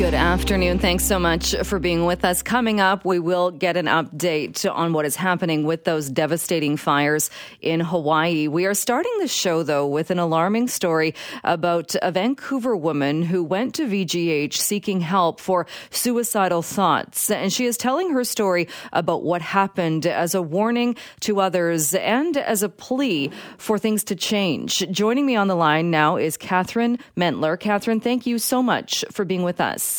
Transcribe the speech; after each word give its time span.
Good 0.00 0.14
afternoon. 0.14 0.78
Thanks 0.78 1.04
so 1.04 1.18
much 1.18 1.54
for 1.62 1.78
being 1.78 2.06
with 2.06 2.24
us. 2.24 2.42
Coming 2.42 2.80
up, 2.80 3.04
we 3.04 3.18
will 3.18 3.50
get 3.50 3.76
an 3.76 3.84
update 3.84 4.64
on 4.74 4.94
what 4.94 5.04
is 5.04 5.14
happening 5.14 5.64
with 5.64 5.84
those 5.84 6.08
devastating 6.08 6.78
fires 6.78 7.28
in 7.60 7.80
Hawaii. 7.80 8.48
We 8.48 8.64
are 8.64 8.72
starting 8.72 9.12
the 9.20 9.28
show, 9.28 9.62
though, 9.62 9.86
with 9.86 10.10
an 10.10 10.18
alarming 10.18 10.68
story 10.68 11.14
about 11.44 11.94
a 12.00 12.10
Vancouver 12.10 12.74
woman 12.74 13.22
who 13.22 13.44
went 13.44 13.74
to 13.74 13.82
VGH 13.84 14.54
seeking 14.54 15.02
help 15.02 15.38
for 15.38 15.66
suicidal 15.90 16.62
thoughts. 16.62 17.30
And 17.30 17.52
she 17.52 17.66
is 17.66 17.76
telling 17.76 18.08
her 18.12 18.24
story 18.24 18.68
about 18.94 19.22
what 19.22 19.42
happened 19.42 20.06
as 20.06 20.34
a 20.34 20.40
warning 20.40 20.96
to 21.20 21.42
others 21.42 21.94
and 21.94 22.38
as 22.38 22.62
a 22.62 22.70
plea 22.70 23.30
for 23.58 23.78
things 23.78 24.02
to 24.04 24.16
change. 24.16 24.78
Joining 24.90 25.26
me 25.26 25.36
on 25.36 25.48
the 25.48 25.56
line 25.56 25.90
now 25.90 26.16
is 26.16 26.38
Catherine 26.38 26.98
Mentler. 27.16 27.58
Catherine, 27.58 28.00
thank 28.00 28.24
you 28.24 28.38
so 28.38 28.62
much 28.62 29.04
for 29.10 29.26
being 29.26 29.42
with 29.42 29.60
us. 29.60 29.89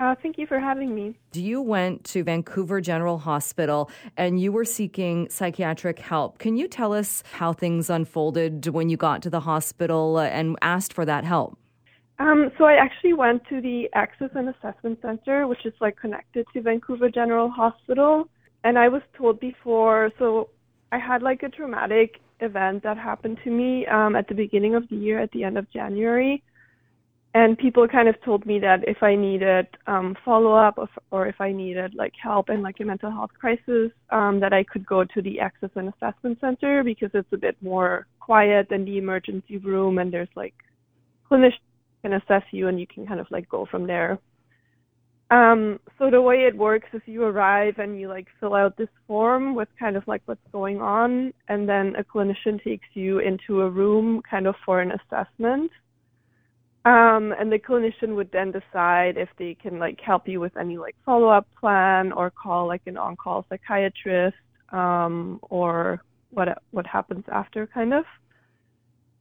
Uh, 0.00 0.14
thank 0.22 0.38
you 0.38 0.46
for 0.46 0.60
having 0.60 0.94
me. 0.94 1.16
You 1.32 1.60
went 1.60 2.04
to 2.04 2.22
Vancouver 2.22 2.80
General 2.80 3.18
Hospital 3.18 3.90
and 4.16 4.40
you 4.40 4.52
were 4.52 4.64
seeking 4.64 5.28
psychiatric 5.28 5.98
help. 5.98 6.38
Can 6.38 6.56
you 6.56 6.68
tell 6.68 6.92
us 6.92 7.24
how 7.32 7.52
things 7.52 7.90
unfolded 7.90 8.68
when 8.68 8.88
you 8.88 8.96
got 8.96 9.22
to 9.22 9.30
the 9.30 9.40
hospital 9.40 10.18
and 10.18 10.56
asked 10.62 10.92
for 10.92 11.04
that 11.04 11.24
help? 11.24 11.58
Um, 12.20 12.50
so 12.58 12.64
I 12.64 12.74
actually 12.74 13.12
went 13.12 13.42
to 13.48 13.60
the 13.60 13.88
Access 13.94 14.30
and 14.34 14.48
Assessment 14.48 15.00
Center, 15.02 15.46
which 15.46 15.64
is 15.64 15.74
like 15.80 15.96
connected 15.96 16.46
to 16.52 16.62
Vancouver 16.62 17.08
General 17.08 17.48
Hospital. 17.50 18.28
And 18.64 18.78
I 18.78 18.88
was 18.88 19.02
told 19.16 19.40
before, 19.40 20.10
so 20.18 20.50
I 20.92 20.98
had 20.98 21.22
like 21.22 21.42
a 21.42 21.48
traumatic 21.48 22.20
event 22.40 22.84
that 22.84 22.98
happened 22.98 23.38
to 23.44 23.50
me 23.50 23.86
um, 23.86 24.14
at 24.14 24.28
the 24.28 24.34
beginning 24.34 24.74
of 24.74 24.88
the 24.88 24.96
year, 24.96 25.20
at 25.20 25.30
the 25.32 25.42
end 25.42 25.58
of 25.58 25.70
January 25.72 26.42
and 27.38 27.56
people 27.56 27.86
kind 27.86 28.08
of 28.08 28.20
told 28.24 28.44
me 28.46 28.58
that 28.58 28.80
if 28.88 29.00
I 29.00 29.14
needed 29.14 29.68
um, 29.86 30.16
follow 30.24 30.54
up 30.54 30.76
or, 31.12 31.28
if 31.28 31.40
I 31.40 31.52
needed 31.52 31.94
like 31.94 32.14
help 32.20 32.50
in 32.50 32.62
like 32.62 32.80
a 32.80 32.84
mental 32.84 33.12
health 33.12 33.30
crisis, 33.38 33.92
um, 34.10 34.40
that 34.40 34.52
I 34.52 34.64
could 34.64 34.84
go 34.84 35.04
to 35.04 35.22
the 35.22 35.38
Access 35.38 35.70
and 35.76 35.88
Assessment 35.94 36.38
Center 36.40 36.82
because 36.82 37.10
it's 37.14 37.32
a 37.32 37.36
bit 37.36 37.56
more 37.62 38.08
quiet 38.18 38.66
than 38.68 38.84
the 38.84 38.98
emergency 38.98 39.58
room, 39.58 39.98
and 39.98 40.12
there's 40.12 40.34
like 40.34 40.54
clinicians 41.30 41.60
can 42.02 42.14
assess 42.14 42.42
you, 42.50 42.66
and 42.66 42.80
you 42.80 42.88
can 42.92 43.06
kind 43.06 43.20
of 43.20 43.28
like 43.30 43.48
go 43.48 43.64
from 43.70 43.86
there. 43.86 44.18
Um, 45.30 45.78
so 45.96 46.10
the 46.10 46.20
way 46.20 46.38
it 46.38 46.56
works 46.56 46.88
is 46.92 47.02
you 47.06 47.22
arrive 47.22 47.74
and 47.78 48.00
you 48.00 48.08
like 48.08 48.26
fill 48.40 48.54
out 48.54 48.76
this 48.76 48.88
form 49.06 49.54
with 49.54 49.68
kind 49.78 49.96
of 49.96 50.02
like 50.08 50.22
what's 50.24 50.50
going 50.50 50.80
on, 50.80 51.32
and 51.48 51.68
then 51.68 51.94
a 51.96 52.02
clinician 52.02 52.60
takes 52.64 52.88
you 52.94 53.20
into 53.20 53.60
a 53.60 53.70
room 53.70 54.22
kind 54.28 54.48
of 54.48 54.56
for 54.66 54.80
an 54.80 54.90
assessment 54.90 55.70
um, 56.88 57.34
and 57.38 57.52
the 57.52 57.58
clinician 57.58 58.16
would 58.16 58.30
then 58.32 58.50
decide 58.50 59.18
if 59.18 59.28
they 59.38 59.54
can 59.60 59.78
like 59.78 60.00
help 60.00 60.26
you 60.26 60.40
with 60.40 60.56
any 60.56 60.78
like 60.78 60.96
follow 61.04 61.28
up 61.28 61.46
plan 61.60 62.12
or 62.12 62.30
call 62.30 62.66
like 62.66 62.80
an 62.86 62.96
on 62.96 63.14
call 63.14 63.44
psychiatrist 63.50 64.36
um, 64.70 65.38
or 65.50 66.02
what 66.30 66.48
what 66.70 66.86
happens 66.86 67.24
after 67.30 67.66
kind 67.66 67.92
of. 67.92 68.04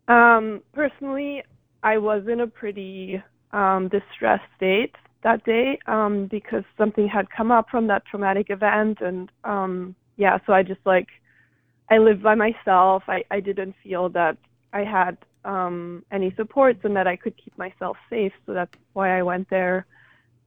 Um, 0.07 0.61
personally, 0.71 1.43
I 1.83 1.97
was 1.97 2.23
in 2.31 2.39
a 2.39 2.47
pretty 2.47 3.21
um, 3.51 3.89
distressed 3.89 4.49
state 4.55 4.95
that 5.23 5.43
day 5.43 5.77
um, 5.87 6.27
because 6.31 6.63
something 6.77 7.09
had 7.09 7.29
come 7.35 7.51
up 7.51 7.65
from 7.69 7.87
that 7.87 8.03
traumatic 8.05 8.47
event, 8.49 8.99
and 9.01 9.29
um, 9.43 9.93
yeah, 10.15 10.37
so 10.45 10.53
I 10.53 10.63
just 10.63 10.85
like 10.85 11.07
I 11.91 11.97
lived 11.97 12.23
by 12.23 12.35
myself. 12.35 13.03
I 13.09 13.25
I 13.29 13.41
didn't 13.41 13.75
feel 13.83 14.07
that 14.09 14.37
I 14.71 14.85
had 14.85 15.17
um, 15.47 16.03
any 16.11 16.33
supports 16.35 16.79
and 16.83 16.95
that 16.95 17.07
I 17.07 17.15
could 17.15 17.35
keep 17.43 17.57
myself 17.57 17.97
safe. 18.09 18.33
So 18.45 18.53
that's 18.53 18.73
why 18.93 19.17
I 19.17 19.23
went 19.23 19.49
there. 19.49 19.87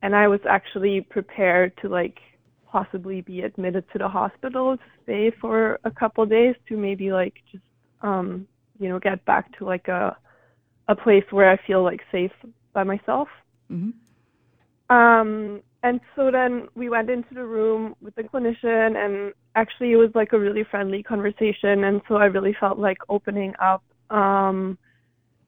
And 0.03 0.15
I 0.15 0.29
was 0.29 0.41
actually 0.49 1.01
prepared 1.01 1.73
to 1.83 1.89
like 1.89 2.19
possibly 2.71 3.23
be 3.23 3.41
admitted 3.41 3.85
to 3.93 3.99
the 3.99 4.09
hospital 4.09 4.77
to 4.77 4.83
stay 5.03 5.33
for 5.41 5.81
a 5.85 5.91
couple 5.91 6.25
days 6.27 6.55
to 6.69 6.77
maybe 6.77 7.11
like 7.13 7.35
just 7.51 7.65
um, 8.03 8.47
you 8.79 8.89
know 8.89 8.99
get 8.99 9.25
back 9.25 9.57
to 9.59 9.65
like 9.65 9.89
a 9.89 10.17
a 10.89 10.95
place 10.95 11.25
where 11.31 11.51
I 11.51 11.59
feel 11.67 11.83
like 11.83 12.01
safe 12.13 12.33
by 12.73 12.85
myself. 12.85 13.29
Mm-hmm. 13.71 13.91
Um, 14.95 15.63
and 15.83 16.01
so 16.17 16.31
then 16.31 16.69
we 16.75 16.89
went 16.89 17.09
into 17.11 17.33
the 17.33 17.45
room 17.45 17.95
with 18.03 18.15
the 18.17 18.23
clinician, 18.23 18.97
and 18.97 19.33
actually 19.55 19.93
it 19.93 19.97
was 19.97 20.11
like 20.15 20.33
a 20.33 20.39
really 20.39 20.65
friendly 20.71 21.03
conversation, 21.03 21.85
and 21.85 22.03
so 22.09 22.17
I 22.17 22.27
really 22.27 22.57
felt 22.59 22.79
like 22.79 22.99
opening 23.09 23.55
up. 23.61 23.83
Um, 24.11 24.79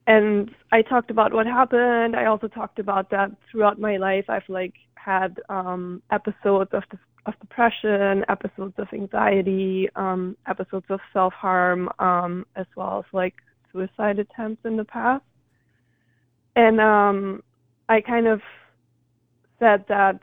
and 0.07 0.51
I 0.71 0.81
talked 0.81 1.11
about 1.11 1.33
what 1.33 1.45
happened. 1.45 2.15
I 2.15 2.25
also 2.25 2.47
talked 2.47 2.79
about 2.79 3.09
that 3.11 3.31
throughout 3.49 3.79
my 3.79 3.97
life. 3.97 4.25
I've 4.29 4.47
like 4.49 4.73
had 4.95 5.39
um, 5.49 6.01
episodes 6.11 6.71
of 6.73 6.83
the, 6.91 6.97
of 7.25 7.39
depression, 7.39 8.25
episodes 8.27 8.73
of 8.77 8.87
anxiety, 8.93 9.87
um, 9.95 10.35
episodes 10.47 10.85
of 10.89 10.99
self 11.13 11.33
harm, 11.33 11.89
um, 11.99 12.45
as 12.55 12.65
well 12.75 12.99
as 12.99 13.13
like 13.13 13.35
suicide 13.71 14.19
attempts 14.19 14.65
in 14.65 14.75
the 14.75 14.83
past. 14.83 15.23
And 16.55 16.81
um, 16.81 17.41
I 17.87 18.01
kind 18.01 18.27
of 18.27 18.41
said 19.59 19.85
that 19.87 20.19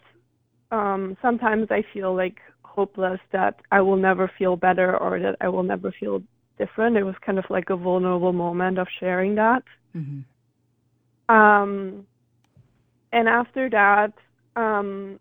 um, 0.71 1.17
sometimes 1.23 1.69
I 1.71 1.83
feel 1.93 2.15
like 2.15 2.37
hopeless 2.63 3.21
that 3.33 3.61
I 3.73 3.81
will 3.81 3.97
never 3.97 4.31
feel 4.39 4.57
better 4.57 4.97
or 4.97 5.19
that 5.21 5.37
I 5.41 5.49
will 5.49 5.65
never 5.65 5.93
feel 5.99 6.23
different. 6.61 6.97
It 6.97 7.05
was 7.05 7.15
kind 7.27 7.39
of 7.39 7.47
like 7.57 7.71
a 7.71 7.77
vulnerable 7.77 8.33
moment 8.33 8.79
of 8.79 8.87
sharing 9.01 9.35
that. 9.37 9.63
Mm-hmm. 9.97 10.21
Um, 11.35 12.07
and 13.13 13.29
after 13.29 13.71
that, 13.71 14.13
um, 14.57 15.19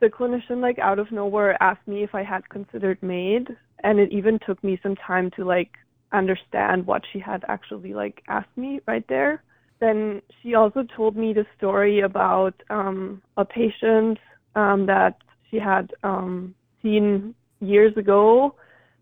the 0.00 0.06
clinician, 0.06 0.60
like 0.60 0.78
out 0.78 0.98
of 0.98 1.10
nowhere, 1.10 1.60
asked 1.62 1.86
me 1.86 2.04
if 2.04 2.14
I 2.14 2.22
had 2.22 2.48
considered 2.48 2.98
MAID, 3.02 3.48
and 3.84 3.98
it 3.98 4.10
even 4.12 4.38
took 4.46 4.62
me 4.62 4.78
some 4.82 4.96
time 4.96 5.30
to 5.36 5.44
like 5.44 5.72
understand 6.12 6.86
what 6.86 7.02
she 7.12 7.18
had 7.18 7.44
actually 7.48 7.92
like 7.92 8.22
asked 8.28 8.56
me 8.56 8.80
right 8.86 9.06
there. 9.08 9.42
Then 9.80 10.22
she 10.42 10.54
also 10.54 10.84
told 10.96 11.16
me 11.16 11.32
the 11.32 11.46
story 11.56 12.00
about 12.00 12.54
um, 12.70 13.22
a 13.36 13.44
patient 13.44 14.18
um, 14.54 14.86
that 14.86 15.16
she 15.50 15.58
had 15.58 15.92
um, 16.02 16.54
seen 16.82 17.34
years 17.60 17.96
ago 17.96 18.54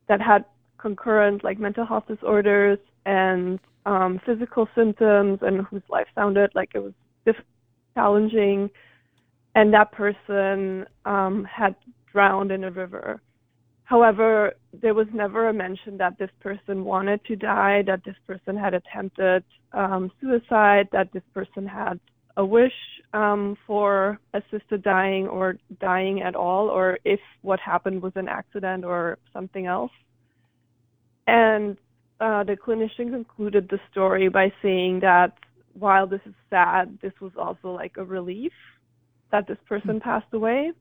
that 0.08 0.20
had 0.20 0.44
concurrent 0.78 1.44
like 1.44 1.58
mental 1.58 1.86
health 1.86 2.04
disorders 2.08 2.78
and 3.04 3.58
um, 3.86 4.20
physical 4.26 4.68
symptoms 4.74 5.38
and 5.42 5.64
whose 5.66 5.82
life 5.88 6.06
sounded 6.14 6.50
like 6.54 6.70
it 6.74 6.80
was 6.80 6.92
challenging 7.94 8.70
and 9.56 9.72
that 9.72 9.90
person 9.90 10.84
um, 11.06 11.44
had 11.44 11.74
drowned 12.12 12.52
in 12.52 12.64
a 12.64 12.70
river. 12.70 13.20
However, 13.84 14.52
there 14.82 14.94
was 14.94 15.06
never 15.14 15.48
a 15.48 15.52
mention 15.52 15.96
that 15.96 16.18
this 16.18 16.30
person 16.40 16.84
wanted 16.84 17.24
to 17.24 17.36
die, 17.36 17.82
that 17.86 18.04
this 18.04 18.16
person 18.26 18.56
had 18.56 18.74
attempted 18.74 19.44
um, 19.72 20.12
suicide, 20.20 20.88
that 20.92 21.10
this 21.12 21.22
person 21.32 21.66
had 21.66 21.98
a 22.36 22.44
wish 22.44 22.72
um, 23.14 23.56
for 23.66 24.18
assisted 24.34 24.82
dying 24.82 25.26
or 25.26 25.56
dying 25.80 26.20
at 26.20 26.34
all, 26.34 26.68
or 26.68 26.98
if 27.04 27.20
what 27.42 27.60
happened 27.60 28.02
was 28.02 28.12
an 28.16 28.28
accident 28.28 28.84
or 28.84 29.18
something 29.32 29.66
else. 29.66 29.92
And 31.26 31.76
uh, 32.20 32.44
the 32.44 32.56
clinician 32.56 33.10
concluded 33.10 33.68
the 33.68 33.80
story 33.90 34.28
by 34.28 34.52
saying 34.62 35.00
that 35.00 35.32
while 35.74 36.06
this 36.06 36.20
is 36.24 36.34
sad, 36.48 36.98
this 37.02 37.12
was 37.20 37.32
also 37.36 37.70
like 37.70 37.96
a 37.96 38.04
relief 38.04 38.52
that 39.32 39.46
this 39.46 39.58
person 39.68 40.00
passed 40.00 40.32
away. 40.32 40.72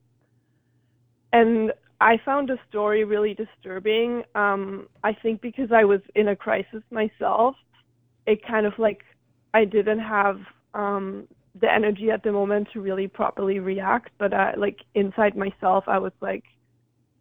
And 1.33 1.73
I 1.99 2.17
found 2.23 2.49
the 2.49 2.57
story 2.69 3.03
really 3.03 3.33
disturbing. 3.33 4.23
Um, 4.35 4.87
I 5.03 5.13
think 5.13 5.41
because 5.41 5.71
I 5.71 5.83
was 5.83 6.01
in 6.15 6.29
a 6.29 6.35
crisis 6.35 6.83
myself, 6.91 7.55
it 8.25 8.45
kind 8.45 8.65
of 8.65 8.73
like 8.77 9.01
I 9.53 9.65
didn't 9.65 9.99
have 9.99 10.39
um, 10.73 11.27
the 11.59 11.71
energy 11.71 12.11
at 12.11 12.23
the 12.23 12.31
moment 12.31 12.69
to 12.73 12.81
really 12.81 13.07
properly 13.07 13.59
react. 13.59 14.11
But 14.17 14.33
I, 14.33 14.53
like 14.55 14.79
inside 14.93 15.35
myself, 15.35 15.85
I 15.87 15.97
was 15.97 16.13
like, 16.21 16.43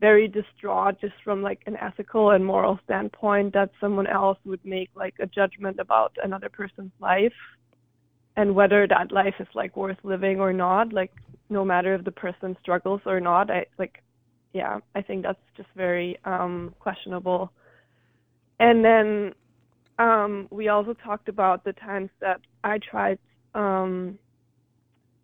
very 0.00 0.28
distraught 0.28 1.00
just 1.00 1.14
from 1.22 1.42
like 1.42 1.60
an 1.66 1.76
ethical 1.76 2.30
and 2.30 2.44
moral 2.44 2.78
standpoint 2.84 3.52
that 3.54 3.70
someone 3.80 4.06
else 4.06 4.38
would 4.44 4.64
make 4.64 4.90
like 4.94 5.14
a 5.20 5.26
judgment 5.26 5.78
about 5.78 6.12
another 6.22 6.48
person's 6.48 6.92
life 7.00 7.32
and 8.36 8.54
whether 8.54 8.86
that 8.86 9.12
life 9.12 9.34
is 9.38 9.46
like 9.54 9.76
worth 9.76 9.96
living 10.02 10.40
or 10.40 10.52
not 10.52 10.92
like 10.92 11.12
no 11.48 11.64
matter 11.64 11.94
if 11.94 12.04
the 12.04 12.10
person 12.10 12.56
struggles 12.60 13.00
or 13.06 13.20
not. 13.20 13.50
I 13.50 13.66
like 13.78 14.02
yeah 14.52 14.78
i 14.94 15.02
think 15.02 15.22
that's 15.22 15.38
just 15.56 15.68
very 15.76 16.18
um 16.24 16.74
questionable. 16.80 17.52
And 18.58 18.84
then 18.84 19.32
um 19.98 20.48
we 20.50 20.68
also 20.68 20.94
talked 20.94 21.28
about 21.28 21.64
the 21.64 21.72
times 21.72 22.10
that 22.20 22.40
i 22.64 22.78
tried 22.78 23.18
um 23.54 24.18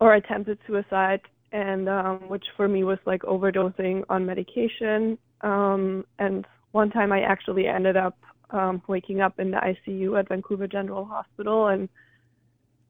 or 0.00 0.14
attempted 0.14 0.58
suicide 0.66 1.20
and 1.52 1.88
um, 1.88 2.28
which 2.28 2.44
for 2.56 2.68
me 2.68 2.84
was 2.84 2.98
like 3.06 3.22
overdosing 3.22 4.04
on 4.08 4.24
medication 4.24 5.18
um, 5.42 6.04
and 6.18 6.46
one 6.72 6.90
time 6.90 7.12
I 7.12 7.20
actually 7.22 7.66
ended 7.66 7.96
up 7.96 8.16
um, 8.50 8.82
waking 8.86 9.20
up 9.20 9.38
in 9.38 9.50
the 9.50 9.58
ICU 9.58 10.18
at 10.18 10.28
Vancouver 10.28 10.66
General 10.66 11.04
Hospital, 11.04 11.68
and 11.68 11.88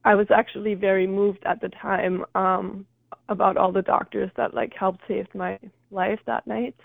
I 0.04 0.14
was 0.14 0.26
actually 0.34 0.74
very 0.74 1.06
moved 1.06 1.42
at 1.44 1.60
the 1.60 1.68
time 1.68 2.24
um, 2.34 2.86
about 3.28 3.56
all 3.56 3.72
the 3.72 3.82
doctors 3.82 4.30
that 4.36 4.54
like 4.54 4.72
helped 4.74 5.00
save 5.06 5.26
my 5.34 5.58
life 5.90 6.20
that 6.26 6.46
night. 6.46 6.76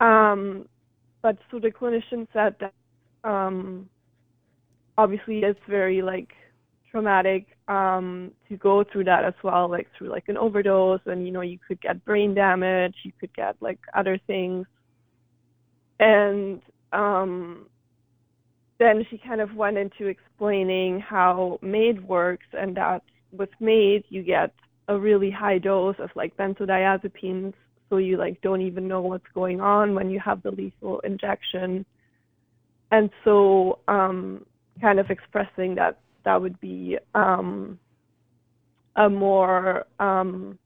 Um, 0.00 0.68
but 1.22 1.38
so 1.50 1.58
the 1.58 1.70
clinician 1.70 2.26
said 2.32 2.54
that 2.60 2.74
um, 3.28 3.88
obviously 4.96 5.40
it's 5.40 5.58
very 5.68 6.02
like 6.02 6.30
traumatic 6.90 7.46
um, 7.68 8.32
to 8.48 8.56
go 8.56 8.84
through 8.84 9.04
that 9.04 9.24
as 9.24 9.34
well, 9.42 9.68
like 9.68 9.88
through 9.96 10.08
like 10.08 10.28
an 10.28 10.36
overdose, 10.36 11.00
and 11.06 11.26
you 11.26 11.32
know 11.32 11.42
you 11.42 11.58
could 11.66 11.80
get 11.80 12.04
brain 12.04 12.34
damage, 12.34 12.94
you 13.04 13.12
could 13.20 13.34
get 13.34 13.56
like 13.60 13.78
other 13.94 14.18
things, 14.26 14.66
and 16.00 16.60
um, 16.92 17.66
then 18.78 19.04
she 19.10 19.18
kind 19.18 19.40
of 19.40 19.54
went 19.54 19.76
into 19.76 20.06
explaining 20.06 21.00
how 21.00 21.58
MAID 21.62 22.06
works 22.06 22.46
and 22.52 22.76
that 22.76 23.02
with 23.32 23.50
MAID 23.60 24.04
you 24.08 24.22
get 24.22 24.52
a 24.88 24.98
really 24.98 25.30
high 25.30 25.58
dose 25.58 25.96
of 25.98 26.10
like 26.14 26.36
benzodiazepines 26.36 27.52
so 27.90 27.96
you 27.96 28.16
like 28.16 28.40
don't 28.40 28.62
even 28.62 28.88
know 28.88 29.00
what's 29.00 29.26
going 29.34 29.60
on 29.60 29.94
when 29.94 30.10
you 30.10 30.20
have 30.20 30.42
the 30.42 30.50
lethal 30.50 31.00
injection. 31.00 31.84
And 32.90 33.10
so 33.24 33.80
um 33.88 34.46
kind 34.80 35.00
of 35.00 35.10
expressing 35.10 35.74
that 35.74 35.98
that 36.28 36.42
would 36.42 36.60
be 36.60 36.98
um 37.14 37.78
a 38.96 39.08
more 39.08 39.86
um 39.98 40.58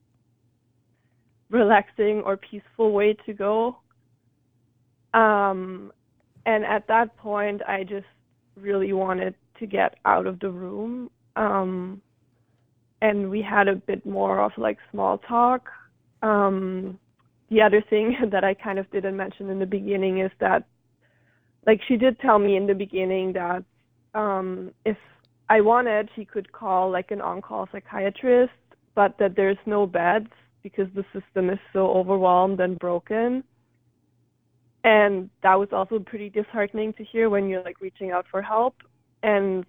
relaxing 1.50 2.20
or 2.26 2.36
peaceful 2.36 2.90
way 2.90 3.14
to 3.26 3.32
go. 3.32 3.76
Um 5.14 5.92
and 6.46 6.64
at 6.64 6.88
that 6.88 7.16
point 7.16 7.62
i 7.68 7.84
just 7.84 8.12
really 8.56 8.92
wanted 8.92 9.36
to 9.60 9.66
get 9.66 9.94
out 10.04 10.26
of 10.26 10.40
the 10.40 10.50
room. 10.50 11.08
Um 11.36 12.02
and 13.00 13.30
we 13.30 13.40
had 13.40 13.68
a 13.68 13.76
bit 13.76 14.04
more 14.04 14.40
of 14.40 14.50
like 14.56 14.78
small 14.90 15.18
talk. 15.18 15.68
Um 16.22 16.98
the 17.50 17.62
other 17.62 17.82
thing 17.88 18.16
that 18.32 18.42
i 18.42 18.52
kind 18.52 18.80
of 18.80 18.90
didn't 18.90 19.16
mention 19.16 19.48
in 19.48 19.60
the 19.60 19.72
beginning 19.78 20.18
is 20.18 20.32
that 20.40 20.64
like 21.68 21.80
she 21.86 21.96
did 21.96 22.18
tell 22.18 22.40
me 22.40 22.56
in 22.56 22.66
the 22.66 22.74
beginning 22.74 23.32
that 23.34 23.62
um 24.14 24.72
if 24.84 24.96
i 25.48 25.60
wanted 25.60 26.08
he 26.14 26.24
could 26.24 26.50
call 26.52 26.90
like 26.90 27.10
an 27.10 27.20
on-call 27.20 27.68
psychiatrist 27.72 28.52
but 28.94 29.16
that 29.18 29.36
there's 29.36 29.58
no 29.66 29.86
beds 29.86 30.28
because 30.62 30.86
the 30.94 31.04
system 31.12 31.50
is 31.50 31.58
so 31.72 31.90
overwhelmed 31.90 32.60
and 32.60 32.78
broken. 32.78 33.42
And 34.84 35.30
that 35.42 35.58
was 35.58 35.68
also 35.72 35.98
pretty 35.98 36.28
disheartening 36.28 36.92
to 36.94 37.04
hear 37.04 37.30
when 37.30 37.48
you're 37.48 37.62
like 37.62 37.80
reaching 37.80 38.10
out 38.10 38.26
for 38.30 38.42
help. 38.42 38.74
And 39.22 39.64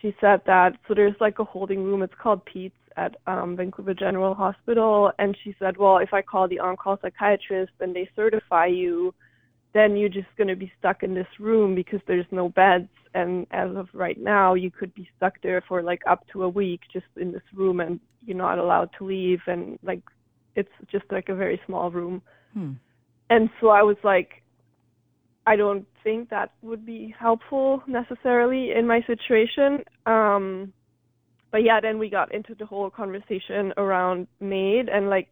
she 0.00 0.14
said 0.20 0.42
that 0.46 0.72
so 0.86 0.94
there's 0.94 1.14
like 1.20 1.38
a 1.38 1.44
holding 1.44 1.82
room. 1.84 2.02
It's 2.02 2.14
called 2.20 2.44
pete's 2.44 2.74
at 2.96 3.16
um 3.26 3.56
vancouver 3.56 3.94
general 3.94 4.34
hospital. 4.34 5.12
And 5.18 5.36
she 5.42 5.54
said 5.58 5.76
well 5.76 5.98
if 5.98 6.12
i 6.12 6.22
call 6.22 6.48
the 6.48 6.58
on-call 6.58 6.98
psychiatrist 7.00 7.72
and 7.80 7.94
they 7.94 8.08
certify 8.16 8.66
you 8.66 9.14
then 9.76 9.96
you're 9.96 10.08
just 10.08 10.28
going 10.36 10.48
to 10.48 10.56
be 10.56 10.72
stuck 10.78 11.02
in 11.02 11.14
this 11.14 11.26
room 11.38 11.74
because 11.74 12.00
there's 12.06 12.26
no 12.30 12.48
beds 12.48 12.88
and 13.14 13.46
as 13.50 13.70
of 13.76 13.88
right 13.92 14.18
now 14.18 14.54
you 14.54 14.70
could 14.70 14.94
be 14.94 15.08
stuck 15.16 15.34
there 15.42 15.62
for 15.68 15.82
like 15.82 16.00
up 16.08 16.24
to 16.32 16.42
a 16.42 16.48
week 16.48 16.80
just 16.92 17.06
in 17.16 17.32
this 17.32 17.42
room 17.54 17.80
and 17.80 18.00
you're 18.24 18.36
not 18.36 18.58
allowed 18.58 18.90
to 18.98 19.04
leave 19.04 19.40
and 19.46 19.78
like 19.82 20.02
it's 20.54 20.70
just 20.90 21.04
like 21.10 21.28
a 21.28 21.34
very 21.34 21.60
small 21.66 21.90
room 21.90 22.22
hmm. 22.54 22.72
and 23.30 23.50
so 23.60 23.68
i 23.68 23.82
was 23.82 23.96
like 24.02 24.42
I 25.46 25.54
don't 25.54 25.86
think 26.02 26.28
that 26.30 26.52
would 26.62 26.84
be 26.84 27.14
helpful 27.18 27.82
necessarily 27.86 28.72
in 28.72 28.86
my 28.86 29.00
situation. 29.06 29.84
Um, 30.04 30.72
but 31.52 31.62
yeah, 31.62 31.80
then 31.80 31.98
we 31.98 32.10
got 32.10 32.34
into 32.34 32.54
the 32.56 32.66
whole 32.66 32.90
conversation 32.90 33.72
around 33.76 34.26
MAID, 34.40 34.88
and 34.88 35.08
like, 35.08 35.28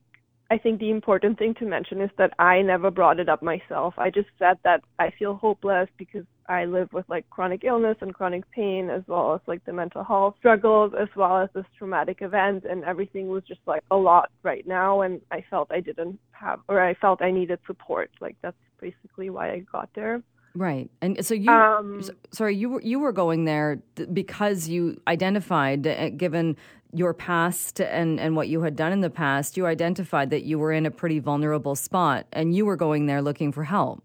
I 0.51 0.59
think 0.59 0.79
the 0.79 0.91
important 0.91 1.39
thing 1.39 1.55
to 1.55 1.65
mention 1.65 2.01
is 2.01 2.11
that 2.19 2.33
I 2.39 2.61
never 2.63 2.91
brought 2.91 3.19
it 3.19 3.29
up 3.29 3.43
myself. 3.43 3.95
I 3.97 4.11
just 4.11 4.29
said 4.39 4.59
that 4.63 4.83
I 4.99 5.11
feel 5.19 5.35
hopeless 5.35 5.89
because 5.97 6.25
I 6.49 6.67
live 6.67 6.93
with 6.93 7.09
like 7.09 7.29
chronic 7.31 7.65
illness 7.65 7.97
and 8.03 8.13
chronic 8.13 8.49
pain, 8.51 8.91
as 8.91 9.03
well 9.07 9.35
as 9.35 9.41
like 9.47 9.65
the 9.65 9.73
mental 9.73 10.05
health 10.05 10.35
struggles, 10.39 10.93
as 11.01 11.09
well 11.17 11.39
as 11.39 11.49
this 11.55 11.65
traumatic 11.79 12.19
event, 12.21 12.65
and 12.69 12.85
everything 12.85 13.29
was 13.29 13.43
just 13.45 13.61
like 13.67 13.83
a 13.91 13.97
lot 13.97 14.31
right 14.43 14.67
now. 14.67 15.01
And 15.01 15.23
I 15.31 15.45
felt 15.49 15.69
I 15.71 15.81
didn't 15.81 16.19
have, 16.33 16.61
or 16.69 16.81
I 16.83 16.95
felt 16.95 17.23
I 17.23 17.31
needed 17.31 17.59
support. 17.67 18.11
Like 18.21 18.37
that's 18.43 18.57
basically 18.81 19.31
why 19.31 19.51
I 19.53 19.59
got 19.73 19.89
there. 19.95 20.23
Right, 20.57 20.89
and 21.01 21.25
so 21.25 21.35
you, 21.35 21.51
Um, 21.51 22.01
sorry, 22.31 22.55
you 22.55 22.69
were 22.69 22.83
you 22.83 23.01
were 23.01 23.11
going 23.11 23.45
there 23.45 23.83
because 24.13 24.69
you 24.69 25.01
identified, 25.09 25.85
uh, 25.85 26.11
given 26.11 26.57
your 26.95 27.13
past 27.13 27.81
and 27.81 28.21
and 28.21 28.37
what 28.37 28.49
you 28.49 28.63
had 28.63 28.77
done 28.77 28.93
in 28.93 29.01
the 29.01 29.11
past, 29.11 29.57
you 29.57 29.67
identified 29.67 30.31
that 30.31 30.45
you 30.45 30.59
were 30.59 30.73
in 30.73 30.87
a 30.87 30.91
pretty 30.91 31.19
vulnerable 31.19 31.75
spot, 31.75 32.27
and 32.33 32.55
you 32.55 32.65
were 32.65 32.77
going 32.77 33.07
there 33.07 33.23
looking 33.23 33.53
for 33.53 33.65
help. 33.65 34.03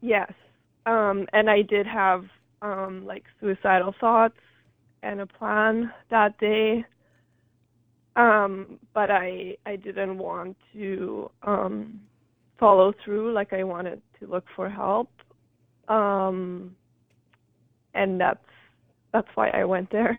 Yes. 0.00 0.32
Um, 0.86 1.26
and 1.32 1.50
I 1.50 1.62
did 1.62 1.86
have 1.86 2.24
um, 2.62 3.04
like 3.06 3.24
suicidal 3.40 3.94
thoughts 4.00 4.38
and 5.02 5.20
a 5.20 5.26
plan 5.26 5.92
that 6.10 6.38
day. 6.38 6.84
Um, 8.16 8.78
but 8.92 9.10
I 9.10 9.56
I 9.66 9.76
didn't 9.76 10.18
want 10.18 10.56
to 10.74 11.30
um, 11.42 12.00
follow 12.58 12.92
through 13.04 13.32
like 13.32 13.52
I 13.52 13.64
wanted 13.64 14.02
to 14.20 14.26
look 14.26 14.44
for 14.54 14.68
help. 14.68 15.10
Um, 15.88 16.76
and 17.94 18.20
that's 18.20 18.38
that's 19.12 19.28
why 19.34 19.50
I 19.50 19.64
went 19.64 19.90
there. 19.90 20.18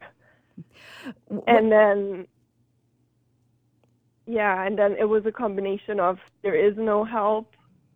And 1.47 1.71
then 1.71 2.27
yeah, 4.27 4.65
and 4.65 4.77
then 4.77 4.95
it 4.99 5.05
was 5.05 5.25
a 5.25 5.31
combination 5.31 5.99
of 5.99 6.17
there 6.43 6.55
is 6.55 6.75
no 6.77 7.03
help, 7.03 7.51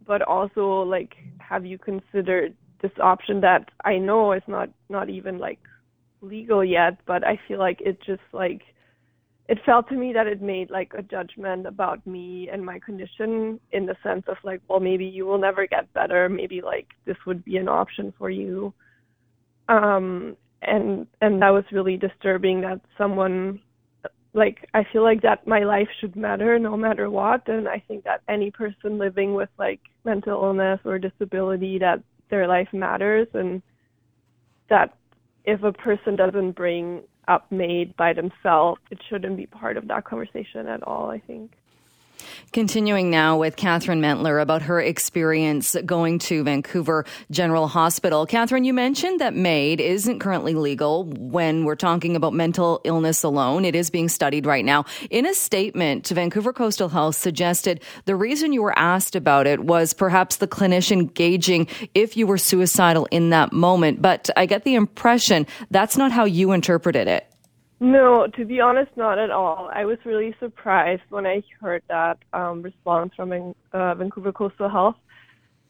but 0.06 0.22
also 0.22 0.82
like 0.82 1.14
have 1.40 1.66
you 1.66 1.78
considered 1.78 2.56
this 2.82 2.92
option 3.02 3.42
that 3.42 3.70
I 3.84 3.98
know 3.98 4.34
is 4.34 4.44
not 4.48 4.70
not 4.90 5.10
even 5.10 5.38
like 5.38 5.60
legal 6.22 6.64
yet, 6.64 6.98
but 7.06 7.24
I 7.26 7.40
feel 7.48 7.60
like 7.60 7.80
it 7.82 8.00
just 8.06 8.22
like 8.34 8.62
it 9.48 9.60
felt 9.66 9.88
to 9.90 9.96
me 9.96 10.12
that 10.14 10.26
it 10.28 10.42
made 10.42 10.72
like 10.72 10.94
a 10.98 11.04
judgment 11.04 11.68
about 11.68 12.06
me 12.08 12.50
and 12.52 12.66
my 12.66 12.80
condition 12.80 13.60
in 13.72 13.86
the 13.86 13.96
sense 14.02 14.24
of 14.28 14.38
like, 14.44 14.60
well, 14.68 14.80
maybe 14.80 15.06
you 15.06 15.26
will 15.26 15.38
never 15.38 15.68
get 15.68 15.92
better. 15.94 16.28
Maybe 16.28 16.62
like 16.62 16.88
this 17.06 17.18
would 17.28 17.46
be 17.46 17.58
an 17.58 17.70
option 17.70 18.12
for 18.18 18.30
you. 18.30 18.74
Um, 19.70 20.36
and 20.62 21.08
and 21.22 21.42
that 21.42 21.50
was 21.50 21.64
really 21.72 21.98
disturbing 21.98 22.62
that 22.62 22.82
someone 22.98 23.60
like 24.34 24.68
I 24.74 24.86
feel 24.92 25.04
like 25.04 25.22
that 25.22 25.48
my 25.48 25.64
life 25.64 25.88
should 26.00 26.16
matter 26.16 26.60
no 26.60 26.76
matter 26.76 27.10
what 27.10 27.48
and 27.48 27.68
I 27.68 27.84
think 27.88 28.04
that 28.04 28.22
any 28.28 28.52
person 28.52 28.98
living 28.98 29.34
with 29.34 29.50
like 29.58 29.80
mental 30.04 30.44
illness 30.44 30.80
or 30.86 31.00
disability 31.00 31.80
that 31.80 32.02
their 32.30 32.48
life 32.48 32.68
matters 32.74 33.28
and 33.34 33.62
that 34.70 34.98
if 35.46 35.64
a 35.64 35.72
person 35.72 36.16
doesn't 36.16 36.52
bring 36.52 37.04
up 37.28 37.52
MAID 37.52 37.96
by 37.98 38.14
themselves 38.14 38.82
it 38.92 39.00
shouldn't 39.10 39.38
be 39.38 39.46
part 39.46 39.78
of 39.78 39.88
that 39.88 40.06
conversation 40.06 40.68
at 40.68 40.84
all 40.84 41.10
I 41.10 41.20
think 41.20 41.52
Continuing 42.54 43.10
now 43.10 43.38
with 43.38 43.56
Catherine 43.56 44.00
Mentler 44.00 44.40
about 44.40 44.62
her 44.62 44.80
experience 44.80 45.76
going 45.86 46.20
to 46.20 46.44
Vancouver 46.44 47.06
General 47.30 47.68
Hospital. 47.68 48.26
Catherine, 48.26 48.64
you 48.64 48.74
mentioned 48.74 49.20
that 49.20 49.36
MAID 49.36 49.82
isn't 49.82 50.20
currently 50.20 50.54
legal 50.54 51.06
when 51.06 51.66
we're 51.66 51.76
talking 51.76 52.16
about 52.16 52.34
mental 52.34 52.80
illness 52.84 53.24
alone. 53.24 53.66
It 53.66 53.76
is 53.76 53.90
being 53.90 54.08
studied 54.08 54.46
right 54.46 54.64
now. 54.64 54.86
In 55.10 55.26
a 55.26 55.34
statement, 55.34 56.06
to 56.06 56.14
Vancouver 56.14 56.54
Coastal 56.54 56.90
Health 56.90 57.16
suggested 57.16 57.82
the 58.06 58.16
reason 58.16 58.54
you 58.54 58.64
were 58.64 58.78
asked 58.78 59.16
about 59.16 59.48
it 59.48 59.66
was 59.66 59.94
perhaps 59.94 60.38
the 60.38 60.48
clinician 60.48 61.14
gauging 61.14 61.68
if 61.94 62.16
you 62.16 62.26
were 62.26 62.38
suicidal 62.38 63.06
in 63.12 63.32
that 63.32 63.52
moment. 63.52 64.02
But 64.02 64.30
I 64.38 64.46
get 64.46 64.64
the 64.64 64.76
impression 64.76 65.46
that's 65.72 65.98
not 65.98 66.12
how 66.12 66.26
you 66.26 66.54
interpreted 66.54 67.08
it. 67.08 67.28
No, 67.80 68.28
to 68.38 68.46
be 68.46 68.62
honest, 68.62 68.92
not 68.96 69.20
at 69.20 69.32
all. 69.32 69.70
I 69.74 69.84
was 69.86 69.98
really 70.06 70.34
surprised 70.40 71.02
when 71.10 71.26
I 71.26 71.42
heard 71.60 71.84
that 71.90 72.18
um, 72.32 72.62
response 72.62 73.12
from 73.16 73.54
uh, 73.74 73.96
Vancouver 73.96 74.32
Coastal 74.32 74.70
Health, 74.70 74.96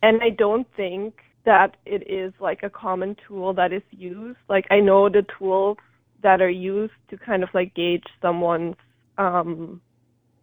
and 0.03 0.21
I 0.21 0.29
don't 0.29 0.67
think 0.77 1.15
that 1.45 1.77
it 1.85 2.09
is 2.09 2.31
like 2.39 2.61
a 2.63 2.69
common 2.69 3.15
tool 3.27 3.53
that 3.55 3.73
is 3.73 3.81
used. 3.91 4.37
Like 4.47 4.65
I 4.69 4.79
know 4.81 5.09
the 5.09 5.25
tools 5.39 5.77
that 6.21 6.41
are 6.41 6.49
used 6.49 6.93
to 7.09 7.17
kind 7.17 7.41
of 7.43 7.49
like 7.53 7.73
gauge 7.73 8.03
someone's 8.21 8.75
um, 9.17 9.81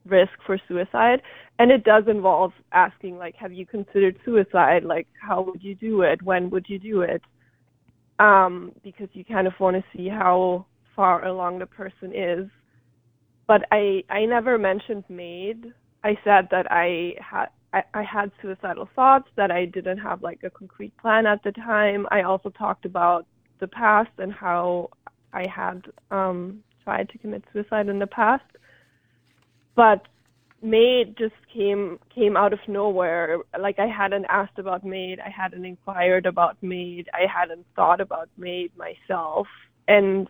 risk 0.04 0.32
for 0.44 0.58
suicide, 0.66 1.22
and 1.60 1.70
it 1.70 1.84
does 1.84 2.04
involve 2.08 2.52
asking 2.72 3.18
like, 3.18 3.36
have 3.36 3.52
you 3.52 3.66
considered 3.66 4.18
suicide? 4.24 4.82
Like, 4.82 5.06
how 5.20 5.42
would 5.42 5.62
you 5.62 5.76
do 5.76 6.02
it? 6.02 6.22
When 6.22 6.50
would 6.50 6.66
you 6.68 6.80
do 6.80 7.02
it? 7.02 7.22
Um, 8.18 8.72
because 8.82 9.08
you 9.12 9.24
kind 9.24 9.46
of 9.46 9.52
want 9.60 9.76
to 9.76 9.84
see 9.96 10.08
how 10.08 10.66
far 10.94 11.24
along 11.24 11.58
the 11.58 11.66
person 11.66 12.12
is. 12.14 12.48
But 13.46 13.62
I 13.70 14.04
I 14.08 14.24
never 14.24 14.58
mentioned 14.58 15.04
MAID. 15.08 15.72
I 16.04 16.16
said 16.24 16.48
that 16.50 16.66
I 16.70 17.14
had 17.20 17.46
I, 17.72 17.82
I 17.94 18.02
had 18.02 18.30
suicidal 18.40 18.88
thoughts, 18.94 19.28
that 19.36 19.50
I 19.50 19.64
didn't 19.64 19.98
have 19.98 20.22
like 20.22 20.40
a 20.44 20.50
concrete 20.50 20.96
plan 20.98 21.26
at 21.26 21.42
the 21.42 21.52
time. 21.52 22.06
I 22.10 22.22
also 22.22 22.50
talked 22.50 22.84
about 22.84 23.26
the 23.60 23.68
past 23.68 24.10
and 24.18 24.32
how 24.32 24.90
I 25.32 25.46
had 25.48 25.82
um, 26.10 26.62
tried 26.84 27.08
to 27.10 27.18
commit 27.18 27.44
suicide 27.52 27.88
in 27.88 27.98
the 27.98 28.06
past. 28.06 28.44
But 29.74 30.02
MAID 30.62 31.16
just 31.16 31.34
came 31.52 31.98
came 32.14 32.36
out 32.36 32.52
of 32.52 32.60
nowhere. 32.68 33.38
Like 33.58 33.78
I 33.78 33.86
hadn't 33.86 34.26
asked 34.28 34.58
about 34.58 34.84
MAID, 34.84 35.18
I 35.20 35.30
hadn't 35.30 35.64
inquired 35.64 36.26
about 36.26 36.56
MAID, 36.62 37.08
I 37.12 37.26
hadn't 37.26 37.66
thought 37.74 38.00
about 38.00 38.28
MAID 38.36 38.72
myself. 38.76 39.46
And 39.88 40.28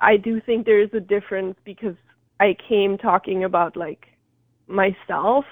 I 0.00 0.16
do 0.16 0.40
think 0.40 0.64
there 0.64 0.82
is 0.82 0.90
a 0.94 1.00
difference 1.00 1.56
because 1.64 1.94
I 2.40 2.56
came 2.68 2.98
talking 2.98 3.44
about 3.44 3.76
like 3.76 4.06
myself, 4.66 5.44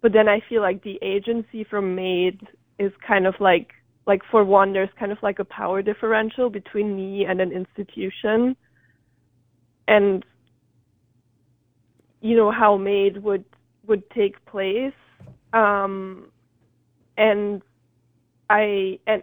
but 0.00 0.12
then 0.12 0.28
I 0.28 0.40
feel 0.48 0.62
like 0.62 0.82
the 0.82 0.98
agency 1.02 1.64
from 1.64 1.94
MAID 1.94 2.46
is 2.78 2.92
kind 3.06 3.26
of 3.26 3.34
like 3.40 3.70
like 4.06 4.22
for 4.30 4.44
one 4.44 4.72
there's 4.72 4.90
kind 4.98 5.12
of 5.12 5.18
like 5.22 5.38
a 5.38 5.44
power 5.44 5.82
differential 5.82 6.50
between 6.50 6.96
me 6.96 7.24
and 7.24 7.40
an 7.40 7.52
institution. 7.52 8.56
And 9.88 10.24
you 12.20 12.36
know 12.36 12.50
how 12.50 12.76
MAID 12.76 13.22
would 13.22 13.44
would 13.86 14.08
take 14.10 14.44
place 14.46 14.92
um 15.52 16.30
and 17.18 17.62
i 18.48 18.98
and 19.06 19.22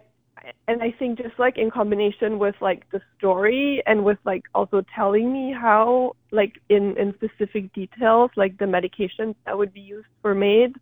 and 0.68 0.82
i 0.82 0.94
think 0.98 1.18
just 1.18 1.38
like 1.38 1.58
in 1.58 1.70
combination 1.70 2.38
with 2.38 2.54
like 2.60 2.88
the 2.90 3.00
story 3.18 3.82
and 3.86 4.04
with 4.04 4.18
like 4.24 4.42
also 4.54 4.82
telling 4.94 5.32
me 5.32 5.52
how 5.52 6.14
like 6.32 6.54
in 6.68 6.96
in 6.98 7.14
specific 7.14 7.72
details 7.72 8.30
like 8.36 8.56
the 8.58 8.64
medications 8.64 9.34
that 9.46 9.56
would 9.56 9.72
be 9.72 9.80
used 9.80 10.06
for 10.22 10.34
MAID 10.34 10.74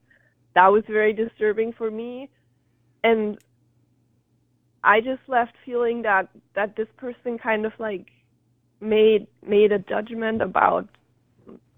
that 0.58 0.72
was 0.72 0.82
very 0.88 1.12
disturbing 1.12 1.72
for 1.72 1.88
me. 1.90 2.28
And 3.04 3.38
i 4.84 5.00
just 5.00 5.22
left 5.28 5.52
feeling 5.64 6.02
that 6.02 6.28
that 6.54 6.76
this 6.76 6.88
person 6.96 7.38
kind 7.38 7.66
of 7.66 7.72
like 7.78 8.06
made 8.80 9.26
made 9.46 9.72
a 9.72 9.78
judgment 9.78 10.40
about 10.40 10.88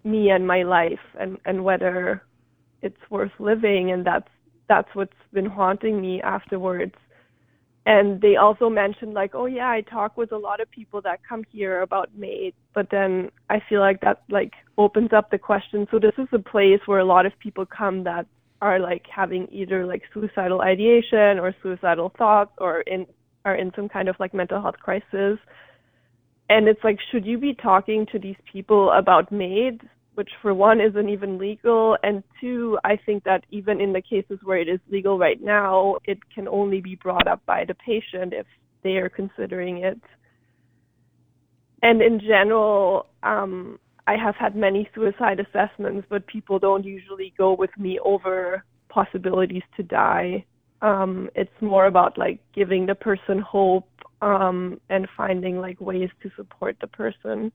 me 0.04 0.30
and 0.30 0.46
my 0.46 0.62
life 0.62 1.04
and 1.18 1.38
and 1.44 1.62
whether 1.62 2.22
it's 2.80 3.10
worth 3.10 3.32
living. 3.38 3.90
And 3.90 4.06
that's 4.06 4.28
that's 4.66 4.88
what's 4.94 5.22
been 5.32 5.46
haunting 5.46 6.00
me 6.00 6.22
afterwards 6.22 6.94
and 7.92 8.20
they 8.20 8.36
also 8.36 8.66
mentioned 8.82 9.12
like 9.14 9.32
oh 9.34 9.46
yeah 9.46 9.70
i 9.78 9.80
talk 9.80 10.16
with 10.16 10.30
a 10.32 10.42
lot 10.48 10.58
of 10.60 10.70
people 10.70 11.00
that 11.02 11.18
come 11.28 11.42
here 11.50 11.76
about 11.82 12.08
MAID 12.16 12.54
but 12.74 12.86
then 12.90 13.30
i 13.48 13.58
feel 13.68 13.80
like 13.80 14.00
that 14.00 14.22
like 14.28 14.52
opens 14.80 15.12
up 15.12 15.30
the 15.30 15.38
question. 15.38 15.86
So 15.90 15.98
this 15.98 16.14
is 16.18 16.28
a 16.32 16.38
place 16.38 16.80
where 16.86 17.00
a 17.00 17.04
lot 17.04 17.26
of 17.26 17.32
people 17.38 17.66
come 17.66 18.04
that 18.04 18.26
are 18.62 18.78
like 18.78 19.04
having 19.14 19.46
either 19.52 19.86
like 19.86 20.02
suicidal 20.12 20.62
ideation 20.62 21.38
or 21.38 21.54
suicidal 21.62 22.12
thoughts 22.16 22.52
or 22.58 22.80
in 22.82 23.06
are 23.44 23.54
in 23.54 23.70
some 23.76 23.88
kind 23.88 24.08
of 24.08 24.16
like 24.18 24.34
mental 24.34 24.60
health 24.60 24.78
crisis. 24.82 25.38
And 26.48 26.66
it's 26.66 26.82
like 26.82 26.98
should 27.10 27.24
you 27.26 27.38
be 27.38 27.54
talking 27.54 28.06
to 28.12 28.18
these 28.18 28.40
people 28.50 28.90
about 28.92 29.30
MAID 29.30 29.82
which 30.20 30.32
for 30.42 30.52
one 30.52 30.82
isn't 30.82 31.08
even 31.08 31.38
legal 31.38 31.96
and 32.02 32.22
two 32.42 32.78
i 32.84 32.94
think 33.06 33.24
that 33.24 33.42
even 33.50 33.80
in 33.80 33.90
the 33.94 34.02
cases 34.02 34.38
where 34.44 34.58
it 34.58 34.68
is 34.68 34.78
legal 34.90 35.18
right 35.18 35.40
now 35.40 35.96
it 36.04 36.18
can 36.34 36.46
only 36.46 36.78
be 36.82 36.94
brought 36.94 37.26
up 37.26 37.40
by 37.46 37.64
the 37.64 37.72
patient 37.72 38.34
if 38.34 38.44
they 38.82 38.96
are 38.98 39.08
considering 39.08 39.78
it 39.78 39.98
and 41.80 42.02
in 42.02 42.20
general 42.20 43.06
um 43.22 43.78
i 44.06 44.14
have 44.14 44.36
had 44.36 44.54
many 44.54 44.86
suicide 44.94 45.40
assessments 45.40 46.06
but 46.10 46.26
people 46.26 46.58
don't 46.58 46.84
usually 46.84 47.32
go 47.38 47.54
with 47.54 47.74
me 47.78 47.98
over 48.04 48.62
possibilities 48.90 49.62
to 49.74 49.82
die 49.82 50.44
um 50.82 51.30
it's 51.34 51.62
more 51.62 51.86
about 51.86 52.18
like 52.18 52.40
giving 52.54 52.84
the 52.84 52.94
person 52.94 53.38
hope 53.38 53.88
um, 54.22 54.80
and 54.90 55.08
finding 55.16 55.60
like 55.60 55.80
ways 55.80 56.10
to 56.22 56.30
support 56.36 56.76
the 56.80 56.86
person. 56.86 57.50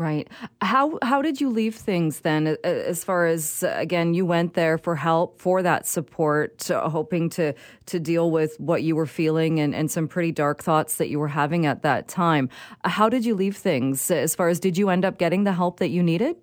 Right. 0.00 0.28
How 0.62 0.98
how 1.02 1.20
did 1.20 1.42
you 1.42 1.50
leave 1.50 1.74
things 1.74 2.20
then? 2.20 2.56
As 2.64 3.04
far 3.04 3.26
as 3.26 3.62
again, 3.68 4.14
you 4.14 4.24
went 4.24 4.54
there 4.54 4.78
for 4.78 4.96
help, 4.96 5.38
for 5.38 5.62
that 5.62 5.86
support, 5.86 6.70
uh, 6.70 6.88
hoping 6.88 7.28
to 7.36 7.52
to 7.84 8.00
deal 8.00 8.30
with 8.30 8.58
what 8.58 8.82
you 8.82 8.96
were 8.96 9.04
feeling 9.04 9.60
and, 9.60 9.74
and 9.74 9.90
some 9.90 10.08
pretty 10.08 10.32
dark 10.32 10.62
thoughts 10.62 10.96
that 10.96 11.10
you 11.10 11.18
were 11.18 11.28
having 11.28 11.66
at 11.66 11.82
that 11.82 12.08
time. 12.08 12.48
How 12.82 13.10
did 13.10 13.26
you 13.26 13.34
leave 13.34 13.58
things? 13.58 14.10
As 14.10 14.34
far 14.34 14.48
as 14.48 14.58
did 14.58 14.78
you 14.78 14.88
end 14.88 15.04
up 15.04 15.18
getting 15.18 15.44
the 15.44 15.52
help 15.52 15.80
that 15.80 15.90
you 15.90 16.02
needed? 16.02 16.36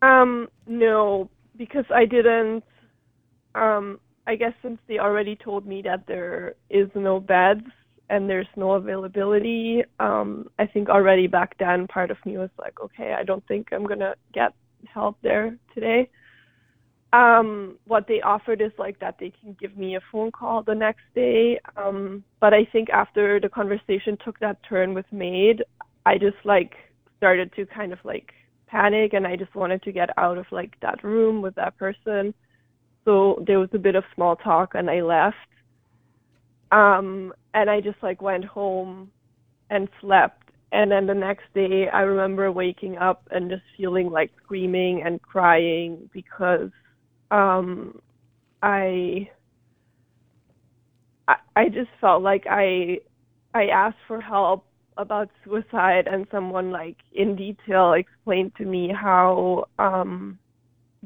Um, 0.00 0.46
no, 0.68 1.28
because 1.56 1.86
I 1.92 2.04
didn't. 2.04 2.62
Um, 3.56 3.98
I 4.24 4.36
guess 4.36 4.52
since 4.62 4.78
they 4.86 5.00
already 5.00 5.34
told 5.34 5.66
me 5.66 5.82
that 5.82 6.06
there 6.06 6.54
is 6.70 6.88
no 6.94 7.18
beds 7.18 7.66
and 8.10 8.28
there's 8.28 8.48
no 8.56 8.72
availability, 8.72 9.82
um, 10.00 10.48
I 10.58 10.66
think 10.66 10.88
already 10.88 11.26
back 11.26 11.56
then 11.58 11.86
part 11.86 12.10
of 12.10 12.16
me 12.24 12.38
was 12.38 12.50
like, 12.58 12.80
okay, 12.80 13.14
I 13.18 13.24
don't 13.24 13.46
think 13.46 13.68
I'm 13.72 13.84
gonna 13.84 14.14
get 14.32 14.52
help 14.92 15.16
there 15.22 15.56
today. 15.74 16.08
Um, 17.12 17.78
what 17.86 18.06
they 18.06 18.20
offered 18.20 18.60
is 18.60 18.72
like 18.78 19.00
that 19.00 19.16
they 19.18 19.32
can 19.40 19.56
give 19.58 19.76
me 19.76 19.96
a 19.96 20.00
phone 20.12 20.30
call 20.30 20.62
the 20.62 20.74
next 20.74 21.04
day. 21.14 21.58
Um, 21.76 22.22
but 22.38 22.52
I 22.52 22.66
think 22.66 22.90
after 22.90 23.40
the 23.40 23.48
conversation 23.48 24.18
took 24.22 24.38
that 24.40 24.58
turn 24.68 24.92
with 24.92 25.06
MAID, 25.10 25.62
I 26.04 26.18
just 26.18 26.36
like 26.44 26.74
started 27.16 27.50
to 27.56 27.64
kind 27.66 27.92
of 27.92 27.98
like 28.04 28.32
panic 28.66 29.14
and 29.14 29.26
I 29.26 29.36
just 29.36 29.54
wanted 29.54 29.82
to 29.84 29.92
get 29.92 30.10
out 30.18 30.36
of 30.36 30.44
like 30.50 30.78
that 30.80 31.02
room 31.02 31.40
with 31.40 31.54
that 31.54 31.78
person 31.78 32.34
so 33.08 33.42
there 33.46 33.58
was 33.58 33.70
a 33.72 33.78
bit 33.78 33.94
of 33.94 34.04
small 34.14 34.36
talk 34.36 34.72
and 34.74 34.90
I 34.90 35.00
left. 35.00 35.36
Um, 36.70 37.32
and 37.54 37.70
I 37.70 37.80
just 37.80 37.98
like 38.02 38.20
went 38.22 38.44
home 38.44 39.10
and 39.70 39.88
slept. 40.00 40.42
And 40.72 40.90
then 40.90 41.06
the 41.06 41.14
next 41.14 41.44
day 41.54 41.88
I 41.92 42.00
remember 42.02 42.52
waking 42.52 42.98
up 42.98 43.26
and 43.30 43.50
just 43.50 43.62
feeling 43.76 44.10
like 44.10 44.30
screaming 44.44 45.02
and 45.04 45.20
crying 45.22 46.10
because 46.12 46.70
um 47.30 48.00
I 48.62 49.28
I, 51.26 51.36
I 51.56 51.68
just 51.68 51.90
felt 52.00 52.22
like 52.22 52.44
I 52.48 52.98
I 53.54 53.66
asked 53.68 53.98
for 54.06 54.20
help 54.20 54.64
about 54.96 55.30
suicide 55.44 56.06
and 56.10 56.26
someone 56.30 56.70
like 56.70 56.96
in 57.12 57.36
detail 57.36 57.92
explained 57.92 58.52
to 58.56 58.64
me 58.64 58.92
how 58.92 59.66
um 59.78 60.38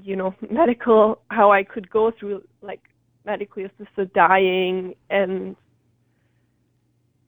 you 0.01 0.17
know 0.17 0.35
medical 0.51 1.21
how 1.31 1.53
I 1.53 1.63
could 1.65 1.91
go 1.91 2.11
through 2.19 2.43
like 2.63 2.81
medically 3.25 3.65
assisted 3.65 4.13
dying 4.13 4.95
and 5.11 5.57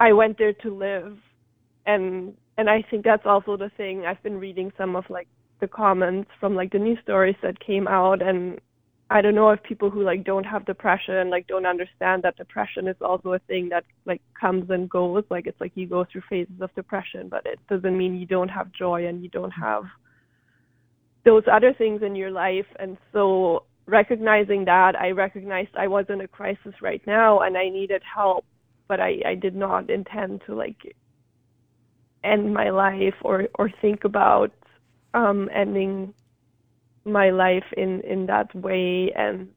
I 0.01 0.13
went 0.13 0.39
there 0.39 0.53
to 0.53 0.75
live 0.75 1.17
and 1.87 2.35
and 2.57 2.71
I 2.71 2.83
think 2.89 3.05
that's 3.05 3.27
also 3.27 3.57
the 3.57 3.71
thing 3.77 4.05
I've 4.07 4.23
been 4.23 4.39
reading 4.39 4.73
some 4.77 4.97
of 4.97 5.05
like 5.09 5.29
the 5.61 5.69
comments 5.69 6.31
from 6.41 6.55
like 6.55 6.73
the 6.73 6.79
news 6.79 6.99
stories 7.03 7.37
that 7.43 7.59
came 7.61 7.87
out 7.87 8.23
and 8.23 8.61
I 9.11 9.21
don't 9.21 9.35
know 9.35 9.51
if 9.51 9.63
people 9.63 9.91
who 9.91 10.03
like 10.03 10.25
don't 10.25 10.45
have 10.45 10.67
depression 10.67 11.31
like 11.31 11.47
don't 11.47 11.67
understand 11.67 12.23
that 12.23 12.37
depression 12.37 12.89
is 12.89 12.97
also 13.01 13.35
a 13.35 13.39
thing 13.41 13.69
that 13.69 13.85
like 14.05 14.23
comes 14.39 14.71
and 14.71 14.91
goes 14.91 15.25
like 15.31 15.47
it's 15.47 15.61
like 15.61 15.73
you 15.75 15.87
go 15.87 16.05
through 16.11 16.23
phases 16.29 16.61
of 16.61 16.75
depression 16.75 17.29
but 17.29 17.47
it 17.47 17.59
doesn't 17.69 17.97
mean 17.97 18.17
you 18.17 18.27
don't 18.27 18.49
have 18.49 18.73
joy 18.73 19.07
and 19.07 19.23
you 19.23 19.29
don't 19.29 19.53
have 19.53 19.85
those 21.25 21.43
other 21.51 21.73
things 21.73 22.03
in 22.03 22.15
your 22.15 22.31
life. 22.31 22.67
And 22.79 22.97
so 23.13 23.65
recognizing 23.87 24.65
that, 24.67 24.99
I 24.99 25.11
recognized 25.11 25.71
I 25.77 25.89
was 25.89 26.07
in 26.09 26.21
a 26.21 26.29
crisis 26.29 26.75
right 26.81 27.03
now 27.07 27.41
and 27.41 27.57
I 27.57 27.69
needed 27.69 28.03
help, 28.03 28.45
but 28.89 29.01
I, 29.01 29.21
I 29.27 29.35
did 29.35 29.55
not 29.55 29.91
intend 29.91 30.43
to 30.47 30.55
like 30.55 30.97
end 32.23 32.53
my 32.53 32.71
life 32.71 33.15
or, 33.23 33.49
or 33.59 33.71
think 33.81 34.05
about 34.05 34.53
um, 35.13 35.49
ending 35.55 36.15
my 37.05 37.31
life 37.31 37.65
in, 37.77 38.01
in 38.01 38.27
that 38.27 38.55
way. 38.55 39.13
And 39.15 39.49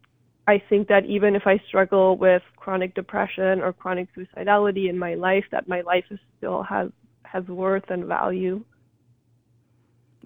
I 0.48 0.62
think 0.70 0.88
that 0.88 1.06
even 1.06 1.36
if 1.36 1.44
I 1.46 1.60
struggle 1.68 2.18
with 2.18 2.42
chronic 2.56 2.96
depression 2.96 3.62
or 3.62 3.74
chronic 3.74 4.08
suicidality 4.16 4.90
in 4.90 4.98
my 4.98 5.16
life, 5.16 5.46
that 5.52 5.68
my 5.68 5.82
life 5.82 6.06
is 6.10 6.20
still 6.38 6.64
has 6.64 6.90
has 7.24 7.44
worth 7.48 7.84
and 7.90 8.06
value. 8.06 8.64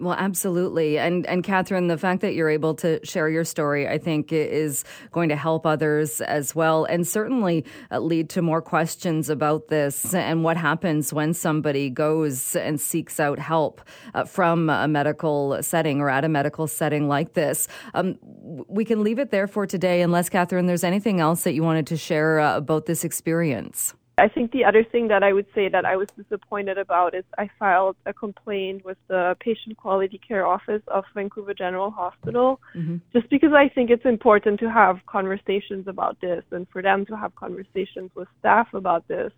Well, 0.02 0.16
absolutely. 0.18 0.98
And 0.98 1.24
and 1.26 1.44
Catherine, 1.44 1.86
the 1.86 1.96
fact 1.96 2.22
that 2.22 2.34
you're 2.34 2.50
able 2.50 2.74
to 2.74 2.98
share 3.06 3.28
your 3.28 3.44
story, 3.44 3.86
I 3.86 3.98
think 3.98 4.32
is 4.32 4.82
going 5.12 5.28
to 5.28 5.36
help 5.36 5.64
others 5.64 6.20
as 6.20 6.56
well 6.56 6.84
and 6.86 7.06
certainly 7.06 7.64
uh, 7.92 8.00
lead 8.00 8.28
to 8.30 8.42
more 8.42 8.60
questions 8.60 9.30
about 9.30 9.68
this 9.68 10.12
and 10.12 10.42
what 10.42 10.56
happens 10.56 11.12
when 11.12 11.32
somebody 11.32 11.88
goes 11.88 12.56
and 12.56 12.80
seeks 12.80 13.20
out 13.20 13.38
help 13.38 13.80
uh, 14.12 14.24
from 14.24 14.68
a 14.68 14.88
medical 14.88 15.62
setting 15.62 16.00
or 16.00 16.10
at 16.10 16.24
a 16.24 16.28
medical 16.28 16.66
setting 16.66 17.06
like 17.06 17.34
this. 17.34 17.68
Um, 17.94 18.18
we 18.66 18.84
can 18.84 19.04
leave 19.04 19.20
it 19.20 19.30
there 19.30 19.46
for 19.46 19.68
today 19.68 20.02
unless 20.02 20.28
Catherine 20.28 20.66
there's 20.66 20.82
anything 20.82 21.20
else 21.20 21.44
that 21.44 21.52
you 21.52 21.62
wanted 21.62 21.86
to 21.86 21.96
share 21.96 22.40
uh, 22.40 22.56
about 22.56 22.86
this 22.86 23.04
experience. 23.04 23.94
I 24.18 24.28
think 24.28 24.52
the 24.52 24.64
other 24.64 24.84
thing 24.84 25.08
that 25.08 25.22
I 25.22 25.32
would 25.32 25.46
say 25.54 25.68
that 25.70 25.86
I 25.86 25.96
was 25.96 26.08
disappointed 26.16 26.76
about 26.76 27.14
is 27.14 27.24
I 27.38 27.48
filed 27.58 27.96
a 28.04 28.12
complaint 28.12 28.84
with 28.84 28.98
the 29.08 29.36
Patient 29.40 29.78
Quality 29.78 30.20
Care 30.26 30.46
Office 30.46 30.82
of 30.88 31.04
Vancouver 31.14 31.54
General 31.54 31.90
Hospital 31.90 32.60
mm-hmm. 32.76 32.96
just 33.14 33.30
because 33.30 33.52
I 33.54 33.70
think 33.74 33.88
it's 33.88 34.04
important 34.04 34.60
to 34.60 34.70
have 34.70 34.98
conversations 35.06 35.88
about 35.88 36.20
this 36.20 36.44
and 36.50 36.66
for 36.70 36.82
them 36.82 37.06
to 37.06 37.16
have 37.16 37.34
conversations 37.36 38.10
with 38.14 38.28
staff 38.38 38.68
about 38.74 39.08
this. 39.08 39.32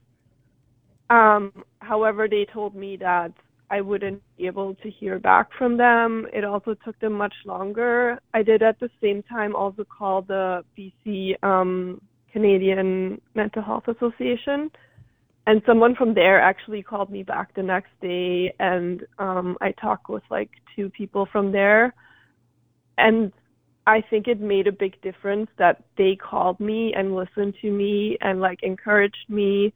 Um, 1.08 1.52
however, 1.78 2.26
they 2.28 2.44
told 2.52 2.74
me 2.74 2.96
that 2.96 3.32
I 3.70 3.80
wouldn't 3.80 4.22
be 4.36 4.46
able 4.46 4.74
to 4.76 4.90
hear 4.90 5.18
back 5.20 5.48
from 5.56 5.76
them. 5.76 6.26
It 6.32 6.44
also 6.44 6.74
took 6.84 6.98
them 6.98 7.12
much 7.12 7.34
longer. 7.44 8.18
I 8.32 8.42
did 8.42 8.62
at 8.62 8.80
the 8.80 8.90
same 9.00 9.22
time 9.22 9.54
also 9.54 9.84
call 9.84 10.22
the 10.22 10.64
BC 10.76 11.42
um, 11.44 12.00
Canadian 12.34 13.20
Mental 13.34 13.62
Health 13.62 13.86
Association. 13.86 14.70
And 15.46 15.62
someone 15.66 15.94
from 15.94 16.14
there 16.14 16.40
actually 16.40 16.82
called 16.82 17.10
me 17.10 17.22
back 17.22 17.54
the 17.54 17.62
next 17.62 17.92
day, 18.00 18.52
and 18.58 19.06
um, 19.18 19.56
I 19.60 19.70
talked 19.72 20.08
with 20.08 20.24
like 20.30 20.50
two 20.74 20.90
people 20.90 21.28
from 21.30 21.52
there. 21.52 21.94
And 22.98 23.32
I 23.86 24.02
think 24.10 24.26
it 24.26 24.40
made 24.40 24.66
a 24.66 24.72
big 24.72 25.00
difference 25.02 25.48
that 25.58 25.84
they 25.96 26.16
called 26.16 26.58
me 26.58 26.92
and 26.94 27.14
listened 27.14 27.54
to 27.62 27.70
me 27.70 28.16
and 28.20 28.40
like 28.40 28.60
encouraged 28.62 29.26
me, 29.28 29.74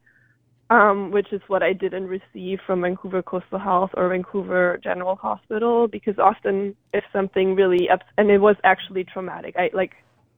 um, 0.71 1.11
which 1.11 1.31
is 1.33 1.43
what 1.49 1.62
I 1.62 1.73
didn't 1.75 2.09
receive 2.09 2.59
from 2.67 2.81
Vancouver 2.81 3.23
Coastal 3.23 3.59
Health 3.59 3.91
or 3.95 4.09
Vancouver 4.09 4.81
General 4.83 5.17
Hospital. 5.17 5.87
Because 5.87 6.19
often, 6.19 6.75
if 6.95 7.05
something 7.12 7.55
really 7.55 7.88
ups- 7.91 8.15
and 8.17 8.31
it 8.31 8.38
was 8.38 8.57
actually 8.65 9.05
traumatic, 9.05 9.55
I 9.57 9.71
like 9.75 9.93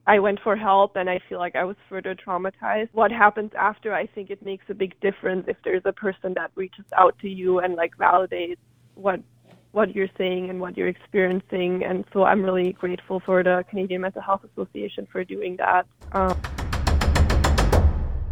I 0.07 0.19
went 0.19 0.41
for 0.43 0.57
help 0.57 0.97
and 0.97 1.09
I 1.09 1.21
feel 1.29 1.39
like 1.39 1.57
I 1.57 1.65
was 1.65 1.77
further 1.89 2.15
traumatized. 2.15 2.89
What 2.93 3.13
happens 3.13 3.53
after, 3.59 3.95
I 3.95 4.07
think 4.07 4.31
it 4.31 4.45
makes 4.45 4.65
a 4.69 4.75
big 4.75 4.99
difference 5.01 5.45
if 5.47 5.57
there's 5.65 5.83
a 5.85 5.93
person 5.93 6.35
that 6.35 6.51
reaches 6.55 6.87
out 6.97 7.19
to 7.21 7.29
you 7.29 7.61
and 7.61 7.75
like 7.75 7.97
validates 7.97 8.59
what 8.95 9.21
what 9.73 9.95
you're 9.95 10.09
saying 10.19 10.51
and 10.51 10.61
what 10.61 10.77
you're 10.77 10.89
experiencing. 10.89 11.85
And 11.85 12.05
so 12.13 12.25
I'm 12.25 12.43
really 12.43 12.73
grateful 12.73 13.21
for 13.21 13.45
the 13.45 13.65
Canadian 13.71 14.01
Mental 14.01 14.21
Health 14.21 14.43
Association 14.45 15.07
for 15.13 15.23
doing 15.23 15.57
that. 15.59 15.87
Um, 16.11 16.37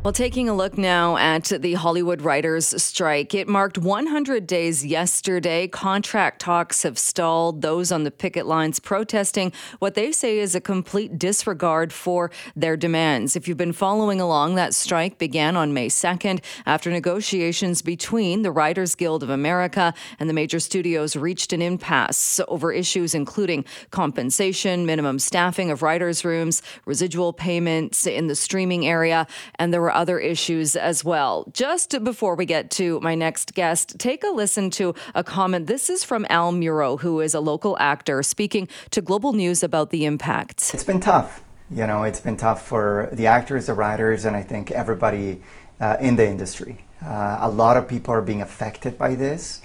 well, 0.05 0.13
taking 0.13 0.49
a 0.49 0.55
look 0.55 0.79
now 0.79 1.17
at 1.17 1.47
the 1.47 1.75
Hollywood 1.75 2.23
writers' 2.23 2.81
strike, 2.81 3.35
it 3.35 3.49
marked 3.49 3.77
100 3.77 4.47
days 4.47 4.87
yesterday. 4.87 5.67
Contract 5.67 6.41
talks 6.41 6.85
have 6.85 6.97
stalled. 6.97 7.63
Those 7.63 7.91
on 7.91 8.05
the 8.05 8.13
picket 8.13 8.47
lines 8.47 8.79
protesting 8.79 9.53
what 9.81 9.97
they 9.97 10.13
say 10.13 10.39
is 10.39 10.55
a 10.55 10.61
complete 10.61 11.19
disregard 11.19 11.93
for 11.93 12.31
their 12.55 12.77
demands. 12.77 13.35
If 13.35 13.49
you've 13.49 13.59
been 13.59 13.73
following 13.73 14.21
along, 14.21 14.55
that 14.55 14.73
strike 14.73 15.19
began 15.19 15.57
on 15.57 15.75
May 15.75 15.89
2nd 15.89 16.45
after 16.65 16.91
negotiations 16.93 17.83
between 17.83 18.43
the 18.43 18.53
Writers 18.53 18.95
Guild 18.95 19.25
of 19.25 19.31
America 19.31 19.93
and 20.21 20.29
the 20.31 20.35
major 20.35 20.61
studios 20.61 21.17
reached 21.17 21.53
an 21.53 21.61
impasse 21.61 22.41
over 22.47 22.73
issues 22.73 23.17
including 23.17 23.65
compensation, 23.91 24.87
minimum 24.87 25.19
staffing 25.19 25.73
of 25.73 25.83
writers' 25.83 26.25
rooms, 26.25 26.63
residual 26.87 27.33
payments 27.33 28.07
in 28.07 28.29
the 28.29 28.37
streaming 28.37 28.87
area, 28.87 29.27
and 29.57 29.75
there 29.75 29.88
other 29.91 30.19
issues 30.19 30.77
as 30.77 31.05
well. 31.05 31.47
Just 31.53 32.03
before 32.05 32.35
we 32.35 32.47
get 32.47 32.71
to 32.73 33.01
my 33.01 33.15
next 33.15 33.55
guest, 33.55 33.99
take 33.99 34.25
a 34.25 34.29
listen 34.29 34.71
to 34.71 34.95
a 35.15 35.25
comment. 35.25 35.67
This 35.67 35.91
is 35.91 36.05
from 36.05 36.27
Al 36.31 36.53
Muro, 36.53 36.97
who 36.97 37.21
is 37.21 37.35
a 37.35 37.41
local 37.41 37.77
actor, 37.79 38.23
speaking 38.23 38.69
to 38.91 39.01
Global 39.01 39.33
News 39.33 39.63
about 39.63 39.91
the 39.91 40.05
impacts. 40.05 40.75
It's 40.75 40.85
been 40.85 41.01
tough. 41.01 41.43
You 41.71 41.87
know, 41.87 42.03
it's 42.05 42.21
been 42.21 42.37
tough 42.37 42.67
for 42.67 43.11
the 43.13 43.27
actors, 43.27 43.67
the 43.67 43.75
writers, 43.75 44.25
and 44.25 44.35
I 44.35 44.43
think 44.43 44.71
everybody 44.71 45.43
uh, 45.81 45.97
in 46.01 46.17
the 46.17 46.27
industry. 46.27 46.85
Uh, 47.05 47.39
a 47.41 47.51
lot 47.51 47.77
of 47.77 47.87
people 47.87 48.15
are 48.15 48.23
being 48.23 48.43
affected 48.43 48.99
by 48.99 49.15
this. 49.15 49.61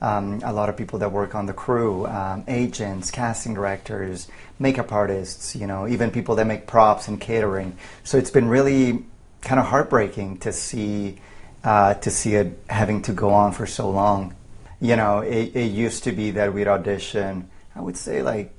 Um, 0.00 0.40
a 0.44 0.52
lot 0.52 0.68
of 0.68 0.76
people 0.76 1.00
that 1.00 1.10
work 1.10 1.34
on 1.34 1.46
the 1.46 1.52
crew, 1.52 2.06
um, 2.06 2.44
agents, 2.46 3.10
casting 3.10 3.54
directors, 3.54 4.28
makeup 4.58 4.92
artists, 4.92 5.56
you 5.56 5.66
know, 5.66 5.88
even 5.88 6.10
people 6.12 6.36
that 6.36 6.46
make 6.46 6.68
props 6.68 7.08
and 7.08 7.20
catering. 7.20 7.76
So 8.04 8.16
it's 8.16 8.30
been 8.30 8.48
really 8.48 9.04
kind 9.40 9.60
of 9.60 9.66
heartbreaking 9.66 10.38
to 10.38 10.52
see 10.52 11.18
uh, 11.64 11.94
to 11.94 12.10
see 12.10 12.34
it 12.34 12.58
having 12.68 13.02
to 13.02 13.12
go 13.12 13.30
on 13.30 13.52
for 13.52 13.66
so 13.66 13.90
long. 13.90 14.34
You 14.80 14.96
know, 14.96 15.20
it, 15.20 15.56
it 15.56 15.72
used 15.72 16.04
to 16.04 16.12
be 16.12 16.30
that 16.32 16.54
we'd 16.54 16.68
audition, 16.68 17.50
I 17.74 17.80
would 17.80 17.96
say 17.96 18.22
like 18.22 18.54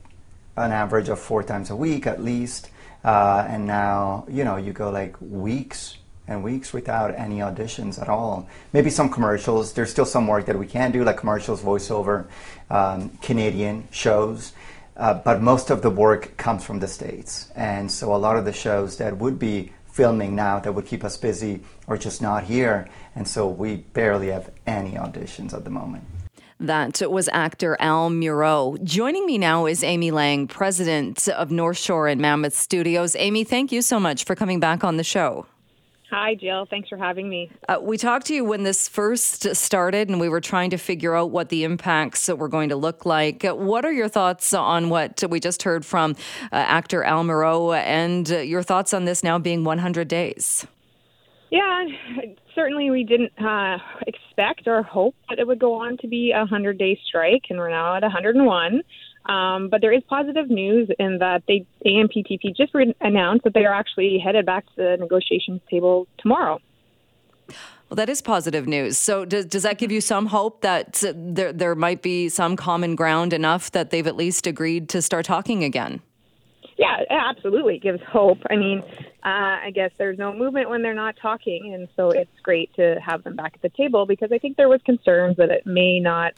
an 0.57 0.71
average 0.71 1.07
of 1.09 1.19
four 1.19 1.43
times 1.43 1.69
a 1.69 1.75
week 1.75 2.05
at 2.05 2.21
least, 2.21 2.69
uh, 3.03 3.45
and 3.47 3.65
now 3.65 4.25
you 4.29 4.43
know 4.43 4.57
you 4.57 4.73
go 4.73 4.89
like 4.89 5.15
weeks 5.21 5.97
and 6.27 6.43
weeks 6.43 6.71
without 6.73 7.15
any 7.15 7.37
auditions 7.37 7.99
at 7.99 8.07
all. 8.07 8.47
Maybe 8.71 8.89
some 8.89 9.09
commercials. 9.09 9.73
There's 9.73 9.89
still 9.89 10.05
some 10.05 10.27
work 10.27 10.45
that 10.45 10.57
we 10.57 10.67
can 10.67 10.91
do, 10.91 11.03
like 11.03 11.17
commercials, 11.17 11.61
voiceover, 11.61 12.27
um, 12.69 13.09
Canadian 13.21 13.87
shows. 13.91 14.53
Uh, 14.95 15.13
but 15.13 15.41
most 15.41 15.69
of 15.69 15.81
the 15.81 15.89
work 15.89 16.35
comes 16.37 16.63
from 16.63 16.79
the 16.79 16.87
States. 16.87 17.49
And 17.55 17.89
so 17.89 18.13
a 18.13 18.17
lot 18.17 18.35
of 18.35 18.45
the 18.45 18.53
shows 18.53 18.97
that 18.97 19.17
would 19.17 19.39
be 19.39 19.71
filming 19.91 20.35
now 20.35 20.59
that 20.59 20.73
would 20.73 20.85
keep 20.85 21.03
us 21.03 21.17
busy 21.17 21.61
or 21.87 21.97
just 21.97 22.21
not 22.21 22.43
here. 22.43 22.87
And 23.15 23.27
so 23.27 23.47
we 23.47 23.77
barely 23.77 24.27
have 24.27 24.51
any 24.65 24.91
auditions 24.91 25.53
at 25.53 25.63
the 25.63 25.69
moment. 25.69 26.03
That 26.59 27.01
was 27.09 27.29
actor 27.31 27.77
Al 27.79 28.09
Muro. 28.09 28.75
Joining 28.83 29.25
me 29.25 29.37
now 29.37 29.65
is 29.65 29.81
Amy 29.81 30.11
Lang, 30.11 30.45
president 30.47 31.29
of 31.29 31.51
North 31.51 31.77
Shore 31.77 32.07
and 32.09 32.19
Mammoth 32.19 32.53
Studios. 32.53 33.15
Amy, 33.17 33.45
thank 33.45 33.71
you 33.71 33.81
so 33.81 33.97
much 33.97 34.25
for 34.25 34.35
coming 34.35 34.59
back 34.59 34.83
on 34.83 34.97
the 34.97 35.03
show. 35.03 35.45
Hi, 36.11 36.33
Jill. 36.33 36.65
Thanks 36.67 36.89
for 36.89 36.97
having 36.97 37.29
me. 37.29 37.51
Uh, 37.67 37.77
we 37.81 37.95
talked 37.95 38.25
to 38.27 38.33
you 38.33 38.43
when 38.43 38.63
this 38.63 38.87
first 38.87 39.55
started, 39.55 40.09
and 40.09 40.19
we 40.19 40.27
were 40.27 40.41
trying 40.41 40.71
to 40.71 40.77
figure 40.77 41.15
out 41.15 41.29
what 41.29 41.49
the 41.49 41.63
impacts 41.63 42.27
were 42.29 42.47
going 42.47 42.69
to 42.69 42.75
look 42.75 43.05
like. 43.05 43.43
What 43.43 43.85
are 43.85 43.91
your 43.91 44.07
thoughts 44.07 44.51
on 44.53 44.89
what 44.89 45.23
we 45.29 45.39
just 45.39 45.61
heard 45.61 45.85
from 45.85 46.15
uh, 46.51 46.55
actor 46.55 47.03
Al 47.03 47.23
Muro 47.23 47.73
and 47.73 48.31
uh, 48.31 48.39
your 48.39 48.63
thoughts 48.63 48.91
on 48.91 49.05
this 49.05 49.23
now 49.23 49.37
being 49.37 49.63
100 49.63 50.07
days? 50.07 50.65
Yeah, 51.51 51.85
certainly 52.55 52.89
we 52.89 53.03
didn't 53.03 53.31
uh, 53.39 53.77
expect 54.05 54.67
or 54.67 54.81
hope 54.83 55.15
that 55.29 55.39
it 55.39 55.45
would 55.45 55.59
go 55.59 55.75
on 55.75 55.97
to 55.97 56.07
be 56.07 56.31
a 56.31 56.39
100 56.39 56.77
day 56.77 56.99
strike, 57.07 57.43
and 57.49 57.59
we're 57.59 57.69
now 57.69 57.95
at 57.95 58.01
101. 58.01 58.81
Um, 59.25 59.69
but 59.69 59.81
there 59.81 59.91
is 59.91 60.01
positive 60.09 60.49
news 60.49 60.89
in 60.97 61.19
that 61.19 61.43
they 61.47 61.65
AMPTP 61.85 62.55
just 62.55 62.73
re- 62.73 62.95
announced 63.01 63.43
that 63.43 63.53
they 63.53 63.65
are 63.65 63.73
actually 63.73 64.17
headed 64.17 64.45
back 64.45 64.65
to 64.67 64.71
the 64.75 64.97
negotiations 64.99 65.61
table 65.69 66.07
tomorrow. 66.17 66.59
Well, 67.89 67.95
that 67.95 68.09
is 68.09 68.21
positive 68.21 68.67
news. 68.67 68.97
So, 68.97 69.25
does, 69.25 69.45
does 69.45 69.63
that 69.63 69.79
give 69.79 69.91
you 69.91 69.99
some 69.99 70.27
hope 70.27 70.61
that 70.61 71.03
there 71.15 71.51
there 71.51 71.73
might 71.75 72.03
be 72.03 72.29
some 72.29 72.55
common 72.55 72.95
ground 72.95 73.33
enough 73.33 73.71
that 73.71 73.89
they've 73.89 74.05
at 74.05 74.15
least 74.15 74.45
agreed 74.45 74.89
to 74.89 75.01
start 75.01 75.25
talking 75.25 75.63
again? 75.63 76.01
Yeah, 76.77 76.97
absolutely. 77.09 77.75
It 77.75 77.81
gives 77.81 78.01
hope. 78.07 78.37
I 78.49 78.55
mean, 78.55 78.83
uh, 79.25 79.65
I 79.65 79.71
guess 79.73 79.91
there's 79.97 80.17
no 80.17 80.33
movement 80.33 80.69
when 80.69 80.81
they're 80.81 80.93
not 80.93 81.15
talking, 81.21 81.73
and 81.73 81.89
so 81.97 82.11
it's 82.11 82.31
great 82.41 82.73
to 82.75 82.95
have 83.05 83.23
them 83.23 83.35
back 83.35 83.53
at 83.55 83.61
the 83.61 83.69
table 83.69 84.05
because 84.05 84.31
I 84.31 84.37
think 84.37 84.55
there 84.55 84.69
was 84.69 84.81
concerns 84.85 85.35
that 85.37 85.49
it 85.49 85.65
may 85.65 85.99
not 85.99 86.33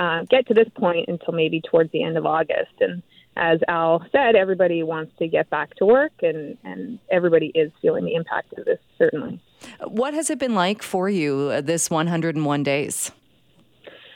uh, 0.00 0.24
get 0.30 0.48
to 0.48 0.54
this 0.54 0.68
point 0.74 1.08
until 1.08 1.34
maybe 1.34 1.60
towards 1.60 1.92
the 1.92 2.02
end 2.02 2.16
of 2.16 2.24
August. 2.24 2.72
And 2.80 3.02
as 3.36 3.60
Al 3.68 4.02
said, 4.10 4.34
everybody 4.34 4.82
wants 4.82 5.12
to 5.18 5.28
get 5.28 5.50
back 5.50 5.74
to 5.76 5.84
work, 5.84 6.12
and, 6.22 6.56
and 6.64 6.98
everybody 7.10 7.52
is 7.54 7.70
feeling 7.82 8.06
the 8.06 8.14
impact 8.14 8.54
of 8.56 8.64
this, 8.64 8.78
certainly. 8.96 9.40
What 9.86 10.14
has 10.14 10.30
it 10.30 10.38
been 10.38 10.54
like 10.54 10.82
for 10.82 11.10
you 11.10 11.50
uh, 11.52 11.60
this 11.60 11.90
101 11.90 12.62
days? 12.62 13.12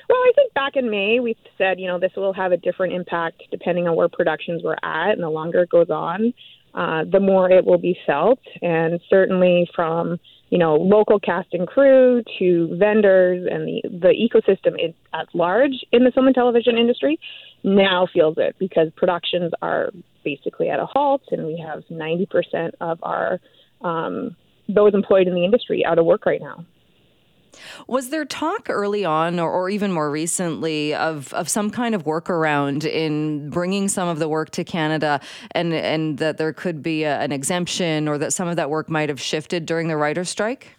Well, 0.08 0.18
I 0.18 0.32
think 0.34 0.54
back 0.54 0.76
in 0.76 0.90
May, 0.90 1.20
we 1.20 1.36
said, 1.58 1.78
you 1.78 1.86
know, 1.86 1.98
this 1.98 2.12
will 2.16 2.32
have 2.32 2.52
a 2.52 2.56
different 2.56 2.94
impact 2.94 3.42
depending 3.50 3.86
on 3.86 3.94
where 3.94 4.08
productions 4.08 4.62
were 4.62 4.78
at, 4.82 5.12
and 5.12 5.22
the 5.22 5.28
longer 5.28 5.62
it 5.62 5.70
goes 5.70 5.90
on, 5.90 6.32
uh, 6.74 7.04
the 7.10 7.20
more 7.20 7.50
it 7.50 7.64
will 7.64 7.78
be 7.78 7.96
felt. 8.06 8.40
And 8.62 9.00
certainly 9.10 9.68
from 9.74 10.18
you 10.54 10.60
know, 10.60 10.76
local 10.76 11.18
cast 11.18 11.48
and 11.52 11.66
crew 11.66 12.22
to 12.38 12.76
vendors 12.78 13.44
and 13.50 13.66
the, 13.66 13.82
the 13.88 14.14
ecosystem 14.14 14.78
in, 14.78 14.94
at 15.12 15.26
large 15.34 15.84
in 15.90 16.04
the 16.04 16.12
film 16.12 16.26
and 16.28 16.34
television 16.36 16.78
industry 16.78 17.18
now 17.64 18.06
feels 18.12 18.36
it 18.38 18.54
because 18.60 18.86
productions 18.94 19.50
are 19.62 19.90
basically 20.22 20.70
at 20.70 20.78
a 20.78 20.86
halt 20.86 21.22
and 21.32 21.44
we 21.44 21.58
have 21.58 21.82
90% 21.90 22.70
of 22.80 23.00
our 23.02 23.40
um, 23.80 24.36
those 24.68 24.94
employed 24.94 25.26
in 25.26 25.34
the 25.34 25.44
industry 25.44 25.84
out 25.84 25.98
of 25.98 26.06
work 26.06 26.24
right 26.24 26.40
now. 26.40 26.64
Was 27.86 28.10
there 28.10 28.24
talk 28.24 28.68
early 28.68 29.04
on, 29.04 29.38
or, 29.38 29.50
or, 29.50 29.70
even 29.70 29.92
more 29.92 30.10
recently, 30.10 30.94
of, 30.94 31.32
of 31.34 31.48
some 31.48 31.70
kind 31.70 31.94
of 31.94 32.04
workaround 32.04 32.84
in 32.84 33.50
bringing 33.50 33.88
some 33.88 34.08
of 34.08 34.18
the 34.18 34.28
work 34.28 34.50
to 34.50 34.64
Canada, 34.64 35.20
and 35.52 35.72
and 35.72 36.18
that 36.18 36.38
there 36.38 36.52
could 36.52 36.82
be 36.82 37.04
a, 37.04 37.18
an 37.20 37.32
exemption, 37.32 38.08
or 38.08 38.18
that 38.18 38.32
some 38.32 38.48
of 38.48 38.56
that 38.56 38.70
work 38.70 38.88
might 38.88 39.08
have 39.08 39.20
shifted 39.20 39.66
during 39.66 39.88
the 39.88 39.96
writer's 39.96 40.28
strike? 40.28 40.76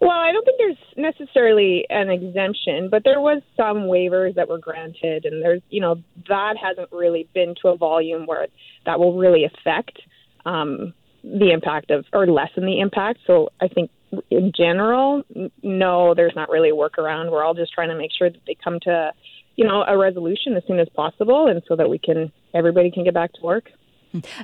Well, 0.00 0.10
I 0.10 0.32
don't 0.32 0.44
think 0.44 0.58
there's 0.58 0.78
necessarily 0.96 1.84
an 1.90 2.08
exemption, 2.08 2.88
but 2.88 3.04
there 3.04 3.20
was 3.20 3.42
some 3.54 3.82
waivers 3.82 4.34
that 4.36 4.48
were 4.48 4.58
granted, 4.58 5.26
and 5.26 5.42
there's 5.42 5.60
you 5.68 5.80
know 5.80 6.02
that 6.28 6.54
hasn't 6.56 6.90
really 6.90 7.28
been 7.34 7.54
to 7.62 7.68
a 7.68 7.76
volume 7.76 8.24
where 8.26 8.48
that 8.86 8.98
will 8.98 9.18
really 9.18 9.44
affect 9.44 10.00
um, 10.46 10.94
the 11.22 11.50
impact 11.50 11.90
of 11.90 12.06
or 12.14 12.26
lessen 12.26 12.64
the 12.64 12.80
impact. 12.80 13.20
So 13.26 13.50
I 13.60 13.68
think 13.68 13.90
in 14.30 14.52
general, 14.56 15.22
no, 15.62 16.14
there's 16.14 16.34
not 16.34 16.48
really 16.48 16.70
a 16.70 16.74
workaround. 16.74 17.30
We're 17.30 17.44
all 17.44 17.54
just 17.54 17.72
trying 17.72 17.90
to 17.90 17.96
make 17.96 18.10
sure 18.16 18.30
that 18.30 18.40
they 18.46 18.56
come 18.62 18.78
to, 18.80 19.12
you 19.56 19.64
know, 19.64 19.84
a 19.86 19.96
resolution 19.96 20.56
as 20.56 20.62
soon 20.66 20.78
as 20.78 20.88
possible, 20.96 21.46
and 21.46 21.62
so 21.68 21.76
that 21.76 21.88
we 21.88 21.98
can 21.98 22.32
everybody 22.54 22.90
can 22.90 23.04
get 23.04 23.14
back 23.14 23.32
to 23.34 23.40
work. 23.42 23.70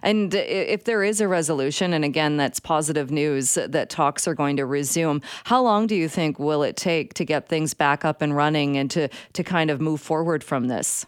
And 0.01 0.33
if 0.33 0.85
there 0.85 1.03
is 1.03 1.21
a 1.21 1.27
resolution, 1.27 1.93
and 1.93 2.05
again, 2.05 2.37
that's 2.37 2.61
positive 2.61 3.11
news 3.11 3.55
that 3.55 3.91
talks 3.91 4.29
are 4.29 4.35
going 4.35 4.57
to 4.59 4.65
resume, 4.65 5.21
how 5.43 5.61
long 5.61 5.89
do 5.89 5.97
you 5.97 6.09
think 6.09 6.39
will 6.39 6.63
it 6.63 6.77
take 6.77 7.15
to 7.15 7.25
get 7.25 7.49
things 7.49 7.75
back 7.75 8.05
up 8.05 8.23
and 8.23 8.37
running 8.37 8.77
and 8.77 8.89
to, 8.93 9.09
to 9.33 9.43
kind 9.43 9.71
of 9.71 9.81
move 9.81 10.01
forward 10.01 10.45
from 10.45 10.69
this? 10.69 11.05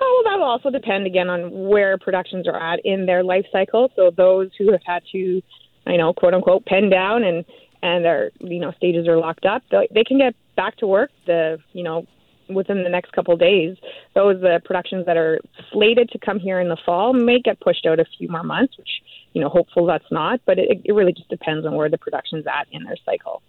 Oh, 0.00 0.22
well, 0.24 0.32
that 0.32 0.38
will 0.38 0.48
also 0.48 0.70
depend 0.70 1.06
again 1.06 1.28
on 1.28 1.50
where 1.68 1.98
productions 1.98 2.46
are 2.46 2.56
at 2.56 2.78
in 2.84 3.06
their 3.06 3.24
life 3.24 3.46
cycle. 3.50 3.90
So 3.96 4.12
those 4.16 4.50
who 4.56 4.70
have 4.70 4.82
had 4.86 5.02
to, 5.10 5.42
I 5.86 5.96
know, 5.96 6.12
quote 6.12 6.34
unquote, 6.34 6.66
pen 6.66 6.90
down 6.90 7.24
and 7.24 7.44
and 7.82 8.04
their 8.04 8.30
you 8.40 8.58
know 8.58 8.72
stages 8.72 9.06
are 9.06 9.18
locked 9.18 9.44
up, 9.44 9.62
they, 9.70 9.88
they 9.92 10.04
can 10.04 10.18
get 10.18 10.34
back 10.56 10.76
to 10.78 10.86
work. 10.86 11.10
The 11.26 11.58
you 11.72 11.82
know 11.82 12.06
within 12.48 12.82
the 12.82 12.88
next 12.88 13.12
couple 13.12 13.36
days. 13.36 13.76
Those 14.14 14.42
uh, 14.42 14.58
productions 14.64 15.06
that 15.06 15.16
are 15.16 15.40
slated 15.72 16.10
to 16.10 16.18
come 16.18 16.38
here 16.38 16.60
in 16.60 16.68
the 16.68 16.76
fall 16.86 17.12
may 17.12 17.40
get 17.40 17.60
pushed 17.60 17.86
out 17.86 17.98
a 17.98 18.04
few 18.18 18.28
more 18.28 18.42
months, 18.42 18.76
which 18.78 18.88
you 19.32 19.40
know 19.40 19.48
hopeful 19.48 19.86
that's 19.86 20.10
not. 20.10 20.40
But 20.46 20.58
it, 20.58 20.80
it 20.84 20.92
really 20.92 21.12
just 21.12 21.28
depends 21.28 21.66
on 21.66 21.74
where 21.74 21.88
the 21.88 21.98
production's 21.98 22.46
at 22.46 22.66
in 22.70 22.84
their 22.84 22.96
cycle. 23.04 23.42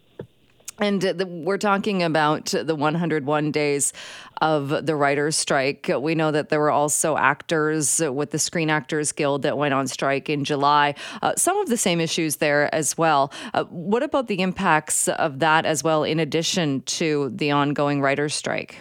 And 0.80 1.02
the, 1.02 1.26
we're 1.26 1.58
talking 1.58 2.04
about 2.04 2.46
the 2.46 2.76
101 2.76 3.52
days 3.52 3.94
of 4.42 4.86
the 4.86 4.96
writer's 4.96 5.36
strike. 5.36 5.90
We 6.00 6.13
know 6.13 6.30
that 6.32 6.50
there 6.50 6.60
were 6.60 6.72
also 6.72 7.18
actors 7.18 8.00
with 8.00 8.30
the 8.32 8.38
Screen 8.38 8.70
Actors 8.70 9.12
Guild 9.12 9.42
that 9.42 9.58
went 9.58 9.74
on 9.74 9.88
strike 9.88 10.30
in 10.30 10.44
July. 10.44 10.94
Uh, 11.22 11.34
some 11.36 11.58
of 11.58 11.70
the 11.70 11.78
same 11.78 12.00
issues 12.00 12.36
there 12.36 12.74
as 12.76 12.98
well. 12.98 13.32
Uh, 13.54 13.63
what 13.66 14.04
about 14.04 14.28
the 14.28 14.42
impacts 14.42 15.08
of 15.08 15.40
that 15.40 15.66
as 15.66 15.84
well, 15.84 16.04
in 16.04 16.20
addition 16.20 16.82
to 16.82 17.32
the 17.34 17.50
ongoing 17.50 18.02
writer's 18.02 18.36
strike? 18.36 18.78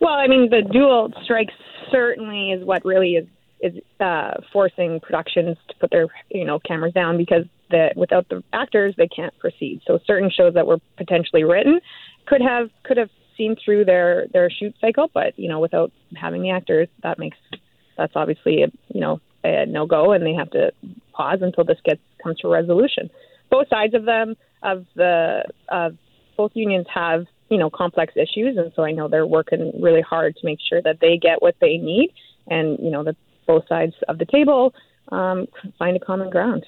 Well, 0.00 0.14
I 0.14 0.26
mean, 0.26 0.48
the 0.50 0.62
dual 0.62 1.12
strike 1.24 1.50
certainly 1.90 2.52
is 2.52 2.64
what 2.64 2.84
really 2.84 3.12
is 3.16 3.26
is 3.60 3.74
uh, 4.00 4.32
forcing 4.52 5.00
productions 5.00 5.56
to 5.68 5.74
put 5.80 5.90
their 5.90 6.06
you 6.30 6.44
know 6.44 6.58
cameras 6.58 6.92
down 6.92 7.16
because 7.16 7.44
the 7.70 7.90
without 7.96 8.28
the 8.28 8.42
actors 8.52 8.94
they 8.96 9.08
can't 9.08 9.36
proceed. 9.38 9.80
So 9.86 9.98
certain 10.06 10.30
shows 10.30 10.54
that 10.54 10.66
were 10.66 10.78
potentially 10.96 11.44
written 11.44 11.80
could 12.26 12.42
have 12.42 12.70
could 12.84 12.96
have 12.96 13.10
seen 13.36 13.56
through 13.62 13.84
their 13.84 14.26
their 14.32 14.50
shoot 14.50 14.74
cycle, 14.80 15.10
but 15.12 15.38
you 15.38 15.48
know 15.48 15.60
without 15.60 15.92
having 16.14 16.42
the 16.42 16.50
actors, 16.50 16.88
that 17.02 17.18
makes 17.18 17.36
that's 17.96 18.12
obviously 18.14 18.62
a, 18.62 18.68
you 18.92 19.00
know 19.00 19.20
a 19.44 19.66
no 19.66 19.86
go, 19.86 20.12
and 20.12 20.24
they 20.24 20.34
have 20.34 20.50
to 20.50 20.72
pause 21.12 21.38
until 21.40 21.64
this 21.64 21.78
gets 21.84 22.00
comes 22.22 22.38
to 22.40 22.48
resolution. 22.48 23.10
Both 23.50 23.68
sides 23.68 23.94
of 23.94 24.04
them 24.04 24.36
of 24.62 24.86
the 24.94 25.44
of 25.68 25.96
both 26.36 26.52
unions 26.54 26.86
have 26.92 27.26
you 27.48 27.58
know 27.58 27.70
complex 27.70 28.14
issues, 28.16 28.56
and 28.56 28.72
so 28.74 28.84
I 28.84 28.92
know 28.92 29.08
they're 29.08 29.26
working 29.26 29.72
really 29.80 30.02
hard 30.02 30.36
to 30.36 30.44
make 30.44 30.58
sure 30.68 30.82
that 30.82 31.00
they 31.00 31.16
get 31.16 31.42
what 31.42 31.56
they 31.60 31.76
need, 31.78 32.12
and 32.48 32.78
you 32.80 32.90
know 32.90 33.04
that 33.04 33.16
both 33.46 33.66
sides 33.68 33.94
of 34.08 34.18
the 34.18 34.26
table 34.26 34.74
um, 35.12 35.46
find 35.78 35.96
a 35.96 36.00
common 36.00 36.30
ground. 36.30 36.64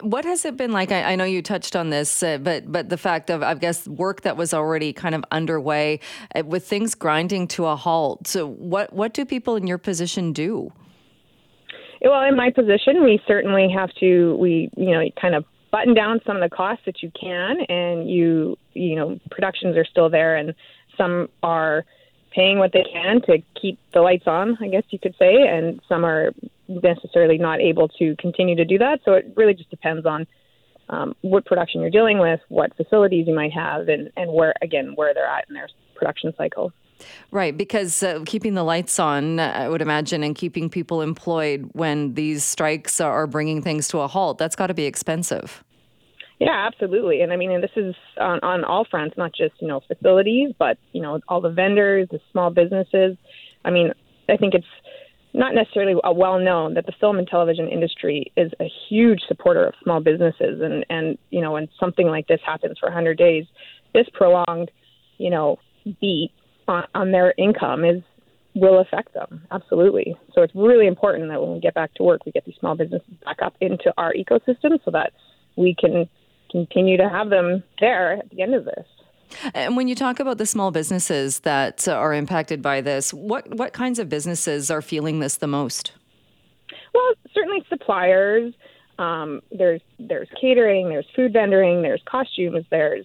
What 0.00 0.24
has 0.24 0.46
it 0.46 0.56
been 0.56 0.72
like? 0.72 0.90
I, 0.90 1.12
I 1.12 1.16
know 1.16 1.24
you 1.24 1.42
touched 1.42 1.76
on 1.76 1.90
this, 1.90 2.22
uh, 2.22 2.38
but 2.38 2.72
but 2.72 2.88
the 2.88 2.96
fact 2.96 3.28
of 3.28 3.42
I 3.42 3.52
guess 3.54 3.86
work 3.86 4.22
that 4.22 4.38
was 4.38 4.54
already 4.54 4.94
kind 4.94 5.14
of 5.14 5.24
underway, 5.30 6.00
uh, 6.34 6.42
with 6.44 6.66
things 6.66 6.94
grinding 6.94 7.46
to 7.48 7.66
a 7.66 7.76
halt. 7.76 8.26
So 8.26 8.46
what 8.46 8.94
what 8.94 9.12
do 9.12 9.26
people 9.26 9.56
in 9.56 9.66
your 9.66 9.76
position 9.76 10.32
do? 10.32 10.72
Well, 12.00 12.22
in 12.22 12.36
my 12.36 12.50
position, 12.50 13.04
we 13.04 13.20
certainly 13.26 13.68
have 13.74 13.90
to 14.00 14.36
we 14.36 14.70
you 14.74 14.92
know 14.92 15.02
kind 15.20 15.34
of 15.34 15.44
button 15.70 15.92
down 15.92 16.20
some 16.26 16.36
of 16.36 16.42
the 16.48 16.54
costs 16.54 16.84
that 16.86 17.02
you 17.02 17.12
can, 17.18 17.60
and 17.68 18.08
you 18.08 18.56
you 18.72 18.96
know 18.96 19.18
productions 19.30 19.76
are 19.76 19.84
still 19.84 20.08
there, 20.08 20.36
and 20.36 20.54
some 20.96 21.28
are 21.42 21.84
paying 22.36 22.58
what 22.58 22.72
they 22.72 22.84
can 22.92 23.22
to 23.22 23.38
keep 23.60 23.78
the 23.94 24.02
lights 24.02 24.26
on, 24.26 24.58
I 24.60 24.68
guess 24.68 24.84
you 24.90 24.98
could 24.98 25.14
say, 25.18 25.48
and 25.48 25.80
some 25.88 26.04
are 26.04 26.32
necessarily 26.68 27.38
not 27.38 27.60
able 27.60 27.88
to 28.00 28.14
continue 28.16 28.54
to 28.56 28.64
do 28.64 28.76
that. 28.78 29.00
So 29.04 29.14
it 29.14 29.32
really 29.36 29.54
just 29.54 29.70
depends 29.70 30.04
on 30.04 30.26
um, 30.90 31.16
what 31.22 31.46
production 31.46 31.80
you're 31.80 31.90
dealing 31.90 32.18
with, 32.18 32.40
what 32.48 32.76
facilities 32.76 33.26
you 33.26 33.34
might 33.34 33.52
have, 33.52 33.88
and, 33.88 34.10
and 34.16 34.30
where, 34.30 34.54
again, 34.60 34.92
where 34.96 35.14
they're 35.14 35.26
at 35.26 35.46
in 35.48 35.54
their 35.54 35.68
production 35.94 36.34
cycle. 36.36 36.72
Right, 37.30 37.56
because 37.56 38.02
uh, 38.02 38.22
keeping 38.26 38.54
the 38.54 38.64
lights 38.64 38.98
on, 38.98 39.40
I 39.40 39.68
would 39.68 39.82
imagine, 39.82 40.22
and 40.22 40.34
keeping 40.34 40.68
people 40.68 41.00
employed 41.00 41.70
when 41.72 42.14
these 42.14 42.44
strikes 42.44 43.00
are 43.00 43.26
bringing 43.26 43.62
things 43.62 43.88
to 43.88 44.00
a 44.00 44.08
halt, 44.08 44.38
that's 44.38 44.56
got 44.56 44.68
to 44.68 44.74
be 44.74 44.84
expensive. 44.84 45.64
Yeah, 46.38 46.66
absolutely. 46.66 47.22
And 47.22 47.32
I 47.32 47.36
mean, 47.36 47.50
and 47.50 47.62
this 47.62 47.70
is 47.76 47.94
on, 48.20 48.40
on 48.42 48.64
all 48.64 48.86
fronts, 48.90 49.16
not 49.16 49.32
just, 49.34 49.54
you 49.60 49.68
know, 49.68 49.80
facilities, 49.86 50.50
but, 50.58 50.76
you 50.92 51.00
know, 51.00 51.20
all 51.28 51.40
the 51.40 51.50
vendors, 51.50 52.08
the 52.10 52.20
small 52.30 52.50
businesses. 52.50 53.16
I 53.64 53.70
mean, 53.70 53.92
I 54.28 54.36
think 54.36 54.54
it's 54.54 54.66
not 55.32 55.54
necessarily 55.54 55.94
well 56.14 56.38
known 56.38 56.74
that 56.74 56.86
the 56.86 56.92
film 57.00 57.18
and 57.18 57.26
television 57.26 57.68
industry 57.68 58.32
is 58.36 58.52
a 58.60 58.66
huge 58.88 59.20
supporter 59.28 59.66
of 59.66 59.74
small 59.82 60.00
businesses. 60.00 60.60
And, 60.60 60.84
and 60.90 61.16
you 61.30 61.40
know, 61.40 61.52
when 61.52 61.68
something 61.80 62.06
like 62.06 62.26
this 62.26 62.40
happens 62.44 62.78
for 62.78 62.86
100 62.88 63.16
days, 63.16 63.44
this 63.94 64.06
prolonged, 64.12 64.70
you 65.16 65.30
know, 65.30 65.58
beat 66.00 66.32
on, 66.68 66.84
on 66.94 67.12
their 67.12 67.32
income 67.38 67.84
is 67.84 68.02
will 68.54 68.80
affect 68.80 69.12
them 69.12 69.42
absolutely 69.50 70.16
so 70.34 70.40
it's 70.40 70.54
really 70.54 70.86
important 70.86 71.28
that 71.28 71.40
when 71.40 71.52
we 71.52 71.60
get 71.60 71.74
back 71.74 71.92
to 71.92 72.02
work 72.02 72.24
we 72.24 72.32
get 72.32 72.42
these 72.46 72.54
small 72.58 72.74
businesses 72.74 73.06
back 73.22 73.36
up 73.42 73.54
into 73.60 73.92
our 73.98 74.14
ecosystem 74.14 74.78
so 74.82 74.90
that 74.90 75.12
we 75.56 75.74
can 75.78 76.08
continue 76.50 76.96
to 76.96 77.08
have 77.08 77.30
them 77.30 77.62
there 77.80 78.14
at 78.14 78.30
the 78.30 78.42
end 78.42 78.54
of 78.54 78.64
this. 78.64 78.86
And 79.54 79.76
when 79.76 79.88
you 79.88 79.94
talk 79.94 80.20
about 80.20 80.38
the 80.38 80.46
small 80.46 80.70
businesses 80.70 81.40
that 81.40 81.88
are 81.88 82.14
impacted 82.14 82.62
by 82.62 82.80
this, 82.80 83.12
what 83.12 83.54
what 83.54 83.72
kinds 83.72 83.98
of 83.98 84.08
businesses 84.08 84.70
are 84.70 84.82
feeling 84.82 85.20
this 85.20 85.38
the 85.38 85.46
most? 85.46 85.92
Well, 86.94 87.12
certainly 87.34 87.64
suppliers. 87.68 88.54
Um, 88.98 89.42
there's 89.50 89.82
there's 89.98 90.28
catering, 90.40 90.88
there's 90.88 91.06
food 91.14 91.32
vendoring, 91.32 91.82
there's 91.82 92.02
costumes, 92.06 92.64
there's 92.70 93.04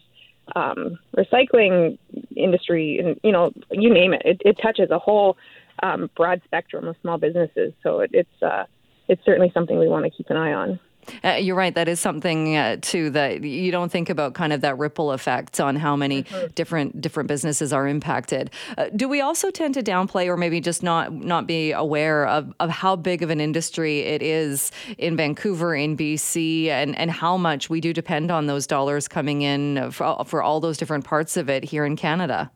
um, 0.56 0.98
recycling 1.18 1.98
industry, 2.36 3.00
and 3.00 3.20
you 3.24 3.32
know 3.32 3.52
you 3.72 3.94
name 3.94 4.14
it. 4.14 4.22
It, 4.24 4.42
it 4.46 4.60
touches 4.62 4.90
a 4.92 5.00
whole 5.00 5.38
um, 5.84 6.10
broad 6.16 6.42
spectrum 6.46 6.88
of 6.88 6.96
small 7.02 7.18
businesses. 7.18 7.74
So 7.84 8.00
it, 8.02 8.12
it's 8.14 8.44
uh, 8.44 8.66
it's 9.08 9.24
certainly 9.26 9.52
something 9.54 9.78
we 9.78 9.90
want 9.90 10.06
to 10.06 10.12
keep 10.12 10.30
an 10.30 10.38
eye 10.38 10.54
on. 10.54 10.80
Uh, 11.24 11.32
you're 11.32 11.56
right. 11.56 11.74
That 11.76 11.88
is 11.88 12.00
something 12.00 12.56
uh, 12.56 12.78
too 12.82 13.10
that 13.12 13.43
you 13.43 13.71
don't 13.71 13.91
think 13.91 14.10
about, 14.10 14.34
kind 14.34 14.54
of 14.54 14.62
that 14.62 14.78
ripple 14.78 15.12
effect 15.12 15.60
on 15.60 15.76
how 15.76 15.95
many 15.95 16.24
mm-hmm. 16.24 16.47
different 16.56 17.02
different 17.02 17.28
businesses 17.28 17.74
are 17.74 17.88
impacted. 17.88 18.52
Uh, 18.78 18.89
do 18.95 19.08
we 19.08 19.21
also 19.21 19.52
tend 19.52 19.74
to 19.76 19.84
downplay, 19.84 20.28
or 20.28 20.38
maybe 20.38 20.62
just 20.62 20.84
not 20.84 21.13
not 21.13 21.47
be 21.47 21.71
aware 21.71 22.28
of, 22.28 22.54
of 22.60 22.69
how 22.69 22.95
big 22.95 23.21
of 23.21 23.30
an 23.30 23.41
industry 23.41 24.00
it 24.00 24.21
is 24.21 24.71
in 24.97 25.15
Vancouver, 25.15 25.76
in 25.76 25.97
BC, 25.97 26.67
and 26.67 26.97
and 26.97 27.12
how 27.12 27.38
much 27.38 27.69
we 27.69 27.82
do 27.82 27.93
depend 27.93 28.32
on 28.32 28.47
those 28.47 28.67
dollars 28.67 29.08
coming 29.08 29.41
in 29.41 29.91
for, 29.91 30.24
for 30.26 30.41
all 30.41 30.60
those 30.60 30.78
different 30.78 31.06
parts 31.06 31.38
of 31.38 31.50
it 31.50 31.63
here 31.63 31.86
in 31.86 31.95
Canada? 31.95 32.52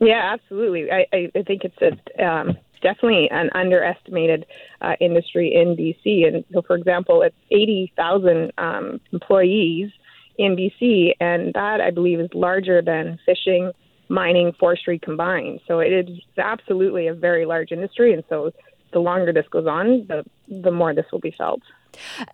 Yeah, 0.00 0.34
absolutely. 0.34 0.90
I, 0.90 1.06
I 1.12 1.42
think 1.42 1.62
it's 1.64 1.78
a 2.18 2.24
um, 2.24 2.56
definitely 2.86 3.28
an 3.30 3.50
underestimated 3.52 4.46
uh, 4.80 4.94
industry 5.00 5.52
in 5.52 5.76
BC. 5.76 6.28
And 6.28 6.44
so, 6.52 6.62
for 6.62 6.76
example, 6.76 7.22
it's 7.22 7.34
80,000 7.50 8.52
um, 8.58 9.00
employees 9.12 9.90
in 10.38 10.54
BC, 10.54 11.12
and 11.18 11.52
that 11.54 11.80
I 11.80 11.90
believe 11.90 12.20
is 12.20 12.30
larger 12.32 12.80
than 12.82 13.18
fishing, 13.26 13.72
mining, 14.08 14.52
forestry 14.60 15.00
combined. 15.00 15.60
So 15.66 15.80
it 15.80 15.92
is 15.92 16.20
absolutely 16.38 17.08
a 17.08 17.14
very 17.14 17.44
large 17.44 17.72
industry, 17.72 18.12
and 18.12 18.22
so 18.28 18.52
the 18.92 19.00
longer 19.00 19.32
this 19.32 19.48
goes 19.50 19.66
on, 19.66 20.06
the 20.06 20.24
the 20.48 20.70
more 20.70 20.94
this 20.94 21.06
will 21.10 21.18
be 21.18 21.34
felt. 21.36 21.62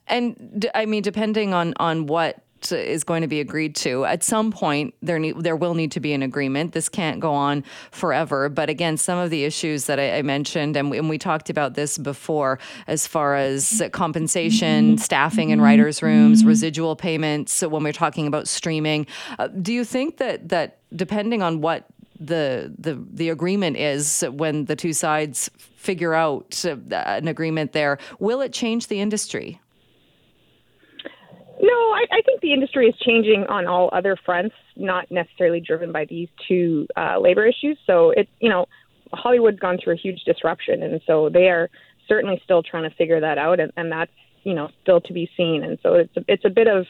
And 0.07 0.69
I 0.75 0.85
mean, 0.85 1.03
depending 1.03 1.55
on 1.55 1.73
on 1.79 2.07
what 2.07 2.43
is 2.71 3.03
going 3.03 3.23
to 3.23 3.29
be 3.29 3.41
agreed 3.41 3.75
to. 3.77 4.05
At 4.05 4.23
some 4.23 4.53
point, 4.53 4.95
there 5.03 5.19
need, 5.19 5.43
there 5.43 5.57
will 5.57 5.75
need 5.75 5.91
to 5.93 6.01
be 6.01 6.13
an 6.13 6.23
agreement. 6.23 6.73
This 6.73 6.89
can't 6.89 7.19
go 7.19 7.33
on 7.33 7.65
forever. 7.91 8.49
But 8.49 8.69
again, 8.69 8.97
some 8.97 9.19
of 9.19 9.31
the 9.31 9.45
issues 9.45 9.87
that 9.87 9.99
I, 9.99 10.19
I 10.19 10.23
mentioned, 10.23 10.77
and 10.77 10.91
we, 10.91 10.99
and 10.99 11.09
we, 11.09 11.19
talked 11.19 11.51
about 11.51 11.75
this 11.75 11.99
before, 11.99 12.59
as 12.87 13.07
far 13.07 13.35
as 13.37 13.83
compensation, 13.93 14.99
staffing 14.99 15.51
in 15.51 15.61
writers' 15.61 16.03
rooms, 16.03 16.45
residual 16.45 16.95
payments. 16.97 17.63
When 17.63 17.83
we're 17.83 17.93
talking 17.93 18.27
about 18.27 18.47
streaming, 18.49 19.07
uh, 19.39 19.49
do 19.49 19.73
you 19.73 19.85
think 19.85 20.19
that 20.19 20.51
that 20.51 20.79
depending 20.95 21.43
on 21.43 21.61
what 21.61 21.87
the 22.19 22.73
the 22.79 23.03
the 23.13 23.31
agreement 23.31 23.77
is 23.77 24.25
when 24.31 24.67
the 24.67 24.77
two 24.77 24.93
sides 24.93 25.51
figure 25.77 26.15
out 26.15 26.65
uh, 26.65 26.77
an 26.93 27.29
agreement 27.29 27.73
there, 27.73 27.99
will 28.19 28.41
it 28.41 28.53
change 28.53 28.87
the 28.87 29.01
industry? 29.01 29.61
No, 31.63 31.71
I, 31.71 32.05
I 32.11 32.23
think 32.27 32.41
the 32.41 32.53
industry 32.53 32.89
is 32.89 32.95
changing 33.07 33.47
on 33.49 33.69
all 33.69 33.89
other 33.93 34.17
fronts, 34.27 34.55
not 34.77 35.09
necessarily 35.13 35.61
driven 35.61 35.93
by 35.93 36.07
these 36.07 36.29
two 36.49 36.89
uh, 36.97 37.21
labor 37.21 37.47
issues. 37.47 37.79
So 37.87 38.11
it, 38.11 38.29
you 38.41 38.51
know, 38.51 38.67
Hollywood's 39.13 39.61
gone 39.61 39.79
through 39.83 39.95
a 39.95 39.97
huge 39.97 40.25
disruption, 40.25 40.83
and 40.83 41.01
so 41.07 41.29
they 41.29 41.49
are 41.49 41.71
certainly 42.09 42.41
still 42.45 42.65
trying 42.65 42.89
to 42.91 42.97
figure 42.97 43.21
that 43.21 43.39
out, 43.39 43.61
and, 43.61 43.73
and 43.77 43.93
that's 43.93 44.11
you 44.43 44.55
know 44.55 44.71
still 44.83 45.01
to 45.03 45.13
be 45.13 45.31
seen. 45.37 45.63
And 45.63 45.79
so 45.85 45.95
it's 45.95 46.17
a, 46.17 46.25
it's 46.27 46.45
a 46.45 46.51
bit 46.51 46.67
of 46.67 46.87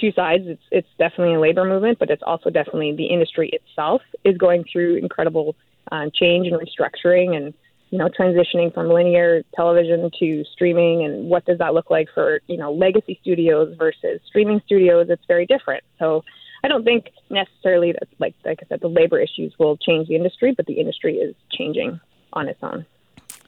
two 0.00 0.10
sides. 0.12 0.44
It's 0.46 0.62
it's 0.72 0.88
definitely 0.98 1.34
a 1.34 1.40
labor 1.40 1.64
movement, 1.64 2.00
but 2.00 2.10
it's 2.10 2.22
also 2.26 2.50
definitely 2.50 2.96
the 2.96 3.06
industry 3.06 3.50
itself 3.52 4.02
is 4.24 4.36
going 4.36 4.64
through 4.72 4.96
incredible 4.96 5.54
uh, 5.92 6.06
change 6.12 6.48
and 6.48 6.56
restructuring 6.60 7.36
and 7.36 7.54
you 7.90 7.98
know 7.98 8.08
transitioning 8.08 8.72
from 8.72 8.88
linear 8.88 9.42
television 9.54 10.10
to 10.18 10.44
streaming 10.52 11.04
and 11.04 11.28
what 11.28 11.44
does 11.44 11.58
that 11.58 11.74
look 11.74 11.90
like 11.90 12.08
for 12.14 12.40
you 12.46 12.56
know 12.56 12.72
legacy 12.72 13.18
studios 13.22 13.74
versus 13.78 14.20
streaming 14.26 14.60
studios? 14.66 15.06
It's 15.08 15.24
very 15.26 15.46
different. 15.46 15.84
So 15.98 16.22
i 16.64 16.68
don't 16.68 16.84
think 16.84 17.10
necessarily 17.30 17.92
that 17.92 18.08
like 18.18 18.34
like 18.44 18.58
i 18.62 18.66
said 18.68 18.80
the 18.80 18.88
labor 18.88 19.20
issues 19.20 19.54
will 19.58 19.76
change 19.76 20.08
the 20.08 20.16
industry 20.16 20.52
but 20.56 20.66
the 20.66 20.74
industry 20.74 21.14
is 21.16 21.34
changing 21.52 22.00
on 22.32 22.48
its 22.48 22.58
own 22.62 22.84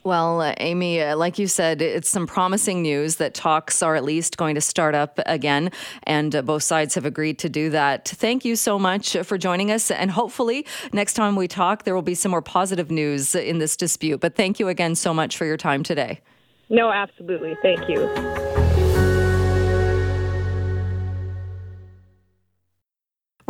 well, 0.03 0.41
uh, 0.41 0.55
Amy, 0.59 1.01
uh, 1.01 1.17
like 1.17 1.39
you 1.39 1.47
said, 1.47 1.83
it's 1.83 2.09
some 2.09 2.27
promising 2.27 2.83
news 2.83 3.17
that 3.17 3.35
talks 3.35 3.83
are 3.83 3.97
at 3.97 4.05
least 4.05 4.37
going 4.37 4.55
to 4.55 4.61
start 4.61 4.95
up 4.95 5.21
again, 5.27 5.71
and 6.05 6.35
uh, 6.35 6.43
both 6.43 6.63
sides 6.63 6.95
have 6.95 7.05
agreed 7.05 7.39
to 7.41 7.49
do 7.49 7.71
that. 7.71 8.09
Thank 8.09 8.45
you 8.45 8.57
so 8.57 8.79
much 8.79 9.17
for 9.19 9.37
joining 9.37 9.71
us, 9.71 9.91
and 9.91 10.11
hopefully, 10.11 10.67
next 10.93 11.15
time 11.15 11.37
we 11.37 11.49
talk, 11.49 11.85
there 11.85 11.95
will 11.95 12.03
be 12.03 12.15
some 12.15 12.31
more 12.31 12.43
positive 12.43 12.91
news 12.91 13.35
in 13.35 13.59
this 13.59 13.77
dispute. 13.77 14.21
But 14.21 14.37
thank 14.37 14.59
you 14.59 14.69
again 14.69 14.95
so 14.95 15.13
much 15.13 15.37
for 15.37 15.45
your 15.45 15.57
time 15.57 15.83
today. 15.83 16.21
No, 16.69 16.91
absolutely. 16.91 17.57
Thank 17.63 17.89
you. 17.89 18.60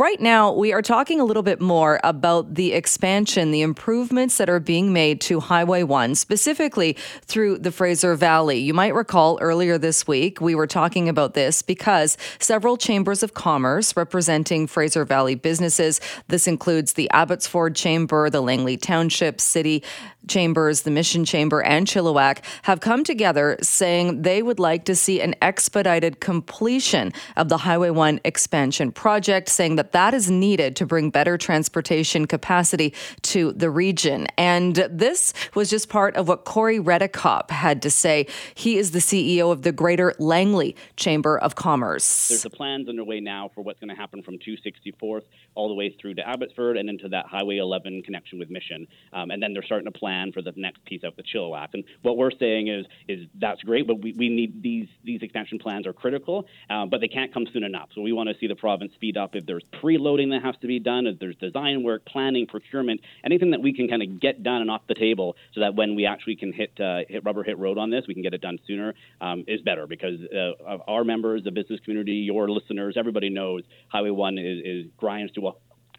Right 0.01 0.19
now, 0.19 0.51
we 0.51 0.73
are 0.73 0.81
talking 0.81 1.21
a 1.21 1.25
little 1.25 1.43
bit 1.43 1.61
more 1.61 1.99
about 2.03 2.55
the 2.55 2.73
expansion, 2.73 3.51
the 3.51 3.61
improvements 3.61 4.37
that 4.37 4.49
are 4.49 4.59
being 4.59 4.91
made 4.91 5.21
to 5.21 5.39
Highway 5.39 5.83
1, 5.83 6.15
specifically 6.15 6.97
through 7.21 7.59
the 7.59 7.71
Fraser 7.71 8.15
Valley. 8.15 8.57
You 8.57 8.73
might 8.73 8.95
recall 8.95 9.37
earlier 9.43 9.77
this 9.77 10.07
week, 10.07 10.41
we 10.41 10.55
were 10.55 10.65
talking 10.65 11.07
about 11.07 11.35
this 11.35 11.61
because 11.61 12.17
several 12.39 12.77
chambers 12.77 13.21
of 13.21 13.35
commerce 13.35 13.95
representing 13.95 14.65
Fraser 14.65 15.05
Valley 15.05 15.35
businesses, 15.35 16.01
this 16.29 16.47
includes 16.47 16.93
the 16.93 17.07
Abbotsford 17.11 17.75
Chamber, 17.75 18.31
the 18.31 18.41
Langley 18.41 18.77
Township 18.77 19.39
City 19.39 19.83
chambers, 20.27 20.81
the 20.81 20.91
Mission 20.91 21.25
Chamber, 21.25 21.61
and 21.63 21.87
Chilliwack 21.87 22.39
have 22.63 22.79
come 22.79 23.03
together 23.03 23.57
saying 23.61 24.21
they 24.21 24.41
would 24.41 24.59
like 24.59 24.85
to 24.85 24.95
see 24.95 25.21
an 25.21 25.35
expedited 25.41 26.19
completion 26.19 27.11
of 27.37 27.49
the 27.49 27.57
Highway 27.57 27.89
1 27.89 28.21
expansion 28.23 28.91
project, 28.91 29.49
saying 29.49 29.75
that 29.75 29.90
that 29.91 30.13
is 30.13 30.29
needed 30.29 30.75
to 30.77 30.85
bring 30.85 31.09
better 31.09 31.37
transportation 31.37 32.25
capacity 32.27 32.93
to 33.23 33.51
the 33.53 33.69
region. 33.69 34.27
And 34.37 34.75
this 34.75 35.33
was 35.53 35.69
just 35.69 35.89
part 35.89 36.15
of 36.15 36.27
what 36.27 36.45
Corey 36.45 36.79
Redekop 36.79 37.49
had 37.51 37.81
to 37.81 37.89
say. 37.89 38.27
He 38.55 38.77
is 38.77 38.91
the 38.91 38.99
CEO 38.99 39.51
of 39.51 39.63
the 39.63 39.71
Greater 39.71 40.13
Langley 40.19 40.75
Chamber 40.95 41.37
of 41.37 41.55
Commerce. 41.55 42.29
There's 42.29 42.43
the 42.43 42.49
plans 42.49 42.87
underway 42.87 43.19
now 43.19 43.49
for 43.53 43.61
what's 43.61 43.79
going 43.79 43.89
to 43.89 43.95
happen 43.95 44.23
from 44.23 44.37
264th 44.37 45.23
all 45.55 45.67
the 45.67 45.75
way 45.75 45.95
through 45.99 46.15
to 46.15 46.27
Abbotsford 46.27 46.77
and 46.77 46.89
into 46.89 47.09
that 47.09 47.25
Highway 47.25 47.57
11 47.57 48.03
connection 48.03 48.39
with 48.39 48.49
Mission. 48.49 48.87
Um, 49.13 49.31
and 49.31 49.41
then 49.41 49.53
they're 49.53 49.63
starting 49.63 49.91
to 49.91 49.97
plan 49.97 50.11
plan 50.21 50.31
for 50.31 50.41
the 50.41 50.53
next 50.55 50.83
piece 50.85 51.03
out 51.03 51.15
the 51.15 51.23
Chilliwack. 51.23 51.69
And 51.73 51.83
what 52.01 52.17
we're 52.17 52.31
saying 52.31 52.67
is 52.67 52.85
is 53.07 53.27
that's 53.39 53.61
great, 53.61 53.87
but 53.87 54.01
we, 54.01 54.13
we 54.13 54.29
need 54.29 54.61
these 54.61 54.87
these 55.03 55.21
expansion 55.21 55.59
plans 55.59 55.87
are 55.87 55.93
critical, 55.93 56.45
uh, 56.69 56.85
but 56.85 57.01
they 57.01 57.07
can't 57.07 57.33
come 57.33 57.45
soon 57.51 57.63
enough. 57.63 57.89
So 57.95 58.01
we 58.01 58.13
want 58.13 58.29
to 58.29 58.35
see 58.39 58.47
the 58.47 58.55
province 58.55 58.93
speed 58.93 59.17
up 59.17 59.35
if 59.35 59.45
there's 59.45 59.63
preloading 59.81 60.29
that 60.31 60.43
has 60.43 60.55
to 60.61 60.67
be 60.67 60.79
done, 60.79 61.05
there's 61.19 61.35
design 61.37 61.83
work, 61.83 62.05
planning, 62.05 62.47
procurement, 62.47 63.01
anything 63.25 63.51
that 63.51 63.61
we 63.61 63.73
can 63.73 63.87
kind 63.87 64.01
of 64.01 64.19
get 64.19 64.43
done 64.43 64.61
and 64.61 64.69
off 64.69 64.81
the 64.87 64.95
table, 64.95 65.35
so 65.53 65.61
that 65.61 65.75
when 65.75 65.95
we 65.95 66.05
actually 66.05 66.35
can 66.35 66.53
hit 66.53 66.71
uh, 66.79 66.99
hit 67.07 67.23
rubber 67.25 67.43
hit 67.43 67.57
road 67.57 67.77
on 67.77 67.89
this, 67.89 68.05
we 68.07 68.13
can 68.13 68.23
get 68.23 68.33
it 68.33 68.41
done 68.41 68.57
sooner 68.67 68.93
um, 69.19 69.43
is 69.47 69.61
better 69.61 69.87
because 69.87 70.19
uh, 70.35 70.77
our 70.87 71.03
members, 71.03 71.43
the 71.43 71.51
business 71.51 71.79
community, 71.81 72.13
your 72.13 72.49
listeners, 72.49 72.95
everybody 72.97 73.29
knows 73.29 73.63
Highway 73.89 74.11
One 74.11 74.37
is, 74.37 74.59
is 74.63 74.91
grinds 74.97 75.31
to 75.33 75.47
a 75.47 75.51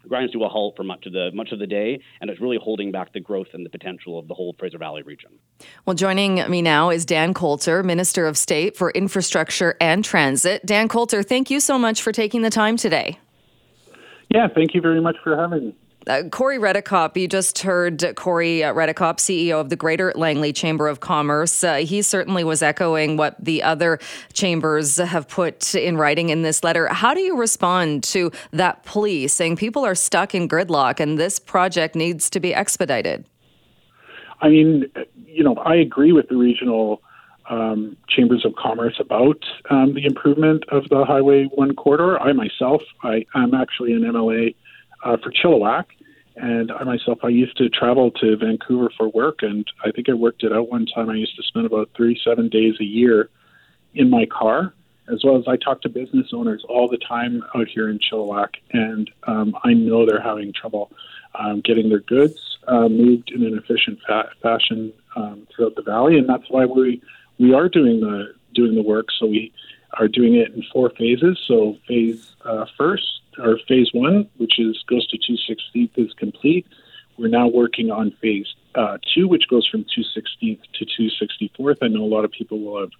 grinds 0.07 0.33
to 0.33 0.43
a 0.43 0.49
halt 0.49 0.75
for 0.75 0.83
much 0.83 1.05
of 1.05 1.13
the 1.13 1.31
much 1.33 1.51
of 1.51 1.59
the 1.59 1.67
day, 1.67 1.99
and 2.21 2.29
it's 2.29 2.41
really 2.41 2.59
holding 2.61 2.91
back 2.91 3.13
the 3.13 3.19
growth 3.19 3.47
and 3.53 3.65
the 3.65 3.69
potential 3.69 4.19
of 4.19 4.27
the 4.27 4.33
whole 4.33 4.55
Fraser 4.57 4.77
Valley 4.77 5.01
region. 5.03 5.31
Well, 5.85 5.95
joining 5.95 6.49
me 6.49 6.61
now 6.61 6.89
is 6.89 7.05
Dan 7.05 7.33
Coulter, 7.33 7.83
Minister 7.83 8.27
of 8.27 8.37
State 8.37 8.75
for 8.75 8.91
Infrastructure 8.91 9.75
and 9.79 10.03
Transit. 10.03 10.65
Dan 10.65 10.87
Coulter, 10.87 11.23
thank 11.23 11.49
you 11.49 11.59
so 11.59 11.77
much 11.77 12.01
for 12.01 12.11
taking 12.11 12.41
the 12.41 12.49
time 12.49 12.77
today. 12.77 13.19
Yeah, 14.29 14.47
thank 14.47 14.73
you 14.73 14.81
very 14.81 15.01
much 15.01 15.17
for 15.23 15.35
having 15.35 15.67
me. 15.67 15.75
Uh, 16.05 16.23
Corey 16.31 16.57
Redekop, 16.57 17.15
you 17.15 17.29
just 17.29 17.59
heard 17.59 18.03
Corey 18.17 18.61
uh, 18.61 18.73
Redekop, 18.73 19.19
CEO 19.19 19.61
of 19.61 19.69
the 19.69 19.77
Greater 19.77 20.11
Langley 20.15 20.51
Chamber 20.51 20.89
of 20.89 20.99
Commerce. 20.99 21.63
Uh, 21.63 21.75
he 21.75 22.01
certainly 22.01 22.43
was 22.43 22.61
echoing 22.61 23.15
what 23.15 23.35
the 23.39 23.63
other 23.63 23.99
chambers 24.33 24.97
have 24.97 25.29
put 25.29 25.73
in 25.75 25.95
writing 25.95 26.27
in 26.27 26.41
this 26.41 26.61
letter. 26.61 26.87
How 26.87 27.13
do 27.13 27.21
you 27.21 27.37
respond 27.37 28.03
to 28.05 28.31
that 28.51 28.83
plea 28.83 29.29
saying 29.29 29.55
people 29.55 29.85
are 29.85 29.95
stuck 29.95 30.35
in 30.35 30.49
gridlock 30.49 30.99
and 30.99 31.17
this 31.17 31.39
project 31.39 31.95
needs 31.95 32.29
to 32.31 32.41
be 32.41 32.53
expedited? 32.53 33.25
I 34.41 34.49
mean, 34.49 34.91
you 35.25 35.43
know, 35.43 35.55
I 35.55 35.75
agree 35.75 36.11
with 36.11 36.27
the 36.27 36.35
regional 36.35 37.01
um, 37.49 37.97
chambers 38.07 38.45
of 38.45 38.55
commerce 38.55 38.95
about 38.99 39.43
um, 39.69 39.93
the 39.93 40.05
improvement 40.05 40.63
of 40.69 40.87
the 40.89 41.05
Highway 41.05 41.45
1 41.45 41.75
corridor. 41.75 42.19
I 42.19 42.33
myself, 42.33 42.81
I, 43.03 43.25
am 43.35 43.53
actually 43.53 43.93
an 43.93 44.01
MLA 44.01 44.55
uh, 45.03 45.17
for 45.17 45.31
Chilliwack. 45.31 45.85
And 46.35 46.71
I 46.71 46.83
myself, 46.83 47.19
I 47.23 47.27
used 47.27 47.57
to 47.57 47.69
travel 47.69 48.09
to 48.11 48.35
Vancouver 48.35 48.91
for 48.97 49.07
work, 49.09 49.43
and 49.43 49.67
I 49.85 49.91
think 49.91 50.09
I 50.09 50.13
worked 50.13 50.43
it 50.43 50.51
out 50.51 50.69
one 50.69 50.87
time. 50.87 51.09
I 51.09 51.15
used 51.15 51.35
to 51.35 51.43
spend 51.43 51.67
about 51.67 51.91
37 51.95 52.49
days 52.49 52.73
a 52.79 52.83
year 52.83 53.29
in 53.93 54.09
my 54.09 54.25
car, 54.25 54.73
as 55.11 55.23
well 55.23 55.37
as 55.37 55.43
I 55.47 55.57
talk 55.57 55.81
to 55.81 55.89
business 55.89 56.27
owners 56.33 56.65
all 56.67 56.87
the 56.87 56.97
time 56.97 57.43
out 57.55 57.67
here 57.67 57.87
in 57.87 57.99
Chilliwack, 57.99 58.55
and 58.71 59.11
um, 59.27 59.55
I 59.63 59.73
know 59.73 60.07
they're 60.07 60.21
having 60.21 60.53
trouble 60.53 60.91
um, 61.35 61.61
getting 61.61 61.89
their 61.89 61.99
goods 61.99 62.57
uh, 62.67 62.87
moved 62.87 63.31
in 63.31 63.43
an 63.43 63.57
efficient 63.57 63.99
fa- 64.07 64.31
fashion 64.41 64.91
um, 65.15 65.47
throughout 65.53 65.75
the 65.75 65.81
valley, 65.83 66.17
and 66.17 66.27
that's 66.27 66.49
why 66.49 66.65
we 66.65 67.01
we 67.39 67.53
are 67.53 67.69
doing 67.69 67.99
the 67.99 68.33
doing 68.53 68.75
the 68.75 68.83
work. 68.83 69.07
So 69.19 69.25
we 69.27 69.51
are 69.99 70.07
doing 70.07 70.35
it 70.35 70.53
in 70.53 70.63
four 70.71 70.89
phases. 70.91 71.39
So 71.47 71.77
phase 71.87 72.35
uh, 72.45 72.65
first 72.77 73.21
our 73.39 73.57
phase 73.67 73.89
one, 73.93 74.29
which 74.37 74.59
is 74.59 74.83
goes 74.87 75.07
to 75.07 75.17
216th, 75.17 75.91
is 75.97 76.13
complete. 76.13 76.67
We're 77.17 77.29
now 77.29 77.47
working 77.47 77.91
on 77.91 78.11
phase 78.21 78.47
uh, 78.75 78.97
two, 79.13 79.27
which 79.27 79.47
goes 79.47 79.67
from 79.67 79.85
216th 79.85 80.61
to 80.73 80.85
264th. 80.85 81.77
I 81.81 81.87
know 81.87 82.03
a 82.03 82.05
lot 82.05 82.25
of 82.25 82.31
people 82.31 82.59
will 82.59 82.81
have 82.81 82.91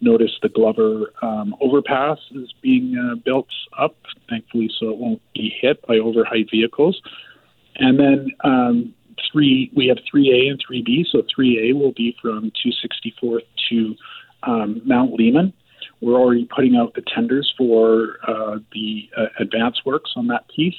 noticed 0.00 0.38
the 0.42 0.48
Glover 0.48 1.12
um, 1.22 1.54
overpass 1.60 2.18
is 2.32 2.52
being 2.60 2.96
uh, 2.98 3.14
built 3.16 3.48
up, 3.78 3.96
thankfully, 4.28 4.70
so 4.78 4.90
it 4.90 4.96
won't 4.96 5.22
be 5.32 5.54
hit 5.60 5.84
by 5.86 5.98
overheight 5.98 6.50
vehicles. 6.50 7.00
And 7.76 7.98
then 7.98 8.30
um, 8.42 8.94
three, 9.30 9.70
we 9.74 9.86
have 9.88 9.98
3A 10.12 10.50
and 10.50 10.62
3B. 10.64 11.06
So 11.10 11.22
3A 11.22 11.74
will 11.74 11.92
be 11.92 12.16
from 12.20 12.52
264th 12.64 13.46
to 13.70 13.96
um, 14.42 14.82
Mount 14.84 15.12
Lehman. 15.12 15.52
We're 16.00 16.18
already 16.18 16.46
putting 16.46 16.76
out 16.76 16.94
the 16.94 17.02
tenders 17.02 17.52
for 17.56 18.18
uh, 18.26 18.58
the 18.72 19.08
uh, 19.16 19.26
advance 19.38 19.84
works 19.84 20.12
on 20.16 20.26
that 20.28 20.46
piece. 20.54 20.76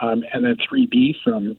Um, 0.00 0.24
and 0.32 0.44
then 0.44 0.56
3B 0.56 1.16
from 1.22 1.56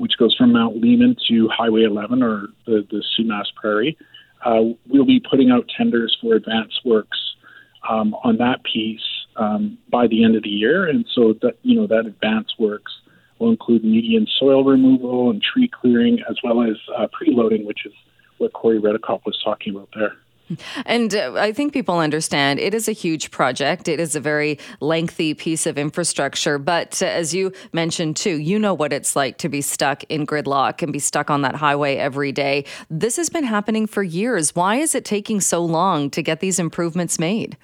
which 0.00 0.16
goes 0.16 0.34
from 0.34 0.54
Mount 0.54 0.80
Lehman 0.80 1.14
to 1.28 1.48
Highway 1.48 1.82
11 1.82 2.22
or 2.22 2.48
the, 2.64 2.86
the 2.90 3.04
Sumas 3.18 3.54
Prairie. 3.54 3.98
Uh, 4.42 4.72
we'll 4.88 5.04
be 5.04 5.20
putting 5.20 5.50
out 5.50 5.68
tenders 5.76 6.16
for 6.22 6.34
advance 6.34 6.80
works 6.86 7.18
um, 7.86 8.14
on 8.24 8.38
that 8.38 8.64
piece 8.64 9.02
um, 9.36 9.76
by 9.90 10.06
the 10.06 10.24
end 10.24 10.36
of 10.36 10.42
the 10.42 10.48
year, 10.48 10.86
and 10.88 11.04
so 11.14 11.34
that 11.42 11.58
you 11.62 11.78
know 11.78 11.86
that 11.86 12.06
advance 12.06 12.48
works 12.58 12.92
will 13.40 13.50
include 13.50 13.82
median 13.82 14.26
soil 14.38 14.62
removal 14.62 15.30
and 15.30 15.42
tree 15.42 15.68
clearing, 15.68 16.20
as 16.28 16.36
well 16.44 16.62
as 16.62 16.76
uh, 16.96 17.08
preloading, 17.08 17.64
which 17.64 17.86
is 17.86 17.92
what 18.38 18.52
Corey 18.52 18.78
Redekop 18.78 19.24
was 19.24 19.38
talking 19.42 19.74
about 19.74 19.88
there. 19.94 20.16
And 20.84 21.14
uh, 21.14 21.34
I 21.36 21.52
think 21.52 21.72
people 21.72 21.98
understand 21.98 22.58
it 22.58 22.74
is 22.74 22.88
a 22.88 22.92
huge 22.92 23.30
project. 23.30 23.86
It 23.86 24.00
is 24.00 24.16
a 24.16 24.20
very 24.20 24.58
lengthy 24.80 25.32
piece 25.34 25.66
of 25.66 25.78
infrastructure. 25.78 26.58
But 26.58 27.00
uh, 27.02 27.06
as 27.06 27.32
you 27.32 27.52
mentioned 27.72 28.16
too, 28.16 28.36
you 28.36 28.58
know 28.58 28.74
what 28.74 28.92
it's 28.92 29.14
like 29.14 29.38
to 29.38 29.48
be 29.48 29.60
stuck 29.60 30.02
in 30.04 30.26
gridlock 30.26 30.82
and 30.82 30.92
be 30.92 30.98
stuck 30.98 31.30
on 31.30 31.42
that 31.42 31.54
highway 31.54 31.96
every 31.96 32.32
day. 32.32 32.64
This 32.90 33.16
has 33.16 33.30
been 33.30 33.44
happening 33.44 33.86
for 33.86 34.02
years. 34.02 34.54
Why 34.54 34.76
is 34.76 34.94
it 34.94 35.04
taking 35.04 35.40
so 35.40 35.64
long 35.64 36.10
to 36.10 36.22
get 36.22 36.40
these 36.40 36.58
improvements 36.58 37.18
made? 37.18 37.56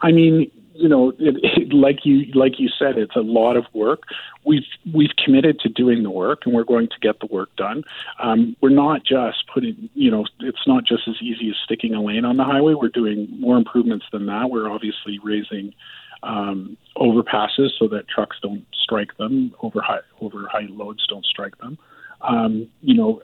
I 0.00 0.10
mean, 0.10 0.50
you 0.74 0.88
know, 0.88 1.10
it, 1.18 1.36
it, 1.42 1.72
like 1.72 2.04
you 2.04 2.24
like 2.34 2.58
you 2.58 2.68
said, 2.78 2.98
it's 2.98 3.16
a 3.16 3.20
lot 3.20 3.56
of 3.56 3.64
work. 3.72 4.02
We've 4.44 4.66
we've 4.92 5.14
committed 5.22 5.60
to 5.60 5.68
doing 5.68 6.02
the 6.02 6.10
work, 6.10 6.42
and 6.44 6.54
we're 6.54 6.64
going 6.64 6.88
to 6.88 6.96
get 7.00 7.20
the 7.20 7.26
work 7.26 7.54
done. 7.56 7.84
Um, 8.22 8.56
we're 8.60 8.70
not 8.70 9.04
just 9.04 9.44
putting, 9.52 9.88
you 9.94 10.10
know, 10.10 10.26
it's 10.40 10.66
not 10.66 10.84
just 10.84 11.08
as 11.08 11.16
easy 11.20 11.50
as 11.50 11.56
sticking 11.64 11.94
a 11.94 12.02
lane 12.02 12.24
on 12.24 12.36
the 12.36 12.44
highway. 12.44 12.74
We're 12.74 12.88
doing 12.88 13.28
more 13.38 13.56
improvements 13.56 14.06
than 14.12 14.26
that. 14.26 14.50
We're 14.50 14.70
obviously 14.70 15.18
raising 15.22 15.74
um, 16.22 16.76
overpasses 16.96 17.70
so 17.78 17.88
that 17.88 18.08
trucks 18.08 18.36
don't 18.42 18.64
strike 18.72 19.16
them, 19.16 19.54
over 19.62 19.80
high 19.80 20.00
over 20.20 20.48
high 20.50 20.66
loads 20.70 21.06
don't 21.06 21.26
strike 21.26 21.56
them. 21.58 21.78
Um, 22.22 22.68
you 22.82 22.94
know, 22.94 23.22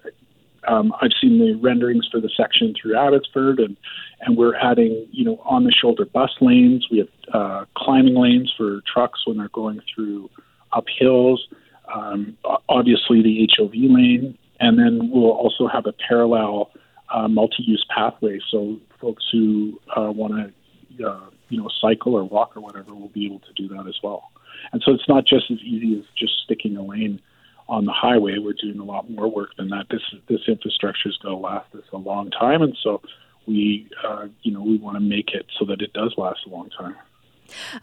um, 0.66 0.92
I've 1.01 1.12
seen 1.21 1.38
the 1.38 1.55
renderings 1.55 2.09
for 2.11 2.21
the 2.21 2.31
section 2.37 2.75
through 2.81 2.97
Abbotsford, 2.97 3.61
and 3.61 3.77
and 4.21 4.37
we're 4.37 4.57
adding 4.57 5.07
you 5.12 5.25
know 5.25 5.40
on 5.44 5.64
the 5.64 5.73
shoulder 5.73 6.05
bus 6.05 6.31
lanes. 6.40 6.87
We 6.90 6.99
have 6.99 7.09
uh, 7.33 7.64
climbing 7.77 8.14
lanes 8.14 8.53
for 8.57 8.81
trucks 8.92 9.27
when 9.27 9.38
they're 9.38 9.49
going 9.51 9.81
through 9.94 10.31
up 10.73 10.85
hills. 10.99 11.47
Um, 11.94 12.37
obviously, 12.68 13.23
the 13.23 13.49
HOV 13.57 13.73
lane, 13.75 14.37
and 14.61 14.79
then 14.79 15.11
we'll 15.11 15.31
also 15.31 15.68
have 15.68 15.87
a 15.87 15.92
parallel 15.92 16.71
uh, 17.14 17.29
multi-use 17.29 17.85
pathway. 17.94 18.40
So 18.51 18.79
folks 19.01 19.25
who 19.33 19.81
uh, 19.97 20.11
want 20.11 20.53
to, 20.99 21.07
uh, 21.07 21.31
you 21.49 21.59
know, 21.59 21.68
cycle 21.81 22.14
or 22.14 22.25
walk 22.25 22.57
or 22.57 22.61
whatever 22.61 22.94
will 22.94 23.09
be 23.09 23.25
able 23.25 23.40
to 23.40 23.53
do 23.55 23.68
that 23.68 23.87
as 23.88 23.97
well. 24.03 24.31
And 24.73 24.83
so 24.85 24.92
it's 24.92 25.09
not 25.09 25.25
just 25.27 25.51
as 25.51 25.59
easy 25.61 25.99
as 25.99 26.05
just 26.18 26.33
sticking 26.44 26.77
a 26.77 26.83
lane 26.83 27.21
on 27.68 27.85
the 27.85 27.92
highway. 27.92 28.38
We're 28.38 28.54
doing 28.54 28.78
a 28.81 28.85
lot 28.85 29.11
more 29.11 29.31
work 29.31 29.57
than 29.57 29.68
that. 29.70 29.87
This 29.90 30.02
this 30.28 30.40
infrastructure 30.48 31.09
is 31.09 31.18
going 31.18 31.35
to 31.35 31.40
last 31.40 31.74
us 31.74 31.85
a 31.92 31.98
long 31.98 32.31
time, 32.31 32.62
and 32.62 32.76
so 32.83 33.02
we, 33.46 33.88
uh, 34.07 34.26
you 34.42 34.52
know, 34.52 34.62
we 34.62 34.76
want 34.78 34.96
to 34.96 35.00
make 35.00 35.31
it 35.33 35.46
so 35.59 35.64
that 35.66 35.81
it 35.81 35.92
does 35.92 36.14
last 36.16 36.40
a 36.46 36.50
long 36.50 36.70
time. 36.70 36.96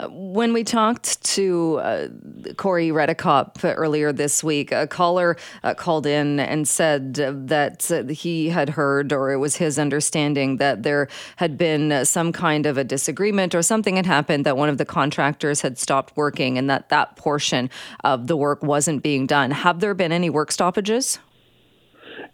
When 0.10 0.54
we 0.54 0.63
talked 0.63 1.23
to 1.36 1.78
uh, 1.78 2.08
Corey 2.56 2.89
Redekop 2.89 3.63
earlier 3.63 4.13
this 4.13 4.43
week, 4.43 4.71
a 4.71 4.88
caller 4.88 5.38
uh, 5.63 5.73
called 5.73 6.06
in 6.06 6.39
and 6.39 6.67
said 6.67 7.15
that 7.15 7.91
uh, 7.91 8.04
he 8.06 8.49
had 8.49 8.69
heard, 8.69 9.12
or 9.12 9.32
it 9.32 9.38
was 9.38 9.58
his 9.58 9.80
understanding, 9.80 10.58
that 10.58 10.84
there 10.84 11.08
had 11.38 11.58
been 11.58 12.06
some 12.06 12.32
kind 12.32 12.65
of 12.65 12.78
a 12.78 12.84
disagreement 12.84 13.56
or 13.56 13.62
something 13.62 13.95
had 13.95 14.06
happened 14.06 14.45
that 14.45 14.58
one 14.58 14.69
of 14.69 14.78
the 14.78 14.86
contractors 14.86 15.62
had 15.62 15.78
stopped 15.78 16.15
working 16.15 16.58
and 16.58 16.69
that 16.69 16.89
that 16.89 17.15
portion 17.15 17.69
of 18.04 18.28
the 18.28 18.38
work 18.38 18.63
wasn't 18.63 19.01
being 19.01 19.25
done. 19.25 19.51
Have 19.51 19.80
there 19.80 19.93
been 19.93 20.12
any 20.12 20.30
work 20.30 20.51
stoppages? 20.51 21.19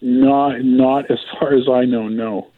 Not, 0.02 0.64
not 0.64 1.10
as 1.12 1.20
far 1.40 1.54
as 1.54 1.68
I 1.70 1.86
know. 1.86 2.08
No. 2.08 2.51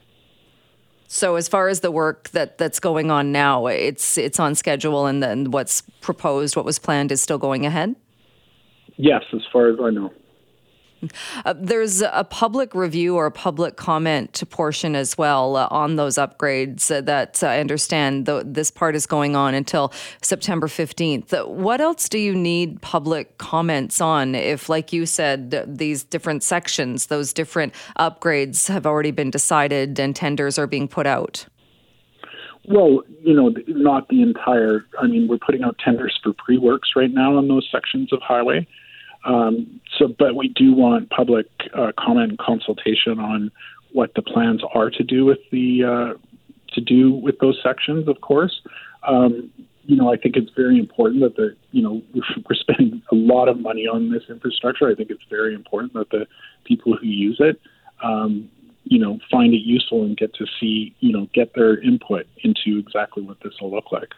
So 1.13 1.36
as 1.36 1.47
far 1.47 1.67
as 1.67 1.82
the 1.82 1.91
work 1.91 2.30
that 2.30 2.58
that's 2.58 2.80
going 2.80 3.12
on 3.12 3.32
now, 3.32 3.67
it's 3.67 4.17
it's 4.17 4.39
on 4.39 4.56
schedule, 4.56 5.06
and 5.06 5.21
then 5.21 5.52
what's 5.52 5.82
proposed, 6.02 6.56
what 6.56 6.65
was 6.65 6.80
planned, 6.80 7.12
is 7.12 7.21
still 7.21 7.38
going 7.38 7.67
ahead. 7.67 7.95
Yes, 8.97 9.21
as 9.32 9.41
far 9.54 9.69
as 9.69 9.76
I 9.80 9.91
know. 9.91 10.12
Uh, 11.46 11.54
there's 11.58 12.02
a 12.02 12.26
public 12.30 12.74
review 12.74 13.16
or 13.16 13.26
a 13.26 13.32
public 13.32 13.76
comment 13.76 14.44
portion 14.50 14.96
as 14.96 15.18
well 15.18 15.56
uh, 15.56 15.68
on 15.72 15.96
those 15.96 16.16
upgrades 16.16 16.96
uh, 16.96 17.02
that 17.02 17.44
I 17.44 17.60
understand 17.60 18.26
the, 18.26 18.44
this 18.46 18.72
part 18.72 18.96
is 18.96 19.06
going 19.06 19.36
on 19.36 19.54
until 19.54 19.92
September 20.22 20.68
15th. 20.68 21.48
What 21.48 21.82
else 21.82 22.10
do 22.10 22.18
you 22.18 22.36
need 22.36 22.82
public 22.82 23.38
comments 23.38 24.02
on 24.02 24.36
if, 24.36 24.70
like 24.70 24.94
you 24.94 25.06
said, 25.06 25.63
these 25.68 26.04
different 26.04 26.44
sections, 26.44 27.08
those 27.08 27.34
different 27.34 27.74
upgrades 28.00 28.68
have 28.68 28.86
already 28.86 29.12
been 29.12 29.32
decided 29.32 30.00
and 30.00 30.16
tenders 30.16 30.58
are 30.58 30.68
being 30.68 30.88
put 30.88 31.08
out? 31.08 31.46
Well, 32.66 33.04
you 33.22 33.34
know, 33.34 33.54
not 33.68 34.08
the 34.08 34.22
entire. 34.22 34.86
I 35.00 35.08
mean, 35.08 35.28
we're 35.28 35.38
putting 35.38 35.63
out 35.63 35.78
tenders 35.84 36.18
for 36.24 36.34
pre 36.34 36.58
works 36.58 36.92
right 36.96 37.12
now 37.12 37.38
on 37.38 37.48
those 37.48 37.68
sections 37.70 38.13
of 38.13 38.22
highway. 38.22 38.66
Um, 39.25 39.79
so, 39.97 40.07
but 40.07 40.36
we 40.36 40.49
do 40.49 40.73
want 40.73 41.09
public 41.09 41.47
uh, 41.73 41.91
comment 41.97 42.31
and 42.31 42.39
consultation 42.39 43.19
on 43.19 43.51
what 43.93 44.13
the 44.15 44.21
plans 44.21 44.62
are 44.73 44.89
to 44.89 45.03
do 45.03 45.25
with 45.25 45.39
the 45.51 45.83
uh, 45.83 46.17
to 46.73 46.81
do 46.81 47.12
with 47.12 47.39
those 47.39 47.59
sections. 47.63 48.07
Of 48.07 48.21
course, 48.21 48.62
um, 49.07 49.49
you 49.86 49.95
know 49.95 50.12
I 50.12 50.17
think 50.17 50.36
it's 50.36 50.51
very 50.55 50.77
important 50.77 51.21
that 51.21 51.36
the 51.36 51.55
you 51.71 51.81
know 51.81 52.01
we're 52.13 52.55
spending 52.55 53.01
a 53.12 53.15
lot 53.15 53.47
of 53.47 53.59
money 53.59 53.88
on 53.88 54.12
this 54.12 54.23
infrastructure. 54.29 54.89
I 54.89 54.95
think 54.95 55.09
it's 55.09 55.23
very 55.29 55.53
important 55.53 55.93
that 55.93 56.09
the 56.09 56.27
people 56.65 56.97
who 56.97 57.07
use 57.07 57.38
it, 57.39 57.62
um, 58.03 58.49
you 58.83 58.99
know, 58.99 59.19
find 59.31 59.53
it 59.53 59.62
useful 59.63 60.03
and 60.03 60.17
get 60.17 60.33
to 60.36 60.45
see 60.59 60.95
you 60.99 61.13
know 61.13 61.27
get 61.33 61.53
their 61.55 61.79
input 61.81 62.25
into 62.43 62.77
exactly 62.79 63.23
what 63.23 63.38
this 63.43 63.53
will 63.62 63.71
look 63.71 63.91
like. 63.91 64.09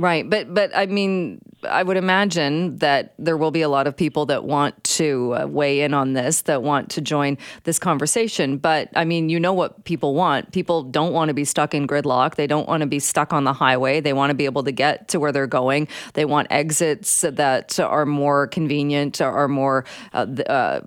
Right, 0.00 0.28
but 0.28 0.54
but 0.54 0.74
I 0.74 0.86
mean, 0.86 1.42
I 1.68 1.82
would 1.82 1.98
imagine 1.98 2.78
that 2.78 3.12
there 3.18 3.36
will 3.36 3.50
be 3.50 3.60
a 3.60 3.68
lot 3.68 3.86
of 3.86 3.94
people 3.94 4.24
that 4.26 4.44
want 4.44 4.82
to 4.84 5.34
uh, 5.34 5.46
weigh 5.46 5.82
in 5.82 5.92
on 5.92 6.14
this, 6.14 6.40
that 6.42 6.62
want 6.62 6.88
to 6.92 7.02
join 7.02 7.36
this 7.64 7.78
conversation. 7.78 8.56
But 8.56 8.88
I 8.96 9.04
mean, 9.04 9.28
you 9.28 9.38
know 9.38 9.52
what 9.52 9.84
people 9.84 10.14
want. 10.14 10.52
People 10.52 10.84
don't 10.84 11.12
want 11.12 11.28
to 11.28 11.34
be 11.34 11.44
stuck 11.44 11.74
in 11.74 11.86
gridlock. 11.86 12.36
They 12.36 12.46
don't 12.46 12.66
want 12.66 12.80
to 12.80 12.86
be 12.86 12.98
stuck 12.98 13.34
on 13.34 13.44
the 13.44 13.52
highway. 13.52 14.00
They 14.00 14.14
want 14.14 14.30
to 14.30 14.34
be 14.34 14.46
able 14.46 14.62
to 14.62 14.72
get 14.72 15.08
to 15.08 15.20
where 15.20 15.32
they're 15.32 15.46
going. 15.46 15.86
They 16.14 16.24
want 16.24 16.48
exits 16.50 17.20
that 17.20 17.78
are 17.78 18.06
more 18.06 18.46
convenient, 18.46 19.20
are 19.20 19.48
more 19.48 19.84
uh, 20.14 20.26
uh, 20.46 20.80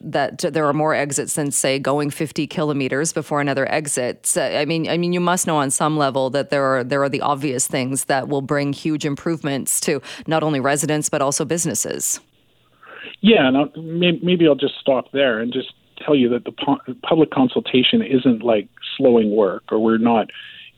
that 0.00 0.38
there 0.38 0.66
are 0.66 0.72
more 0.72 0.94
exits 0.94 1.34
than 1.34 1.50
say 1.50 1.78
going 1.78 2.08
50 2.08 2.46
kilometers 2.46 3.12
before 3.12 3.42
another 3.42 3.70
exit. 3.70 4.32
I 4.38 4.64
mean, 4.64 4.88
I 4.88 4.96
mean, 4.96 5.12
you 5.12 5.20
must 5.20 5.46
know 5.46 5.58
on 5.58 5.70
some 5.70 5.98
level 5.98 6.30
that 6.30 6.48
there 6.48 6.64
are 6.64 6.82
there 6.82 7.02
are 7.02 7.10
the 7.10 7.20
obvious 7.20 7.66
things 7.66 8.06
that 8.06 8.28
will 8.28 8.40
bring 8.40 8.53
huge 8.72 9.04
improvements 9.04 9.80
to 9.80 10.00
not 10.26 10.42
only 10.42 10.60
residents 10.60 11.08
but 11.08 11.22
also 11.22 11.44
businesses. 11.44 12.20
Yeah, 13.20 13.48
and 13.48 13.56
I'll, 13.56 13.72
maybe 13.76 14.46
I'll 14.46 14.54
just 14.54 14.78
stop 14.80 15.12
there 15.12 15.40
and 15.40 15.52
just 15.52 15.72
tell 16.04 16.14
you 16.14 16.28
that 16.30 16.44
the 16.44 16.52
public 17.02 17.30
consultation 17.30 18.02
isn't 18.02 18.42
like 18.42 18.68
slowing 18.96 19.34
work, 19.34 19.64
or 19.70 19.78
we're 19.78 19.98
not, 19.98 20.30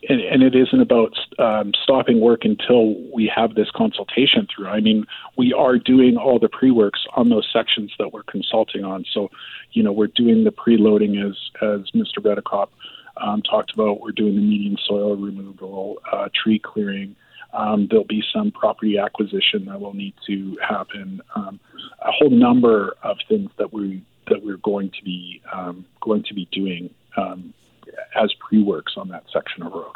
and, 0.08 0.20
and 0.20 0.42
it 0.42 0.54
isn't 0.54 0.80
about 0.80 1.14
um, 1.38 1.72
stopping 1.82 2.20
work 2.20 2.44
until 2.44 2.94
we 3.12 3.30
have 3.34 3.54
this 3.54 3.70
consultation 3.74 4.46
through. 4.54 4.68
I 4.68 4.80
mean, 4.80 5.06
we 5.36 5.52
are 5.52 5.78
doing 5.78 6.16
all 6.16 6.38
the 6.38 6.48
pre 6.48 6.70
works 6.70 7.04
on 7.16 7.28
those 7.30 7.48
sections 7.52 7.92
that 7.98 8.12
we're 8.12 8.22
consulting 8.24 8.84
on. 8.84 9.04
So, 9.12 9.30
you 9.72 9.82
know, 9.82 9.92
we're 9.92 10.06
doing 10.08 10.44
the 10.44 10.52
preloading 10.52 11.18
as 11.28 11.36
as 11.62 11.90
Mr. 11.94 12.18
Redekop 12.18 12.68
um, 13.16 13.42
talked 13.42 13.72
about. 13.72 14.00
We're 14.00 14.12
doing 14.12 14.36
the 14.36 14.42
median 14.42 14.76
soil 14.86 15.16
removal, 15.16 15.98
uh, 16.12 16.28
tree 16.34 16.58
clearing. 16.58 17.16
Um, 17.56 17.86
there'll 17.88 18.04
be 18.04 18.22
some 18.34 18.50
property 18.50 18.98
acquisition 18.98 19.64
that 19.66 19.80
will 19.80 19.94
need 19.94 20.14
to 20.26 20.58
happen. 20.66 21.22
Um, 21.34 21.58
a 22.02 22.12
whole 22.12 22.30
number 22.30 22.94
of 23.02 23.16
things 23.28 23.50
that 23.58 23.72
we 23.72 24.02
that 24.28 24.44
we're 24.44 24.58
going 24.58 24.90
to 24.90 25.04
be 25.04 25.40
um, 25.52 25.86
going 26.00 26.22
to 26.24 26.34
be 26.34 26.48
doing 26.52 26.90
um, 27.16 27.54
as 28.20 28.32
pre 28.34 28.62
works 28.62 28.94
on 28.96 29.08
that 29.08 29.24
section 29.32 29.62
of 29.62 29.72
road. 29.72 29.92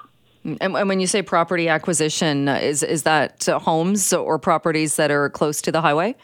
And, 0.61 0.73
when 0.73 1.01
you 1.01 1.07
say 1.07 1.20
property 1.20 1.68
acquisition, 1.68 2.49
is 2.49 2.83
is 2.83 3.03
that 3.03 3.44
homes 3.44 4.12
or 4.12 4.38
properties 4.38 4.96
that 4.96 5.11
are 5.11 5.29
close 5.29 5.61
to 5.62 5.73
the 5.73 5.83
highway? 5.83 6.16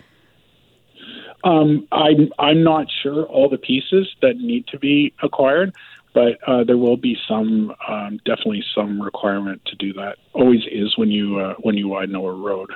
Um, 1.45 1.87
I'm 1.93 2.31
I'm 2.39 2.63
not 2.63 2.87
sure 3.03 3.25
all 3.25 3.51
the 3.51 3.59
pieces 3.59 4.09
that 4.23 4.39
need 4.39 4.67
to 4.69 4.79
be 4.79 5.13
acquired 5.23 5.75
but 6.17 6.39
uh, 6.49 6.65
there 6.65 6.79
will 6.79 6.97
be 6.97 7.15
some, 7.29 7.75
um, 7.87 8.19
definitely 8.25 8.65
some 8.75 9.03
requirement 9.03 9.61
to 9.67 9.77
do 9.77 9.93
that. 9.93 10.17
Always 10.33 10.63
is 10.73 10.97
when 10.97 11.11
you 11.11 11.39
uh, 11.39 11.55
when 11.61 11.77
you 11.77 11.89
widen 11.89 12.15
a 12.15 12.33
road. 12.33 12.71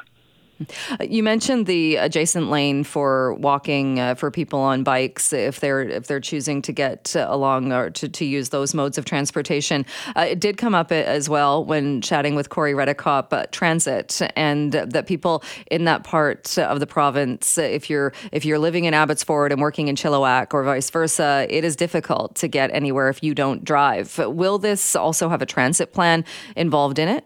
You 1.00 1.22
mentioned 1.22 1.66
the 1.66 1.96
adjacent 1.96 2.50
lane 2.50 2.84
for 2.84 3.34
walking 3.34 3.98
uh, 3.98 4.14
for 4.14 4.30
people 4.30 4.60
on 4.60 4.82
bikes 4.82 5.32
if 5.32 5.60
they're 5.60 5.82
if 5.82 6.06
they're 6.06 6.20
choosing 6.20 6.62
to 6.62 6.72
get 6.72 7.14
along 7.16 7.72
or 7.72 7.90
to, 7.90 8.08
to 8.08 8.24
use 8.24 8.50
those 8.50 8.74
modes 8.74 8.98
of 8.98 9.04
transportation. 9.04 9.86
Uh, 10.16 10.26
it 10.28 10.40
did 10.40 10.56
come 10.56 10.74
up 10.74 10.92
as 10.92 11.28
well 11.28 11.64
when 11.64 12.00
chatting 12.00 12.34
with 12.34 12.48
Corey 12.48 12.74
Redekop, 12.74 13.32
uh, 13.32 13.46
transit, 13.50 14.20
and 14.36 14.72
that 14.72 15.06
people 15.06 15.42
in 15.70 15.84
that 15.84 16.04
part 16.04 16.58
of 16.58 16.80
the 16.80 16.86
province, 16.86 17.58
if 17.58 17.88
you're 17.88 18.12
if 18.32 18.44
you're 18.44 18.58
living 18.58 18.84
in 18.84 18.94
Abbotsford 18.94 19.52
and 19.52 19.60
working 19.60 19.88
in 19.88 19.96
Chilliwack 19.96 20.52
or 20.52 20.62
vice 20.64 20.90
versa, 20.90 21.46
it 21.48 21.64
is 21.64 21.76
difficult 21.76 22.34
to 22.36 22.48
get 22.48 22.70
anywhere 22.72 23.08
if 23.08 23.22
you 23.22 23.34
don't 23.34 23.64
drive. 23.64 24.16
Will 24.18 24.58
this 24.58 24.94
also 24.94 25.28
have 25.28 25.42
a 25.42 25.46
transit 25.46 25.92
plan 25.92 26.24
involved 26.56 26.98
in 26.98 27.08
it? 27.08 27.24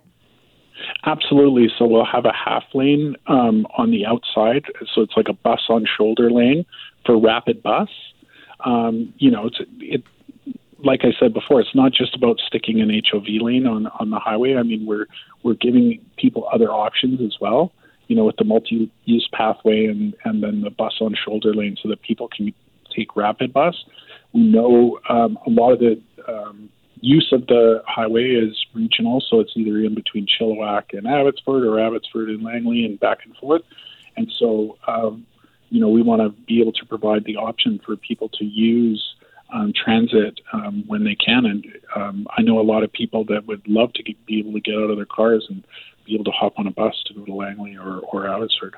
Absolutely. 1.05 1.69
So 1.79 1.87
we'll 1.87 2.05
have 2.05 2.25
a 2.25 2.33
half 2.33 2.65
lane 2.75 3.17
um, 3.27 3.67
on 3.77 3.91
the 3.91 4.07
outside. 4.07 4.65
So 4.95 5.03
it's 5.03 5.15
like 5.17 5.29
a 5.29 5.33
bus 5.33 5.63
on 5.69 5.85
shoulder 5.97 6.31
lane 6.31 6.65
for 7.05 7.19
rapid 7.19 7.63
bus. 7.63 7.89
Um, 8.65 9.13
you 9.19 9.31
know, 9.31 9.47
it's 9.47 9.61
it. 9.81 10.03
Like 10.83 11.01
I 11.03 11.13
said 11.19 11.33
before, 11.33 11.61
it's 11.61 11.75
not 11.75 11.93
just 11.93 12.15
about 12.15 12.39
sticking 12.47 12.81
an 12.81 12.91
HOV 12.91 13.25
lane 13.41 13.67
on 13.67 13.87
on 13.99 14.11
the 14.11 14.19
highway. 14.19 14.55
I 14.57 14.63
mean, 14.63 14.87
we're 14.87 15.07
we're 15.43 15.55
giving 15.55 16.01
people 16.17 16.49
other 16.53 16.71
options 16.71 17.21
as 17.21 17.37
well. 17.41 17.73
You 18.07 18.17
know, 18.17 18.25
with 18.25 18.37
the 18.37 18.45
multi-use 18.45 19.29
pathway 19.33 19.87
and 19.87 20.15
and 20.25 20.43
then 20.43 20.61
the 20.63 20.71
bus 20.71 20.95
on 21.01 21.15
shoulder 21.15 21.55
lane, 21.55 21.77
so 21.83 21.89
that 21.89 22.03
people 22.03 22.29
can 22.29 22.53
take 22.95 23.17
rapid 23.17 23.53
bus. 23.53 23.85
We 24.33 24.43
know 24.43 24.99
um, 25.09 25.39
a 25.47 25.51
lot 25.51 25.73
of 25.73 25.79
the 25.79 26.01
um, 26.29 26.69
use 27.05 27.29
of 27.33 27.47
the 27.47 27.83
highway 27.87 28.31
is 28.31 28.65
regional, 28.73 29.23
so 29.29 29.41
it's 29.41 29.53
either 29.55 29.79
in 29.79 29.95
between 29.95 30.27
Chilliwack 30.27 30.97
and 30.97 31.07
Abbotsford 31.07 31.65
or 31.65 31.79
Abbotsford 31.79 32.31
and 32.31 32.43
Langley 32.43 32.85
and 32.85 32.99
back 32.99 33.19
and 33.25 33.37
forth. 33.37 33.63
And 34.17 34.33
so, 34.39 34.79
um, 34.89 35.27
you 35.69 35.81
know, 35.81 35.89
we 35.89 36.03
want 36.03 36.23
to 36.23 36.31
be 36.47 36.61
able 36.61 36.73
to 36.73 36.87
provide 36.87 37.25
the 37.25 37.37
option 37.37 37.81
for 37.85 37.97
people 37.97 38.31
to 38.31 38.45
use 38.45 39.15
um, 39.53 39.73
transit 39.73 40.41
um, 40.53 40.85
when 40.87 41.05
they 41.05 41.15
can. 41.15 41.45
And 41.45 41.67
um, 41.95 42.27
I 42.37 42.43
know 42.43 42.59
a 42.59 42.63
lot 42.63 42.83
of 42.83 42.93
people 42.93 43.25
that 43.27 43.47
would 43.47 43.67
love 43.69 43.93
to 43.95 44.03
get, 44.03 44.25
be 44.25 44.39
able 44.39 44.53
to 44.53 44.61
get 44.61 44.75
out 44.75 44.91
of 44.91 44.97
their 44.97 45.05
cars 45.05 45.47
and 45.49 45.63
be 46.07 46.15
able 46.15 46.25
to 46.25 46.31
hop 46.31 46.55
on 46.59 46.67
a 46.67 46.71
bus 46.71 46.95
to 47.07 47.15
go 47.15 47.25
to 47.25 47.35
Langley 47.35 47.77
or, 47.77 47.99
or 47.99 48.29
Abbotsford. 48.29 48.77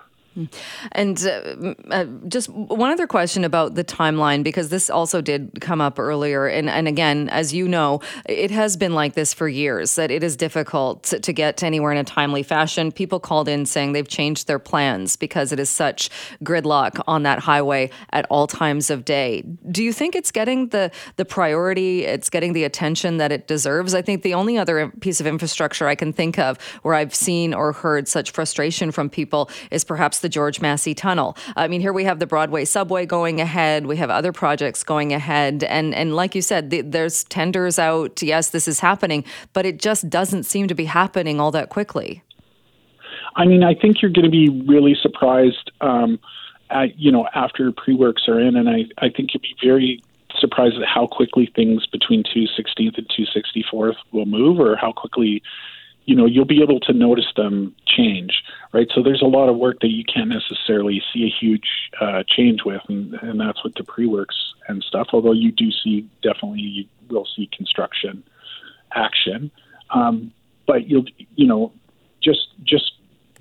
And 0.92 1.24
uh, 1.24 1.74
uh, 1.90 2.04
just 2.28 2.48
one 2.48 2.90
other 2.90 3.06
question 3.06 3.44
about 3.44 3.74
the 3.74 3.84
timeline, 3.84 4.42
because 4.42 4.68
this 4.68 4.90
also 4.90 5.20
did 5.20 5.60
come 5.60 5.80
up 5.80 5.98
earlier. 5.98 6.46
And, 6.46 6.68
and 6.68 6.86
again, 6.86 7.28
as 7.30 7.54
you 7.54 7.66
know, 7.68 8.00
it 8.28 8.50
has 8.50 8.76
been 8.76 8.94
like 8.94 9.14
this 9.14 9.32
for 9.32 9.48
years 9.48 9.94
that 9.94 10.10
it 10.10 10.22
is 10.22 10.36
difficult 10.36 11.04
to 11.04 11.32
get 11.32 11.56
to 11.58 11.66
anywhere 11.66 11.92
in 11.92 11.98
a 11.98 12.04
timely 12.04 12.42
fashion. 12.42 12.92
People 12.92 13.20
called 13.20 13.48
in 13.48 13.66
saying 13.66 13.92
they've 13.92 14.06
changed 14.06 14.46
their 14.46 14.58
plans 14.58 15.16
because 15.16 15.52
it 15.52 15.60
is 15.60 15.70
such 15.70 16.10
gridlock 16.44 17.02
on 17.06 17.22
that 17.22 17.38
highway 17.38 17.90
at 18.10 18.26
all 18.30 18.46
times 18.46 18.90
of 18.90 19.04
day. 19.04 19.42
Do 19.70 19.82
you 19.82 19.92
think 19.92 20.14
it's 20.14 20.30
getting 20.30 20.68
the, 20.68 20.90
the 21.16 21.24
priority, 21.24 22.04
it's 22.04 22.28
getting 22.28 22.52
the 22.52 22.64
attention 22.64 23.16
that 23.16 23.32
it 23.32 23.46
deserves? 23.46 23.94
I 23.94 24.02
think 24.02 24.22
the 24.22 24.34
only 24.34 24.58
other 24.58 24.88
piece 25.00 25.20
of 25.20 25.26
infrastructure 25.26 25.88
I 25.88 25.94
can 25.94 26.12
think 26.12 26.38
of 26.38 26.58
where 26.82 26.94
I've 26.94 27.14
seen 27.14 27.54
or 27.54 27.72
heard 27.72 28.08
such 28.08 28.32
frustration 28.32 28.90
from 28.90 29.08
people 29.08 29.50
is 29.70 29.84
perhaps 29.84 30.18
the 30.26 30.30
George 30.30 30.60
Massey 30.60 30.92
Tunnel. 30.92 31.36
I 31.54 31.68
mean, 31.68 31.80
here 31.80 31.92
we 31.92 32.02
have 32.02 32.18
the 32.18 32.26
Broadway 32.26 32.64
subway 32.64 33.06
going 33.06 33.40
ahead. 33.40 33.86
We 33.86 33.96
have 33.98 34.10
other 34.10 34.32
projects 34.32 34.82
going 34.82 35.12
ahead, 35.12 35.62
and 35.62 35.94
and 35.94 36.16
like 36.16 36.34
you 36.34 36.42
said, 36.42 36.70
the, 36.70 36.80
there's 36.80 37.22
tenders 37.22 37.78
out. 37.78 38.20
Yes, 38.20 38.50
this 38.50 38.66
is 38.66 38.80
happening, 38.80 39.24
but 39.52 39.64
it 39.64 39.78
just 39.78 40.10
doesn't 40.10 40.42
seem 40.42 40.66
to 40.66 40.74
be 40.74 40.86
happening 40.86 41.38
all 41.38 41.52
that 41.52 41.68
quickly. 41.68 42.24
I 43.36 43.44
mean, 43.44 43.62
I 43.62 43.74
think 43.74 44.02
you're 44.02 44.10
going 44.10 44.24
to 44.24 44.30
be 44.30 44.48
really 44.66 44.96
surprised. 45.00 45.70
Um, 45.80 46.18
at, 46.70 46.98
you 46.98 47.12
know, 47.12 47.28
after 47.32 47.70
pre-works 47.70 48.24
are 48.26 48.40
in, 48.40 48.56
and 48.56 48.68
I, 48.68 48.86
I 48.98 49.08
think 49.08 49.32
you'll 49.32 49.42
be 49.42 49.54
very 49.62 50.02
surprised 50.40 50.74
at 50.74 50.88
how 50.88 51.06
quickly 51.06 51.48
things 51.54 51.86
between 51.86 52.24
216th 52.24 52.98
and 52.98 53.08
264th 53.08 53.94
will 54.10 54.26
move, 54.26 54.58
or 54.58 54.74
how 54.74 54.90
quickly 54.90 55.44
you 56.06 56.14
know 56.14 56.26
you'll 56.26 56.44
be 56.44 56.62
able 56.62 56.80
to 56.80 56.92
notice 56.92 57.30
them 57.36 57.74
change 57.86 58.42
right? 58.72 58.88
So 58.94 59.02
there's 59.02 59.22
a 59.22 59.26
lot 59.26 59.48
of 59.48 59.56
work 59.56 59.80
that 59.80 59.90
you 59.90 60.04
can't 60.04 60.28
necessarily 60.28 61.02
see 61.12 61.24
a 61.24 61.44
huge 61.44 61.68
uh, 62.00 62.22
change 62.28 62.60
with 62.64 62.82
and, 62.88 63.14
and 63.14 63.40
that's 63.40 63.62
with 63.62 63.74
the 63.74 63.84
pre-works 63.84 64.54
and 64.68 64.82
stuff 64.82 65.08
although 65.12 65.32
you 65.32 65.52
do 65.52 65.70
see 65.70 66.08
definitely 66.22 66.60
you 66.60 66.84
will 67.08 67.26
see 67.36 67.48
construction 67.56 68.22
action. 68.94 69.50
Um, 69.90 70.32
but 70.66 70.88
you'll 70.88 71.04
you 71.36 71.46
know 71.46 71.72
just 72.22 72.48
just 72.64 72.92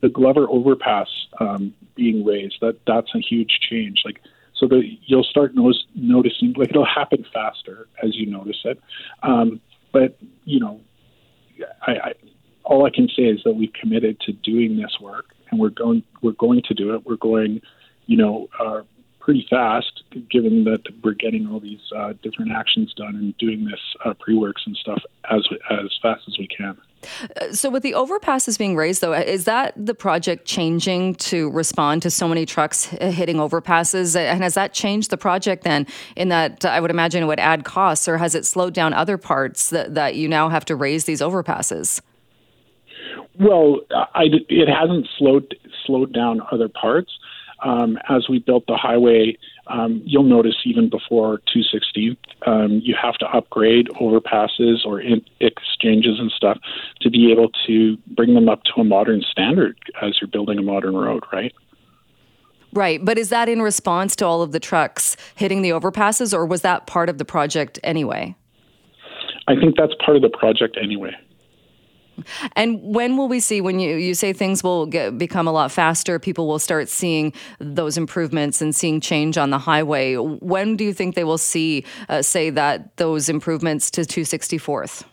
the 0.01 0.09
glover 0.09 0.47
overpass 0.49 1.07
um, 1.39 1.73
being 1.95 2.23
raised 2.23 2.57
that 2.61 2.77
that's 2.85 3.13
a 3.15 3.19
huge 3.19 3.59
change. 3.69 4.01
Like 4.05 4.21
so 4.53 4.67
you'll 5.05 5.23
start 5.23 5.55
notice, 5.55 5.83
noticing 5.95 6.53
like 6.53 6.69
it'll 6.69 6.85
happen 6.85 7.25
faster 7.33 7.87
as 8.03 8.15
you 8.15 8.27
notice 8.27 8.61
it. 8.65 8.79
Um, 9.23 9.61
but 9.91 10.17
you 10.43 10.59
know 10.59 10.81
I, 11.81 11.91
I 11.91 12.13
all 12.65 12.85
I 12.85 12.89
can 12.89 13.07
say 13.07 13.23
is 13.23 13.41
that 13.45 13.53
we've 13.53 13.73
committed 13.73 14.19
to 14.21 14.33
doing 14.33 14.77
this 14.77 14.97
work, 14.99 15.27
and 15.49 15.59
we're 15.59 15.69
going 15.69 16.03
we're 16.21 16.33
going 16.33 16.61
to 16.63 16.73
do 16.73 16.93
it. 16.95 17.05
We're 17.05 17.15
going, 17.17 17.61
you 18.07 18.17
know, 18.17 18.49
uh, 18.59 18.81
pretty 19.19 19.45
fast, 19.49 20.03
given 20.29 20.65
that 20.65 20.81
we're 21.03 21.13
getting 21.13 21.47
all 21.47 21.59
these 21.59 21.81
uh, 21.95 22.13
different 22.21 22.51
actions 22.51 22.93
done 22.95 23.15
and 23.15 23.37
doing 23.37 23.65
this 23.65 23.79
uh, 24.05 24.13
pre-works 24.19 24.63
and 24.65 24.75
stuff 24.77 25.01
as 25.31 25.47
as 25.71 25.97
fast 26.01 26.23
as 26.27 26.37
we 26.37 26.47
can. 26.47 26.77
Uh, 27.39 27.51
so, 27.51 27.69
with 27.69 27.83
the 27.83 27.93
overpasses 27.93 28.57
being 28.57 28.75
raised, 28.75 29.01
though, 29.01 29.13
is 29.13 29.45
that 29.45 29.73
the 29.75 29.93
project 29.93 30.45
changing 30.45 31.15
to 31.15 31.49
respond 31.51 32.01
to 32.01 32.09
so 32.09 32.27
many 32.27 32.45
trucks 32.45 32.85
hitting 32.85 33.37
overpasses? 33.37 34.15
And 34.15 34.41
has 34.43 34.55
that 34.55 34.73
changed 34.73 35.11
the 35.11 35.17
project 35.17 35.63
then? 35.63 35.85
In 36.15 36.29
that, 36.29 36.65
I 36.65 36.79
would 36.79 36.91
imagine 36.91 37.23
it 37.23 37.27
would 37.27 37.39
add 37.39 37.63
costs, 37.63 38.07
or 38.07 38.17
has 38.17 38.33
it 38.33 38.45
slowed 38.45 38.73
down 38.73 38.93
other 38.93 39.17
parts 39.17 39.69
that, 39.69 39.93
that 39.95 40.15
you 40.15 40.27
now 40.27 40.49
have 40.49 40.65
to 40.65 40.75
raise 40.75 41.05
these 41.05 41.21
overpasses? 41.21 42.01
Well, 43.39 43.81
I, 44.13 44.25
it 44.49 44.69
hasn't 44.69 45.07
slowed 45.17 45.55
slowed 45.85 46.13
down 46.13 46.41
other 46.51 46.69
parts. 46.69 47.11
Um, 47.63 47.97
as 48.09 48.27
we 48.29 48.39
built 48.39 48.65
the 48.67 48.75
highway, 48.75 49.37
um, 49.67 50.01
you'll 50.05 50.23
notice 50.23 50.55
even 50.65 50.89
before 50.89 51.39
216th, 51.55 52.17
um, 52.45 52.81
you 52.83 52.95
have 53.01 53.15
to 53.15 53.25
upgrade 53.27 53.87
overpasses 53.99 54.85
or 54.85 54.99
in- 54.99 55.25
exchanges 55.39 56.19
and 56.19 56.31
stuff 56.31 56.59
to 57.01 57.09
be 57.09 57.31
able 57.31 57.49
to 57.65 57.97
bring 58.15 58.33
them 58.33 58.49
up 58.49 58.63
to 58.65 58.81
a 58.81 58.83
modern 58.83 59.21
standard 59.21 59.77
as 60.01 60.17
you're 60.19 60.27
building 60.27 60.59
a 60.59 60.61
modern 60.61 60.95
road, 60.95 61.23
right? 61.31 61.53
Right. 62.73 63.03
But 63.03 63.17
is 63.17 63.29
that 63.29 63.47
in 63.47 63.61
response 63.61 64.17
to 64.17 64.25
all 64.25 64.41
of 64.41 64.51
the 64.51 64.59
trucks 64.59 65.15
hitting 65.35 65.61
the 65.61 65.69
overpasses, 65.69 66.33
or 66.33 66.45
was 66.45 66.61
that 66.61 66.87
part 66.87 67.07
of 67.07 67.17
the 67.17 67.25
project 67.25 67.79
anyway? 67.83 68.35
I 69.47 69.55
think 69.55 69.75
that's 69.77 69.93
part 70.03 70.17
of 70.17 70.23
the 70.23 70.29
project 70.29 70.77
anyway. 70.81 71.15
And 72.55 72.81
when 72.81 73.17
will 73.17 73.27
we 73.27 73.39
see 73.39 73.61
when 73.61 73.79
you, 73.79 73.95
you 73.95 74.13
say 74.13 74.33
things 74.33 74.63
will 74.63 74.85
get, 74.85 75.17
become 75.17 75.47
a 75.47 75.51
lot 75.51 75.71
faster, 75.71 76.19
people 76.19 76.47
will 76.47 76.59
start 76.59 76.89
seeing 76.89 77.33
those 77.59 77.97
improvements 77.97 78.61
and 78.61 78.75
seeing 78.75 79.01
change 79.01 79.37
on 79.37 79.49
the 79.49 79.59
highway? 79.59 80.15
When 80.15 80.75
do 80.75 80.83
you 80.83 80.93
think 80.93 81.15
they 81.15 81.23
will 81.23 81.37
see, 81.37 81.85
uh, 82.09 82.21
say, 82.21 82.49
that 82.51 82.95
those 82.97 83.29
improvements 83.29 83.91
to 83.91 84.01
264th? 84.01 85.03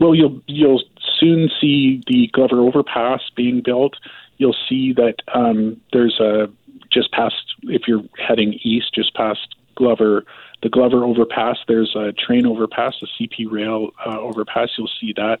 Well, 0.00 0.14
you'll 0.14 0.40
you'll 0.46 0.82
soon 1.18 1.50
see 1.60 2.02
the 2.06 2.28
Glover 2.32 2.60
Overpass 2.60 3.20
being 3.36 3.62
built. 3.64 3.94
You'll 4.38 4.56
see 4.68 4.92
that 4.94 5.16
um, 5.34 5.80
there's 5.92 6.18
a 6.20 6.48
just 6.90 7.12
past 7.12 7.34
if 7.64 7.82
you're 7.86 8.02
heading 8.18 8.54
east, 8.64 8.94
just 8.94 9.14
past 9.14 9.54
Glover, 9.76 10.24
the 10.62 10.68
Glover 10.68 11.04
Overpass. 11.04 11.58
There's 11.68 11.94
a 11.96 12.12
train 12.12 12.46
overpass, 12.46 12.94
a 13.02 13.06
CP 13.22 13.50
Rail 13.50 13.90
uh, 14.04 14.18
overpass. 14.18 14.70
You'll 14.76 14.90
see 15.00 15.12
that 15.16 15.38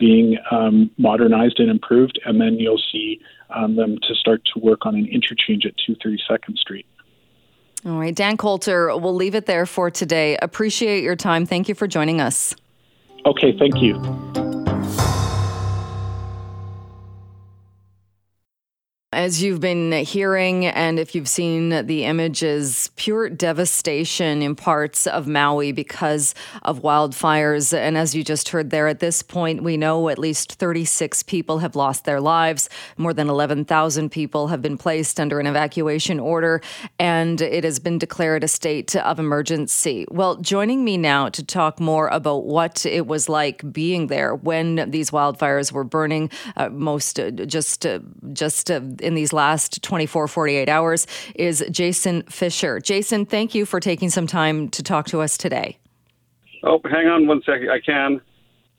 being 0.00 0.38
um, 0.50 0.90
modernized 0.98 1.60
and 1.60 1.70
improved, 1.70 2.18
and 2.24 2.40
then 2.40 2.54
you'll 2.54 2.82
see 2.90 3.20
um, 3.50 3.76
them 3.76 3.98
to 4.08 4.14
start 4.14 4.42
to 4.52 4.58
work 4.58 4.86
on 4.86 4.96
an 4.96 5.06
interchange 5.06 5.64
at 5.66 5.74
232nd 5.88 6.56
Street. 6.56 6.86
All 7.86 7.98
right, 7.98 8.14
Dan 8.14 8.36
Coulter, 8.36 8.96
we'll 8.96 9.14
leave 9.14 9.34
it 9.34 9.46
there 9.46 9.66
for 9.66 9.90
today. 9.90 10.36
Appreciate 10.42 11.02
your 11.04 11.16
time. 11.16 11.46
Thank 11.46 11.68
you 11.68 11.74
for 11.74 11.86
joining 11.86 12.20
us. 12.20 12.54
Okay, 13.24 13.56
thank 13.56 13.80
you. 13.80 14.49
As 19.12 19.42
you've 19.42 19.58
been 19.58 19.90
hearing, 19.90 20.66
and 20.66 20.96
if 21.00 21.16
you've 21.16 21.28
seen 21.28 21.84
the 21.86 22.04
images, 22.04 22.92
pure 22.94 23.28
devastation 23.28 24.40
in 24.40 24.54
parts 24.54 25.04
of 25.04 25.26
Maui 25.26 25.72
because 25.72 26.32
of 26.62 26.82
wildfires. 26.82 27.76
And 27.76 27.98
as 27.98 28.14
you 28.14 28.22
just 28.22 28.50
heard 28.50 28.70
there, 28.70 28.86
at 28.86 29.00
this 29.00 29.20
point, 29.20 29.64
we 29.64 29.76
know 29.76 30.10
at 30.10 30.18
least 30.20 30.52
36 30.52 31.24
people 31.24 31.58
have 31.58 31.74
lost 31.74 32.04
their 32.04 32.20
lives. 32.20 32.70
More 32.96 33.12
than 33.12 33.28
11,000 33.28 34.10
people 34.10 34.46
have 34.46 34.62
been 34.62 34.78
placed 34.78 35.18
under 35.18 35.40
an 35.40 35.48
evacuation 35.48 36.20
order, 36.20 36.60
and 37.00 37.40
it 37.40 37.64
has 37.64 37.80
been 37.80 37.98
declared 37.98 38.44
a 38.44 38.48
state 38.48 38.94
of 38.94 39.18
emergency. 39.18 40.06
Well, 40.08 40.36
joining 40.36 40.84
me 40.84 40.96
now 40.96 41.30
to 41.30 41.44
talk 41.44 41.80
more 41.80 42.06
about 42.06 42.44
what 42.44 42.86
it 42.86 43.08
was 43.08 43.28
like 43.28 43.72
being 43.72 44.06
there 44.06 44.36
when 44.36 44.88
these 44.88 45.10
wildfires 45.10 45.72
were 45.72 45.82
burning, 45.82 46.30
uh, 46.56 46.68
most 46.68 47.18
uh, 47.18 47.32
just 47.32 47.84
uh, 47.84 47.98
just 48.32 48.70
uh, 48.70 48.80
in 49.00 49.14
these 49.14 49.32
last 49.32 49.82
24, 49.82 50.28
48 50.28 50.68
hours 50.68 51.06
is 51.34 51.64
Jason 51.70 52.22
Fisher. 52.24 52.80
Jason, 52.80 53.26
thank 53.26 53.54
you 53.54 53.66
for 53.66 53.80
taking 53.80 54.10
some 54.10 54.26
time 54.26 54.68
to 54.70 54.82
talk 54.82 55.06
to 55.06 55.20
us 55.20 55.36
today. 55.36 55.78
Oh, 56.62 56.80
hang 56.84 57.06
on 57.06 57.26
one 57.26 57.42
second. 57.44 57.70
I 57.70 57.80
can. 57.80 58.20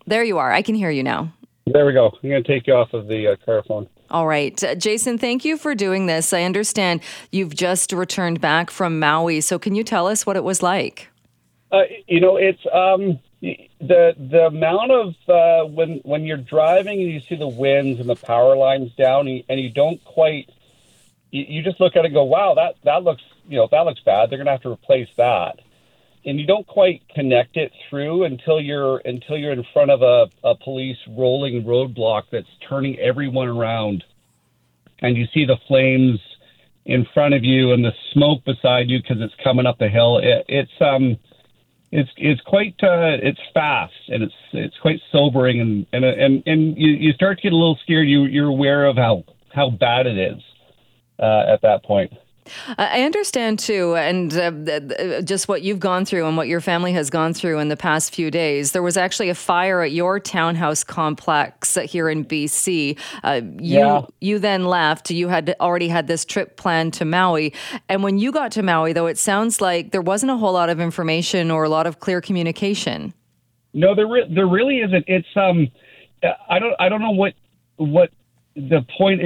There 0.05 0.23
you 0.23 0.37
are. 0.37 0.51
I 0.51 0.61
can 0.61 0.75
hear 0.75 0.89
you 0.89 1.03
now. 1.03 1.31
There 1.65 1.85
we 1.85 1.93
go. 1.93 2.11
I'm 2.23 2.29
going 2.29 2.43
to 2.43 2.47
take 2.47 2.67
you 2.67 2.73
off 2.73 2.93
of 2.93 3.07
the 3.07 3.27
uh, 3.27 3.35
car 3.45 3.63
phone. 3.67 3.87
All 4.09 4.27
right. 4.27 4.61
Uh, 4.63 4.75
Jason, 4.75 5.17
thank 5.17 5.45
you 5.45 5.57
for 5.57 5.73
doing 5.73 6.05
this. 6.05 6.33
I 6.33 6.43
understand 6.43 7.01
you've 7.31 7.55
just 7.55 7.93
returned 7.93 8.41
back 8.41 8.69
from 8.69 8.99
Maui. 8.99 9.41
So, 9.41 9.57
can 9.57 9.73
you 9.73 9.83
tell 9.83 10.07
us 10.07 10.25
what 10.25 10.35
it 10.35 10.43
was 10.43 10.61
like? 10.61 11.07
Uh, 11.71 11.83
you 12.07 12.19
know, 12.19 12.35
it's 12.35 12.59
um, 12.73 13.19
the 13.41 14.15
the 14.17 14.45
amount 14.45 14.91
of 14.91 15.15
uh, 15.27 15.65
when 15.65 15.99
when 16.03 16.25
you're 16.25 16.37
driving 16.37 17.01
and 17.01 17.11
you 17.11 17.19
see 17.21 17.35
the 17.35 17.47
winds 17.47 17.99
and 17.99 18.07
the 18.07 18.15
power 18.15 18.55
lines 18.55 18.93
down 18.93 19.27
and 19.27 19.37
you, 19.37 19.43
and 19.49 19.59
you 19.59 19.69
don't 19.71 20.03
quite 20.03 20.49
you, 21.31 21.45
you, 21.47 21.63
just 21.63 21.79
look 21.79 21.95
at 21.95 21.99
it 21.99 22.05
and 22.05 22.13
go 22.13 22.23
wow 22.23 22.53
that 22.53 22.75
that 22.83 23.03
looks 23.03 23.23
you 23.47 23.57
know 23.57 23.67
that 23.71 23.81
looks 23.81 24.01
bad. 24.01 24.29
They're 24.29 24.37
gonna 24.37 24.51
have 24.51 24.61
to 24.61 24.71
replace 24.71 25.09
that. 25.17 25.59
And 26.23 26.39
you 26.39 26.45
don't 26.45 26.67
quite 26.67 27.01
connect 27.15 27.57
it 27.57 27.71
through 27.89 28.25
until 28.25 28.61
you're 28.61 29.01
until 29.05 29.37
you're 29.37 29.53
in 29.53 29.65
front 29.73 29.89
of 29.89 30.03
a, 30.03 30.29
a 30.47 30.55
police 30.55 30.99
rolling 31.09 31.63
roadblock 31.63 32.23
that's 32.31 32.47
turning 32.69 32.99
everyone 32.99 33.47
around. 33.47 34.03
And 34.99 35.17
you 35.17 35.25
see 35.33 35.45
the 35.45 35.57
flames 35.67 36.19
in 36.85 37.07
front 37.11 37.33
of 37.33 37.43
you 37.43 37.71
and 37.71 37.83
the 37.83 37.93
smoke 38.13 38.45
beside 38.45 38.87
you 38.87 39.01
because 39.01 39.17
it's 39.19 39.33
coming 39.43 39.65
up 39.65 39.79
the 39.79 39.89
hill. 39.89 40.19
It, 40.19 40.45
it's 40.47 40.71
um 40.79 41.17
it's 41.91 42.09
it's 42.17 42.41
quite 42.41 42.75
uh, 42.81 43.19
it's 43.21 43.39
fast 43.53 43.93
and 44.07 44.23
it's 44.23 44.33
it's 44.53 44.77
quite 44.81 44.99
sobering 45.11 45.59
and 45.59 45.85
and 45.91 46.05
and, 46.05 46.43
and 46.45 46.77
you, 46.77 46.91
you 46.91 47.13
start 47.13 47.37
to 47.37 47.43
get 47.43 47.51
a 47.51 47.55
little 47.55 47.77
scared. 47.83 48.07
You 48.07 48.23
you're 48.23 48.47
aware 48.47 48.85
of 48.85 48.95
how 48.95 49.23
how 49.53 49.69
bad 49.69 50.07
it 50.07 50.17
is 50.17 50.41
uh, 51.19 51.43
at 51.53 51.61
that 51.63 51.83
point. 51.83 52.13
I 52.77 53.03
understand 53.03 53.59
too, 53.59 53.95
and 53.95 54.33
uh, 54.33 55.21
just 55.21 55.47
what 55.47 55.61
you've 55.61 55.79
gone 55.79 56.05
through 56.05 56.27
and 56.27 56.35
what 56.35 56.47
your 56.47 56.61
family 56.61 56.91
has 56.93 57.09
gone 57.09 57.33
through 57.33 57.59
in 57.59 57.69
the 57.69 57.77
past 57.77 58.13
few 58.13 58.31
days. 58.31 58.71
There 58.71 58.81
was 58.81 58.97
actually 58.97 59.29
a 59.29 59.35
fire 59.35 59.81
at 59.81 59.91
your 59.91 60.19
townhouse 60.19 60.83
complex 60.83 61.75
here 61.75 62.09
in 62.09 62.25
BC. 62.25 62.97
Uh, 63.23 63.41
you 63.59 63.79
yeah. 63.79 64.01
you 64.19 64.39
then 64.39 64.65
left. 64.65 65.11
You 65.11 65.27
had 65.27 65.55
already 65.59 65.87
had 65.87 66.07
this 66.07 66.25
trip 66.25 66.57
planned 66.57 66.93
to 66.95 67.05
Maui, 67.05 67.53
and 67.87 68.03
when 68.03 68.17
you 68.17 68.31
got 68.31 68.51
to 68.53 68.63
Maui, 68.63 68.93
though, 68.93 69.07
it 69.07 69.17
sounds 69.17 69.61
like 69.61 69.91
there 69.91 70.01
wasn't 70.01 70.31
a 70.31 70.37
whole 70.37 70.53
lot 70.53 70.69
of 70.69 70.79
information 70.79 71.51
or 71.51 71.63
a 71.63 71.69
lot 71.69 71.85
of 71.85 71.99
clear 71.99 72.21
communication. 72.21 73.13
No, 73.73 73.95
there 73.95 74.07
re- 74.07 74.29
there 74.33 74.47
really 74.47 74.79
isn't. 74.79 75.05
It's 75.07 75.27
um, 75.35 75.67
I 76.49 76.59
don't 76.59 76.75
I 76.79 76.89
don't 76.89 77.01
know 77.01 77.11
what 77.11 77.33
what 77.77 78.09
the 78.55 78.85
point 78.97 79.21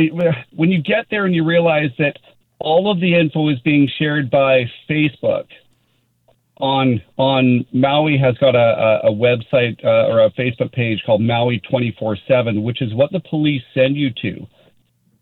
when 0.56 0.72
you 0.72 0.82
get 0.82 1.08
there 1.10 1.26
and 1.26 1.34
you 1.34 1.44
realize 1.44 1.90
that 1.98 2.18
all 2.60 2.92
of 2.92 3.00
the 3.00 3.16
info 3.16 3.50
is 3.50 3.60
being 3.60 3.90
shared 4.00 4.30
by 4.30 4.66
Facebook. 4.90 5.46
On 6.58 7.02
on 7.18 7.66
Maui 7.74 8.18
has 8.18 8.38
got 8.38 8.56
a, 8.56 8.58
a, 9.04 9.10
a 9.10 9.14
website 9.14 9.84
uh, 9.84 10.08
or 10.10 10.24
a 10.24 10.32
Facebook 10.32 10.72
page 10.72 11.04
called 11.06 11.22
Maui 11.22 11.60
twenty 11.70 11.94
four 12.00 12.18
seven, 12.30 12.64
which 12.64 12.82
is 12.82 12.94
what 12.94 13.12
the 13.12 13.20
police 13.20 13.62
send 13.74 13.98
you 13.98 14.10
to, 14.22 14.48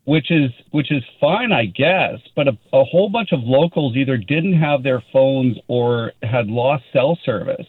which 0.06 0.30
is 0.30 0.52
which 0.70 0.92
is 0.92 1.02
fine, 1.20 1.52
I 1.52 1.66
guess. 1.66 2.20
But 2.36 2.50
a, 2.50 2.58
a 2.72 2.84
whole 2.84 3.10
bunch 3.10 3.32
of 3.32 3.40
locals 3.42 3.96
either 3.96 4.16
didn't 4.16 4.60
have 4.60 4.84
their 4.84 5.04
phones 5.12 5.58
or 5.68 6.12
had 6.22 6.46
lost 6.50 6.84
cell 6.94 7.18
service, 7.26 7.66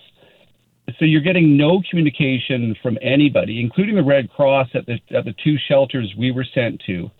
so 0.98 1.06
you're 1.06 1.22
getting 1.22 1.56
no 1.56 1.80
communication 1.88 2.76
from 2.82 2.98
anybody, 3.00 3.62
including 3.62 3.94
the 3.94 4.04
Red 4.04 4.28
Cross 4.28 4.68
at 4.74 4.84
the 4.84 4.98
at 5.16 5.24
the 5.24 5.34
two 5.42 5.56
shelters 5.68 6.12
we 6.18 6.32
were 6.32 6.46
sent 6.54 6.82
to 6.84 7.10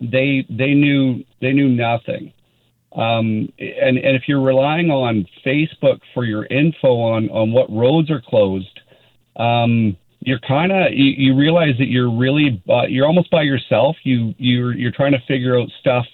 they 0.00 0.46
they 0.48 0.74
knew 0.74 1.24
they 1.40 1.52
knew 1.52 1.68
nothing. 1.68 2.32
Um, 2.92 3.52
and 3.58 3.98
and 3.98 4.16
if 4.16 4.22
you're 4.26 4.42
relying 4.42 4.90
on 4.90 5.26
Facebook 5.44 6.00
for 6.14 6.24
your 6.24 6.46
info 6.46 7.00
on 7.00 7.28
on 7.30 7.52
what 7.52 7.70
roads 7.70 8.10
are 8.10 8.20
closed, 8.20 8.80
um, 9.36 9.96
you're 10.20 10.40
kind 10.40 10.72
of 10.72 10.92
you, 10.92 11.12
you, 11.16 11.36
realize 11.36 11.76
that 11.78 11.88
you're 11.88 12.10
really 12.10 12.62
uh, 12.68 12.86
you're 12.88 13.06
almost 13.06 13.30
by 13.30 13.42
yourself. 13.42 13.96
You 14.04 14.34
you're 14.38 14.74
you're 14.74 14.92
trying 14.92 15.12
to 15.12 15.20
figure 15.28 15.58
out 15.58 15.68
stuff 15.80 16.06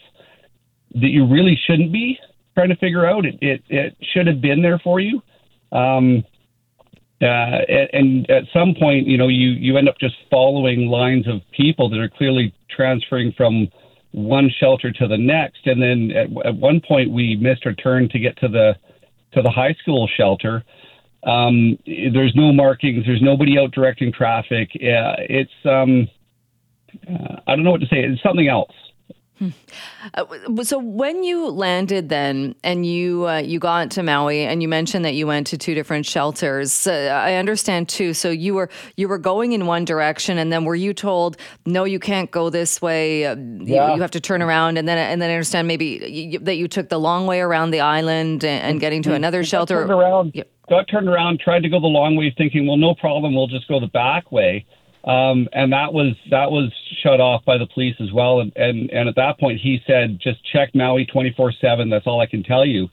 that 0.95 1.09
you 1.09 1.27
really 1.27 1.59
shouldn't 1.67 1.93
be 1.93 2.19
trying 2.55 2.71
to 2.71 2.77
figure 2.77 3.07
out. 3.07 3.25
It 3.25 3.39
it, 3.41 3.63
it 3.69 3.97
should 4.13 4.27
have 4.27 4.41
been 4.41 4.63
there 4.63 4.79
for 4.79 5.01
you. 5.01 5.23
Um, 5.73 6.25
uh, 7.23 7.65
and 7.93 8.29
at 8.29 8.45
some 8.53 8.75
point, 8.79 9.07
you 9.07 9.17
know, 9.17 9.29
you, 9.29 9.51
you 9.51 9.79
end 9.79 9.89
up 9.89 9.99
just 9.99 10.15
following 10.31 10.89
lines 10.89 11.27
of 11.27 11.41
people 11.57 11.89
that 11.89 11.99
are 11.99 12.09
clearly 12.09 12.53
transferring 12.75 13.33
from 13.37 13.69
one 14.13 14.51
shelter 14.61 14.93
to 14.93 15.09
the 15.09 15.19
next. 15.19 15.67
And 15.67 15.83
then 15.83 16.17
at, 16.17 16.47
at 16.47 16.57
one 16.57 16.81
point, 16.87 17.11
we 17.11 17.37
missed 17.37 17.67
our 17.67 17.75
turn 17.75 18.09
to 18.11 18.19
get 18.19 18.37
to 18.39 18.49
the 18.49 18.75
to 19.33 19.43
the 19.43 19.51
high 19.51 19.75
school 19.83 20.09
shelter. 20.17 20.65
Um, 21.25 21.79
there's 21.87 22.35
no 22.37 22.53
markings. 22.53 23.05
There's 23.07 23.23
nobody 23.23 23.59
out 23.59 23.73
directing 23.73 24.13
traffic. 24.13 24.71
It's 24.75 25.51
um, 25.65 26.09
uh, 27.09 27.41
I 27.47 27.57
don't 27.57 27.65
know 27.65 27.73
what 27.73 27.81
to 27.81 27.87
say. 27.87 28.01
It's 28.05 28.23
something 28.23 28.49
else. 28.49 28.73
Hmm. 29.39 29.49
Uh, 30.15 30.63
so 30.63 30.79
when 30.79 31.25
you 31.25 31.49
landed 31.49 32.09
then 32.09 32.55
and 32.63 32.87
you 32.87 33.27
uh, 33.27 33.39
you 33.39 33.59
got 33.59 33.91
to 33.93 34.03
Maui 34.05 34.45
and 34.45 34.63
you 34.63 34.69
mentioned 34.69 35.05
that 35.05 35.15
you 35.15 35.27
went 35.27 35.49
to 35.49 35.59
two 35.59 35.75
different 35.75 36.07
shelters 36.07 36.87
uh, 36.87 36.93
I 36.93 37.35
understand 37.35 37.89
too 37.89 38.15
so 38.15 38.31
you 38.31 38.55
were 38.55 38.71
you 38.97 39.09
were 39.09 39.19
going 39.19 39.51
in 39.51 39.67
one 39.67 39.85
direction 39.85 40.39
and 40.39 40.53
then 40.53 40.65
were 40.65 40.77
you 40.77 40.95
told 40.95 41.37
no 41.67 41.83
you 41.83 41.99
can't 41.99 42.31
go 42.31 42.49
this 42.49 42.81
way 42.81 43.27
uh, 43.27 43.35
yeah. 43.35 43.89
you, 43.89 43.95
you, 43.97 44.01
have 44.03 44.13
to 44.13 44.21
turn 44.21 44.41
around 44.41 44.79
and 44.79 44.87
then 44.87 44.99
and 44.99 45.21
then 45.21 45.31
I 45.31 45.35
understand 45.35 45.67
maybe 45.67 46.01
you, 46.09 46.39
that 46.39 46.55
you 46.55 46.69
took 46.69 46.89
the 46.89 47.01
long 47.01 47.27
way 47.27 47.41
around 47.41 47.73
the 47.73 47.81
island 47.81 48.45
and, 48.45 48.63
and 48.63 48.81
getting 48.81 49.03
to 49.03 49.09
mm-hmm. 49.09 49.17
another 49.17 49.43
shelter 49.43 49.75
got 49.75 49.89
turned 49.89 50.01
around 50.01 50.33
yeah. 50.35 50.45
got 50.69 50.85
turned 50.85 51.09
around 51.09 51.41
tried 51.41 51.65
to 51.65 51.69
go 51.69 51.81
the 51.81 51.89
long 51.89 52.15
way 52.15 52.33
thinking 52.39 52.69
well 52.69 52.77
no 52.77 52.95
problem 52.95 53.35
we'll 53.35 53.49
just 53.49 53.67
go 53.67 53.81
the 53.81 53.89
back 53.89 54.31
way 54.31 54.65
um, 55.05 55.49
and 55.53 55.73
that 55.73 55.93
was 55.93 56.15
that 56.31 56.51
was 56.51 56.73
shut 57.03 57.21
off 57.21 57.45
by 57.45 57.59
the 57.59 57.67
police 57.67 57.97
as 58.01 58.11
well. 58.13 58.41
And, 58.41 58.53
and, 58.57 58.91
and 58.91 59.09
at 59.09 59.17
that 59.17 59.39
point, 59.39 59.61
he 59.61 59.81
said, 59.87 60.19
just 60.21 60.39
check 60.51 60.75
Maui 60.75 61.05
24 61.05 61.53
7. 61.61 61.91
That's 61.91 62.07
all 62.07 62.21
I 62.21 62.27
can 62.27 62.43
tell 62.43 62.65
you. 62.65 62.89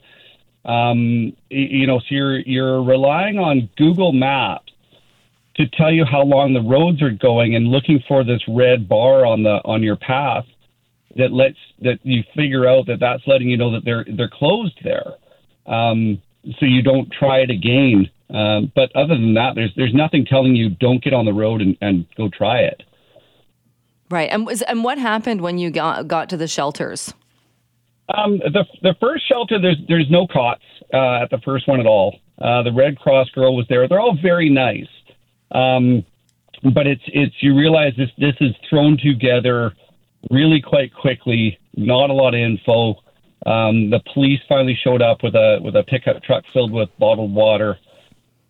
Um, 0.66 1.34
you 1.50 1.88
know, 1.88 2.00
so 2.00 2.06
you're, 2.10 2.40
you're 2.40 2.84
relying 2.84 3.40
on 3.40 3.70
Google 3.78 4.12
Maps 4.12 4.72
to 5.56 5.68
tell 5.70 5.92
you 5.92 6.06
how 6.06 6.22
long 6.22 6.54
the 6.54 6.62
roads 6.62 7.02
are 7.02 7.12
going 7.12 7.56
and 7.56 7.68
looking 7.68 8.04
for 8.08 8.24
this 8.24 8.42
red 8.48 8.88
bar 8.88 9.26
on 9.26 9.44
the 9.44 9.62
on 9.66 9.82
your 9.82 9.96
path 9.96 10.46
that 11.18 11.32
lets 11.32 11.58
that 11.82 12.00
you 12.04 12.24
figure 12.36 12.68
out 12.68 12.88
that 12.88 13.00
that's 13.00 13.24
letting 13.26 13.50
you 13.50 13.58
know 13.58 13.72
that 13.72 13.84
they're 13.86 14.06
they're 14.18 14.30
closed 14.32 14.78
there. 14.84 15.14
Um, 15.66 16.22
so 16.60 16.66
you 16.66 16.82
don't 16.82 17.12
try 17.12 17.40
it 17.40 17.50
again 17.50 18.10
um, 18.34 18.72
but 18.76 18.96
other 18.96 19.16
than 19.16 19.34
that, 19.34 19.56
there's 19.56 19.74
there's 19.76 19.94
nothing 19.94 20.26
telling 20.26 20.56
you 20.56 20.70
don't 20.70 21.04
get 21.04 21.14
on 21.14 21.26
the 21.26 21.34
road 21.34 21.62
and, 21.62 21.78
and 21.82 22.06
go 22.16 22.30
try 22.30 22.60
it. 22.60 22.84
Right. 24.10 24.30
And 24.30 24.46
was, 24.46 24.62
and 24.64 24.84
what 24.84 24.98
happened 24.98 25.42
when 25.42 25.58
you 25.58 25.72
got 25.72 26.08
got 26.08 26.30
to 26.30 26.38
the 26.38 26.48
shelters? 26.48 27.14
Um, 28.16 28.40
the 28.40 28.66
the 28.82 28.96
first 29.00 29.28
shelter 29.28 29.60
there's 29.60 29.78
there's 29.88 30.10
no 30.10 30.28
cots 30.28 30.64
uh, 30.94 31.24
at 31.24 31.30
the 31.30 31.40
first 31.44 31.68
one 31.68 31.80
at 31.80 31.86
all. 31.86 32.20
Uh, 32.40 32.64
the 32.64 32.72
Red 32.72 32.98
Cross 32.98 33.30
girl 33.30 33.56
was 33.56 33.66
there. 33.70 33.88
They're 33.88 34.00
all 34.00 34.18
very 34.22 34.50
nice, 34.50 34.88
um, 35.52 36.04
but 36.74 36.88
it's 36.88 37.04
it's 37.08 37.36
you 37.42 37.58
realize 37.58 37.94
this 37.98 38.10
this 38.18 38.36
is 38.42 38.54
thrown 38.70 38.98
together 38.98 39.74
really 40.30 40.62
quite 40.62 40.94
quickly. 40.94 41.58
Not 41.76 42.10
a 42.10 42.14
lot 42.14 42.34
of 42.34 42.40
info. 42.40 42.96
Um, 43.46 43.90
the 43.90 44.02
police 44.14 44.40
finally 44.48 44.78
showed 44.84 45.02
up 45.02 45.24
with 45.24 45.36
a 45.36 45.60
with 45.62 45.76
a 45.76 45.84
pickup 45.84 46.22
truck 46.24 46.44
filled 46.54 46.72
with 46.72 46.90
bottled 47.00 47.34
water. 47.34 47.78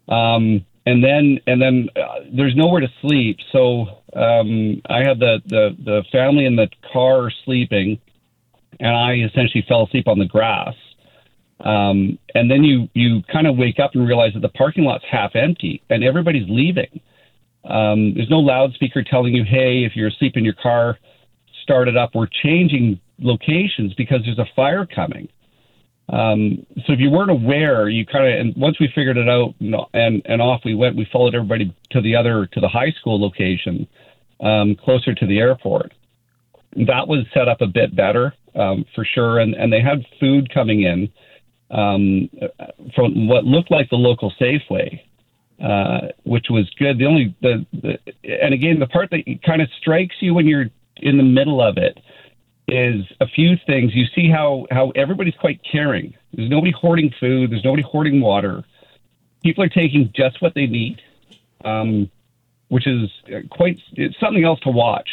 Um, 0.07 0.65
and 0.85 1.03
then 1.03 1.39
and 1.47 1.61
then 1.61 1.89
uh, 1.95 2.21
there's 2.33 2.55
nowhere 2.55 2.81
to 2.81 2.87
sleep. 3.01 3.37
So 3.51 4.01
um, 4.15 4.81
I 4.89 4.99
had 5.03 5.19
the, 5.19 5.41
the 5.45 5.75
the 5.83 6.03
family 6.11 6.45
in 6.45 6.55
the 6.55 6.67
car 6.91 7.31
sleeping, 7.45 7.99
and 8.79 8.95
I 8.95 9.13
essentially 9.15 9.63
fell 9.67 9.85
asleep 9.85 10.07
on 10.07 10.19
the 10.19 10.25
grass. 10.25 10.73
Um, 11.59 12.17
and 12.33 12.49
then 12.49 12.63
you 12.63 12.89
you 12.93 13.21
kind 13.31 13.45
of 13.45 13.57
wake 13.57 13.79
up 13.79 13.91
and 13.93 14.07
realize 14.07 14.33
that 14.33 14.41
the 14.41 14.49
parking 14.49 14.83
lot's 14.83 15.05
half 15.09 15.35
empty 15.35 15.83
and 15.89 16.03
everybody's 16.03 16.49
leaving. 16.49 16.99
Um, 17.63 18.15
there's 18.15 18.29
no 18.29 18.39
loudspeaker 18.39 19.03
telling 19.03 19.35
you, 19.35 19.43
"Hey, 19.43 19.83
if 19.83 19.95
you're 19.95 20.07
asleep 20.07 20.35
in 20.35 20.43
your 20.43 20.55
car, 20.55 20.97
start 21.61 21.87
it 21.87 21.95
up." 21.95 22.15
We're 22.15 22.27
changing 22.41 22.99
locations 23.19 23.93
because 23.93 24.21
there's 24.25 24.39
a 24.39 24.49
fire 24.55 24.87
coming. 24.87 25.29
Um, 26.11 26.65
so 26.85 26.91
if 26.91 26.99
you 26.99 27.09
weren't 27.09 27.31
aware, 27.31 27.87
you 27.87 28.05
kind 28.05 28.27
of 28.27 28.39
and 28.39 28.53
once 28.57 28.79
we 28.79 28.91
figured 28.93 29.17
it 29.17 29.29
out 29.29 29.55
and 29.93 30.21
and 30.25 30.41
off 30.41 30.61
we 30.65 30.75
went. 30.75 30.97
We 30.97 31.07
followed 31.11 31.33
everybody 31.33 31.73
to 31.91 32.01
the 32.01 32.17
other 32.17 32.47
to 32.47 32.59
the 32.59 32.67
high 32.67 32.91
school 32.99 33.19
location, 33.19 33.87
um, 34.41 34.75
closer 34.75 35.15
to 35.15 35.25
the 35.25 35.39
airport. 35.39 35.93
That 36.75 37.07
was 37.07 37.25
set 37.33 37.47
up 37.47 37.61
a 37.61 37.67
bit 37.67 37.95
better 37.95 38.33
um, 38.55 38.85
for 38.93 39.05
sure, 39.05 39.39
and 39.39 39.53
and 39.55 39.71
they 39.71 39.81
had 39.81 40.05
food 40.19 40.53
coming 40.53 40.81
in 40.81 41.09
um, 41.69 42.29
from 42.93 43.29
what 43.29 43.45
looked 43.45 43.71
like 43.71 43.89
the 43.89 43.95
local 43.95 44.33
Safeway, 44.39 44.99
uh, 45.63 46.09
which 46.23 46.47
was 46.49 46.69
good. 46.77 46.97
The 46.97 47.05
only 47.05 47.33
the, 47.41 47.65
the 47.71 47.97
and 48.43 48.53
again 48.53 48.79
the 48.79 48.87
part 48.87 49.11
that 49.11 49.23
kind 49.45 49.61
of 49.61 49.69
strikes 49.79 50.15
you 50.19 50.33
when 50.33 50.45
you're 50.45 50.65
in 50.97 51.15
the 51.15 51.23
middle 51.23 51.61
of 51.61 51.77
it 51.77 51.97
is 52.71 53.05
a 53.19 53.27
few 53.27 53.57
things. 53.67 53.93
You 53.93 54.05
see 54.15 54.29
how, 54.29 54.65
how 54.71 54.91
everybody's 54.91 55.35
quite 55.35 55.59
caring. 55.69 56.13
There's 56.33 56.49
nobody 56.49 56.71
hoarding 56.71 57.13
food, 57.19 57.51
there's 57.51 57.65
nobody 57.65 57.83
hoarding 57.83 58.21
water. 58.21 58.63
People 59.43 59.63
are 59.65 59.69
taking 59.69 60.11
just 60.15 60.41
what 60.41 60.55
they 60.55 60.67
need, 60.67 61.01
um, 61.65 62.09
which 62.69 62.87
is 62.87 63.09
quite 63.49 63.77
it's 63.93 64.17
something 64.19 64.45
else 64.45 64.59
to 64.61 64.69
watch. 64.69 65.09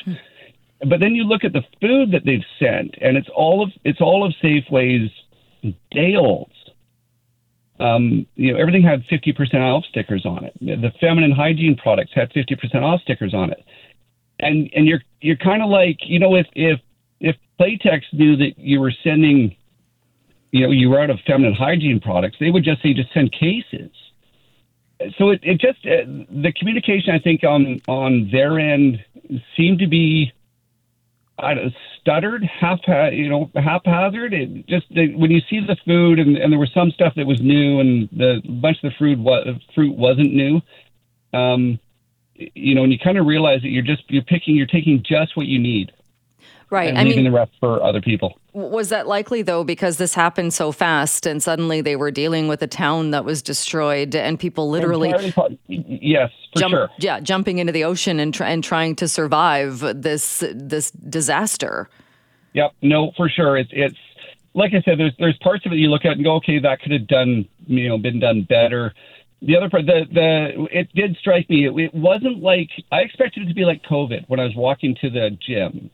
But 0.86 1.00
then 1.00 1.16
you 1.16 1.24
look 1.24 1.42
at 1.42 1.52
the 1.52 1.64
food 1.80 2.12
that 2.12 2.24
they've 2.24 2.44
sent, 2.60 2.94
and 3.00 3.16
it's 3.16 3.28
all 3.34 3.64
of 3.64 3.70
it's 3.84 4.00
all 4.00 4.24
of 4.24 4.32
Safeway's 4.40 5.10
day 5.90 6.14
olds. 6.14 6.52
Um, 7.80 8.26
you 8.36 8.52
know, 8.52 8.58
everything 8.58 8.82
had 8.82 9.04
50% 9.06 9.54
off 9.54 9.84
stickers 9.86 10.24
on 10.26 10.44
it. 10.44 10.52
The 10.60 10.92
feminine 11.00 11.32
hygiene 11.32 11.76
products 11.76 12.12
had 12.14 12.30
50% 12.32 12.82
off 12.82 13.00
stickers 13.02 13.34
on 13.34 13.50
it. 13.50 13.64
And 14.40 14.70
and 14.74 14.86
you're 14.86 15.02
you're 15.20 15.36
kind 15.36 15.62
of 15.62 15.68
like, 15.68 15.96
you 16.02 16.20
know, 16.20 16.36
if 16.36 16.46
if 16.54 16.78
Playtex 17.60 18.02
knew 18.12 18.36
that 18.36 18.58
you 18.58 18.80
were 18.80 18.92
sending, 19.02 19.56
you 20.52 20.66
know, 20.66 20.70
you 20.70 20.90
were 20.90 21.00
out 21.00 21.10
of 21.10 21.18
feminine 21.26 21.54
hygiene 21.54 22.00
products, 22.00 22.36
they 22.40 22.50
would 22.50 22.64
just 22.64 22.82
say 22.82 22.94
just 22.94 23.12
send 23.12 23.32
cases. 23.32 23.90
So 25.16 25.30
it, 25.30 25.40
it 25.42 25.60
just 25.60 25.78
uh, 25.86 26.04
the 26.30 26.52
communication 26.58 27.14
I 27.14 27.18
think 27.20 27.44
on 27.44 27.80
on 27.86 28.30
their 28.32 28.58
end 28.58 29.04
seemed 29.56 29.78
to 29.78 29.86
be 29.86 30.32
I 31.38 31.54
don't, 31.54 31.72
stuttered, 32.00 32.42
half 32.44 32.80
you 33.12 33.28
know 33.28 33.50
haphazard. 33.54 34.34
It 34.34 34.66
just 34.66 34.86
they, 34.92 35.08
when 35.08 35.30
you 35.30 35.40
see 35.48 35.60
the 35.60 35.76
food 35.84 36.18
and, 36.18 36.36
and 36.36 36.52
there 36.52 36.58
was 36.58 36.72
some 36.72 36.90
stuff 36.90 37.14
that 37.16 37.26
was 37.26 37.40
new 37.40 37.80
and 37.80 38.08
the 38.10 38.42
bunch 38.60 38.78
of 38.82 38.90
the 38.90 38.96
fruit 38.98 39.18
was, 39.18 39.46
fruit 39.74 39.96
wasn't 39.96 40.34
new. 40.34 40.60
Um, 41.32 41.78
you 42.34 42.74
know, 42.74 42.82
and 42.82 42.92
you 42.92 42.98
kind 42.98 43.18
of 43.18 43.26
realize 43.26 43.62
that 43.62 43.68
you're 43.68 43.84
just 43.84 44.02
you're 44.08 44.22
picking 44.22 44.56
you're 44.56 44.66
taking 44.66 45.02
just 45.02 45.36
what 45.36 45.46
you 45.46 45.58
need 45.58 45.92
Right. 46.70 46.88
And 46.88 46.98
I 46.98 47.02
leaving 47.04 47.24
mean, 47.24 47.32
the 47.32 47.38
rest 47.38 47.52
for 47.60 47.82
other 47.82 48.02
people. 48.02 48.38
was 48.52 48.90
that 48.90 49.06
likely 49.06 49.40
though? 49.40 49.64
Because 49.64 49.96
this 49.96 50.12
happened 50.14 50.52
so 50.52 50.70
fast, 50.70 51.24
and 51.24 51.42
suddenly 51.42 51.80
they 51.80 51.96
were 51.96 52.10
dealing 52.10 52.46
with 52.46 52.60
a 52.62 52.66
town 52.66 53.10
that 53.12 53.24
was 53.24 53.40
destroyed, 53.40 54.14
and 54.14 54.38
people 54.38 54.68
literally 54.68 55.10
Entirely 55.10 55.58
yes, 55.66 56.30
for 56.52 56.60
jump, 56.60 56.72
sure. 56.72 56.88
yeah, 56.98 57.20
jumping 57.20 57.58
into 57.58 57.72
the 57.72 57.84
ocean 57.84 58.20
and 58.20 58.34
try, 58.34 58.50
and 58.50 58.62
trying 58.62 58.94
to 58.96 59.08
survive 59.08 59.80
this 60.02 60.44
this 60.54 60.90
disaster. 60.90 61.88
Yep. 62.52 62.72
No, 62.82 63.12
for 63.16 63.28
sure. 63.28 63.56
It's 63.56 63.70
it's 63.72 63.96
like 64.54 64.72
I 64.74 64.82
said. 64.82 64.98
There's 64.98 65.14
there's 65.18 65.38
parts 65.38 65.64
of 65.64 65.72
it 65.72 65.76
you 65.76 65.88
look 65.88 66.04
at 66.04 66.12
and 66.12 66.24
go, 66.24 66.34
okay, 66.36 66.58
that 66.58 66.82
could 66.82 66.92
have 66.92 67.06
done 67.06 67.48
you 67.66 67.88
know 67.88 67.96
been 67.96 68.20
done 68.20 68.42
better. 68.42 68.92
The 69.40 69.56
other 69.56 69.70
part, 69.70 69.86
the 69.86 70.04
the 70.12 70.66
it 70.70 70.92
did 70.94 71.16
strike 71.16 71.48
me. 71.48 71.66
It, 71.66 71.72
it 71.78 71.94
wasn't 71.94 72.42
like 72.42 72.68
I 72.90 73.00
expected 73.00 73.44
it 73.44 73.46
to 73.46 73.54
be 73.54 73.64
like 73.64 73.82
COVID 73.84 74.24
when 74.26 74.40
I 74.40 74.44
was 74.44 74.54
walking 74.56 74.96
to 75.00 75.08
the 75.10 75.30
gym, 75.46 75.90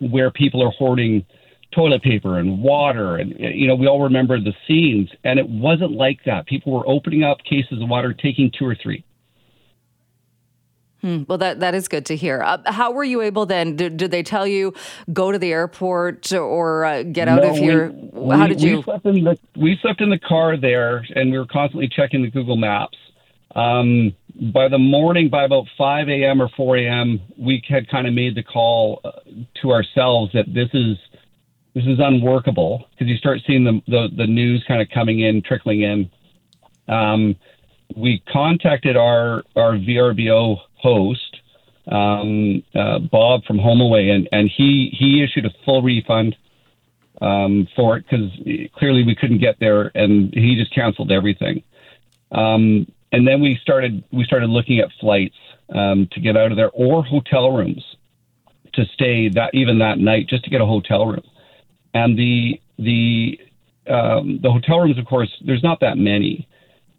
where 0.00 0.30
people 0.30 0.62
are 0.62 0.70
hoarding 0.72 1.24
toilet 1.72 2.02
paper 2.02 2.38
and 2.38 2.60
water, 2.62 3.16
and 3.16 3.34
you 3.38 3.68
know 3.68 3.74
we 3.76 3.86
all 3.86 4.02
remember 4.02 4.40
the 4.40 4.54
scenes, 4.66 5.08
and 5.24 5.38
it 5.38 5.48
wasn't 5.48 5.92
like 5.92 6.18
that. 6.26 6.46
People 6.46 6.72
were 6.72 6.86
opening 6.88 7.22
up 7.22 7.38
cases 7.44 7.80
of 7.80 7.88
water, 7.88 8.12
taking 8.12 8.50
two 8.58 8.66
or 8.66 8.74
three. 8.74 9.04
Hmm, 11.00 11.22
Well, 11.28 11.38
that 11.38 11.60
that 11.60 11.74
is 11.74 11.88
good 11.88 12.04
to 12.06 12.16
hear. 12.16 12.42
Uh, 12.42 12.58
how 12.66 12.92
were 12.92 13.04
you 13.04 13.22
able 13.22 13.46
then? 13.46 13.74
Did, 13.76 13.96
did 13.96 14.10
they 14.10 14.22
tell 14.22 14.46
you 14.46 14.74
go 15.12 15.32
to 15.32 15.38
the 15.38 15.50
airport 15.52 16.30
or 16.32 16.84
uh, 16.84 17.02
get 17.04 17.26
out 17.28 17.42
No, 17.42 17.50
of 17.50 17.56
here? 17.56 17.90
we- 18.12 18.36
how 18.36 18.42
we- 18.42 18.48
did 18.48 18.60
you? 18.60 18.76
We 18.78 18.82
slept, 18.82 19.06
in 19.06 19.24
the, 19.24 19.38
we 19.56 19.78
slept 19.80 20.00
in 20.02 20.10
the 20.10 20.18
car 20.18 20.56
there, 20.58 21.06
and 21.14 21.30
we 21.32 21.38
were 21.38 21.46
constantly 21.46 21.88
checking 21.88 22.20
the 22.22 22.30
Google 22.30 22.56
Maps. 22.56 22.98
Um, 23.54 24.14
by 24.40 24.68
the 24.68 24.78
morning, 24.78 25.28
by 25.28 25.44
about 25.44 25.66
5 25.76 26.08
a.m. 26.08 26.40
or 26.40 26.48
4 26.56 26.78
a.m., 26.78 27.20
we 27.38 27.62
had 27.68 27.88
kind 27.88 28.06
of 28.06 28.14
made 28.14 28.34
the 28.34 28.42
call 28.42 29.00
uh, 29.04 29.10
to 29.60 29.70
ourselves 29.70 30.32
that 30.32 30.46
this 30.52 30.68
is 30.72 30.96
this 31.74 31.84
is 31.84 31.98
unworkable 32.00 32.86
because 32.90 33.06
you 33.06 33.16
start 33.16 33.38
seeing 33.46 33.64
the, 33.64 33.80
the 33.86 34.08
the 34.16 34.26
news 34.26 34.64
kind 34.66 34.80
of 34.80 34.88
coming 34.92 35.20
in, 35.20 35.42
trickling 35.42 35.82
in. 35.82 36.10
Um, 36.88 37.36
we 37.96 38.22
contacted 38.32 38.96
our 38.96 39.44
our 39.56 39.72
VRBO 39.74 40.56
host, 40.74 41.36
um, 41.88 42.62
uh, 42.74 42.98
Bob 42.98 43.44
from 43.44 43.58
HomeAway, 43.58 44.10
and 44.10 44.28
and 44.32 44.50
he 44.56 44.90
he 44.98 45.22
issued 45.22 45.44
a 45.44 45.50
full 45.64 45.82
refund 45.82 46.34
um, 47.20 47.68
for 47.76 47.98
it 47.98 48.06
because 48.10 48.30
clearly 48.74 49.04
we 49.04 49.14
couldn't 49.14 49.38
get 49.38 49.56
there, 49.60 49.92
and 49.94 50.32
he 50.32 50.56
just 50.56 50.74
canceled 50.74 51.12
everything. 51.12 51.62
Um, 52.32 52.86
and 53.12 53.26
then 53.26 53.40
we 53.40 53.58
started 53.62 54.02
we 54.12 54.24
started 54.24 54.50
looking 54.50 54.78
at 54.78 54.88
flights 55.00 55.36
um, 55.74 56.08
to 56.12 56.20
get 56.20 56.36
out 56.36 56.50
of 56.50 56.56
there 56.56 56.70
or 56.70 57.02
hotel 57.02 57.52
rooms 57.52 57.84
to 58.74 58.84
stay 58.94 59.28
that 59.28 59.54
even 59.54 59.78
that 59.78 59.98
night 59.98 60.28
just 60.28 60.44
to 60.44 60.50
get 60.50 60.60
a 60.60 60.66
hotel 60.66 61.06
room. 61.06 61.22
And 61.94 62.18
the 62.18 62.60
the 62.78 63.38
um, 63.88 64.38
the 64.42 64.50
hotel 64.50 64.80
rooms, 64.80 64.98
of 64.98 65.06
course, 65.06 65.30
there's 65.44 65.62
not 65.62 65.80
that 65.80 65.98
many, 65.98 66.46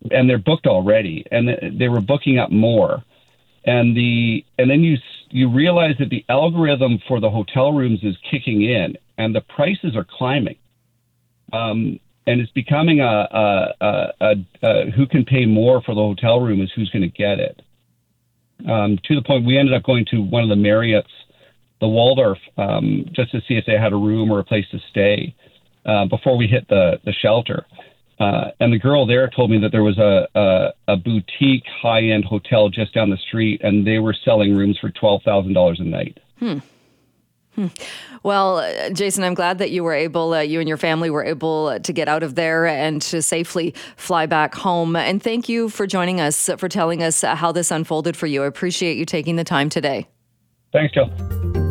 and 0.09 0.29
they're 0.29 0.37
booked 0.37 0.67
already, 0.67 1.25
and 1.31 1.79
they 1.79 1.87
were 1.87 2.01
booking 2.01 2.37
up 2.37 2.51
more. 2.51 3.03
And 3.63 3.95
the 3.95 4.43
and 4.57 4.69
then 4.69 4.81
you 4.81 4.97
you 5.29 5.49
realize 5.49 5.95
that 5.99 6.09
the 6.09 6.25
algorithm 6.27 6.99
for 7.07 7.19
the 7.19 7.29
hotel 7.29 7.71
rooms 7.71 7.99
is 8.03 8.17
kicking 8.29 8.63
in, 8.63 8.97
and 9.17 9.33
the 9.33 9.41
prices 9.41 9.95
are 9.95 10.05
climbing. 10.17 10.57
Um, 11.53 11.99
and 12.27 12.39
it's 12.39 12.51
becoming 12.51 12.99
a, 12.99 13.03
a, 13.03 13.73
a, 13.81 14.13
a, 14.21 14.35
a 14.63 14.91
who 14.91 15.05
can 15.07 15.25
pay 15.25 15.45
more 15.45 15.81
for 15.81 15.95
the 15.95 16.01
hotel 16.01 16.39
room 16.39 16.61
is 16.61 16.71
who's 16.75 16.89
going 16.89 17.01
to 17.01 17.07
get 17.07 17.39
it. 17.39 17.61
Um, 18.69 18.99
to 19.05 19.15
the 19.15 19.23
point 19.23 19.45
we 19.45 19.57
ended 19.57 19.73
up 19.73 19.83
going 19.83 20.05
to 20.11 20.21
one 20.21 20.43
of 20.43 20.49
the 20.49 20.55
Marriott's, 20.55 21.09
the 21.79 21.87
Waldorf, 21.87 22.37
um, 22.57 23.05
just 23.11 23.31
to 23.31 23.41
see 23.47 23.55
if 23.55 23.65
they 23.65 23.77
had 23.77 23.91
a 23.91 23.95
room 23.95 24.31
or 24.31 24.39
a 24.39 24.43
place 24.43 24.65
to 24.71 24.79
stay 24.91 25.35
uh, 25.85 26.05
before 26.05 26.37
we 26.37 26.47
hit 26.47 26.67
the 26.69 26.99
the 27.05 27.13
shelter. 27.13 27.65
Uh, 28.19 28.51
and 28.59 28.71
the 28.71 28.77
girl 28.77 29.07
there 29.07 29.27
told 29.35 29.49
me 29.49 29.57
that 29.57 29.71
there 29.71 29.81
was 29.81 29.97
a, 29.97 30.27
a, 30.35 30.93
a 30.93 30.95
boutique 30.95 31.65
high 31.81 32.03
end 32.03 32.23
hotel 32.23 32.69
just 32.69 32.93
down 32.93 33.09
the 33.09 33.17
street, 33.17 33.59
and 33.63 33.85
they 33.87 33.97
were 33.97 34.13
selling 34.23 34.55
rooms 34.55 34.77
for 34.77 34.91
twelve 34.91 35.23
thousand 35.23 35.53
dollars 35.53 35.79
a 35.79 35.83
night. 35.83 36.19
Well, 38.23 38.59
uh, 38.59 38.89
Jason, 38.91 39.23
I'm 39.23 39.33
glad 39.33 39.57
that 39.57 39.71
you 39.71 39.83
were 39.83 39.93
able, 39.93 40.33
uh, 40.33 40.39
you 40.41 40.59
and 40.59 40.67
your 40.67 40.77
family 40.77 41.09
were 41.09 41.23
able 41.23 41.67
uh, 41.67 41.79
to 41.79 41.93
get 41.93 42.07
out 42.07 42.23
of 42.23 42.35
there 42.35 42.65
and 42.65 43.01
to 43.03 43.21
safely 43.21 43.73
fly 43.97 44.25
back 44.25 44.55
home. 44.55 44.95
And 44.95 45.21
thank 45.21 45.49
you 45.49 45.69
for 45.69 45.87
joining 45.87 46.21
us, 46.21 46.49
uh, 46.49 46.55
for 46.55 46.69
telling 46.69 47.03
us 47.03 47.21
how 47.21 47.51
this 47.51 47.71
unfolded 47.71 48.15
for 48.15 48.27
you. 48.27 48.43
I 48.43 48.47
appreciate 48.47 48.97
you 48.97 49.05
taking 49.05 49.35
the 49.35 49.43
time 49.43 49.69
today. 49.69 50.07
Thanks, 50.71 50.93
Jill. 50.93 51.70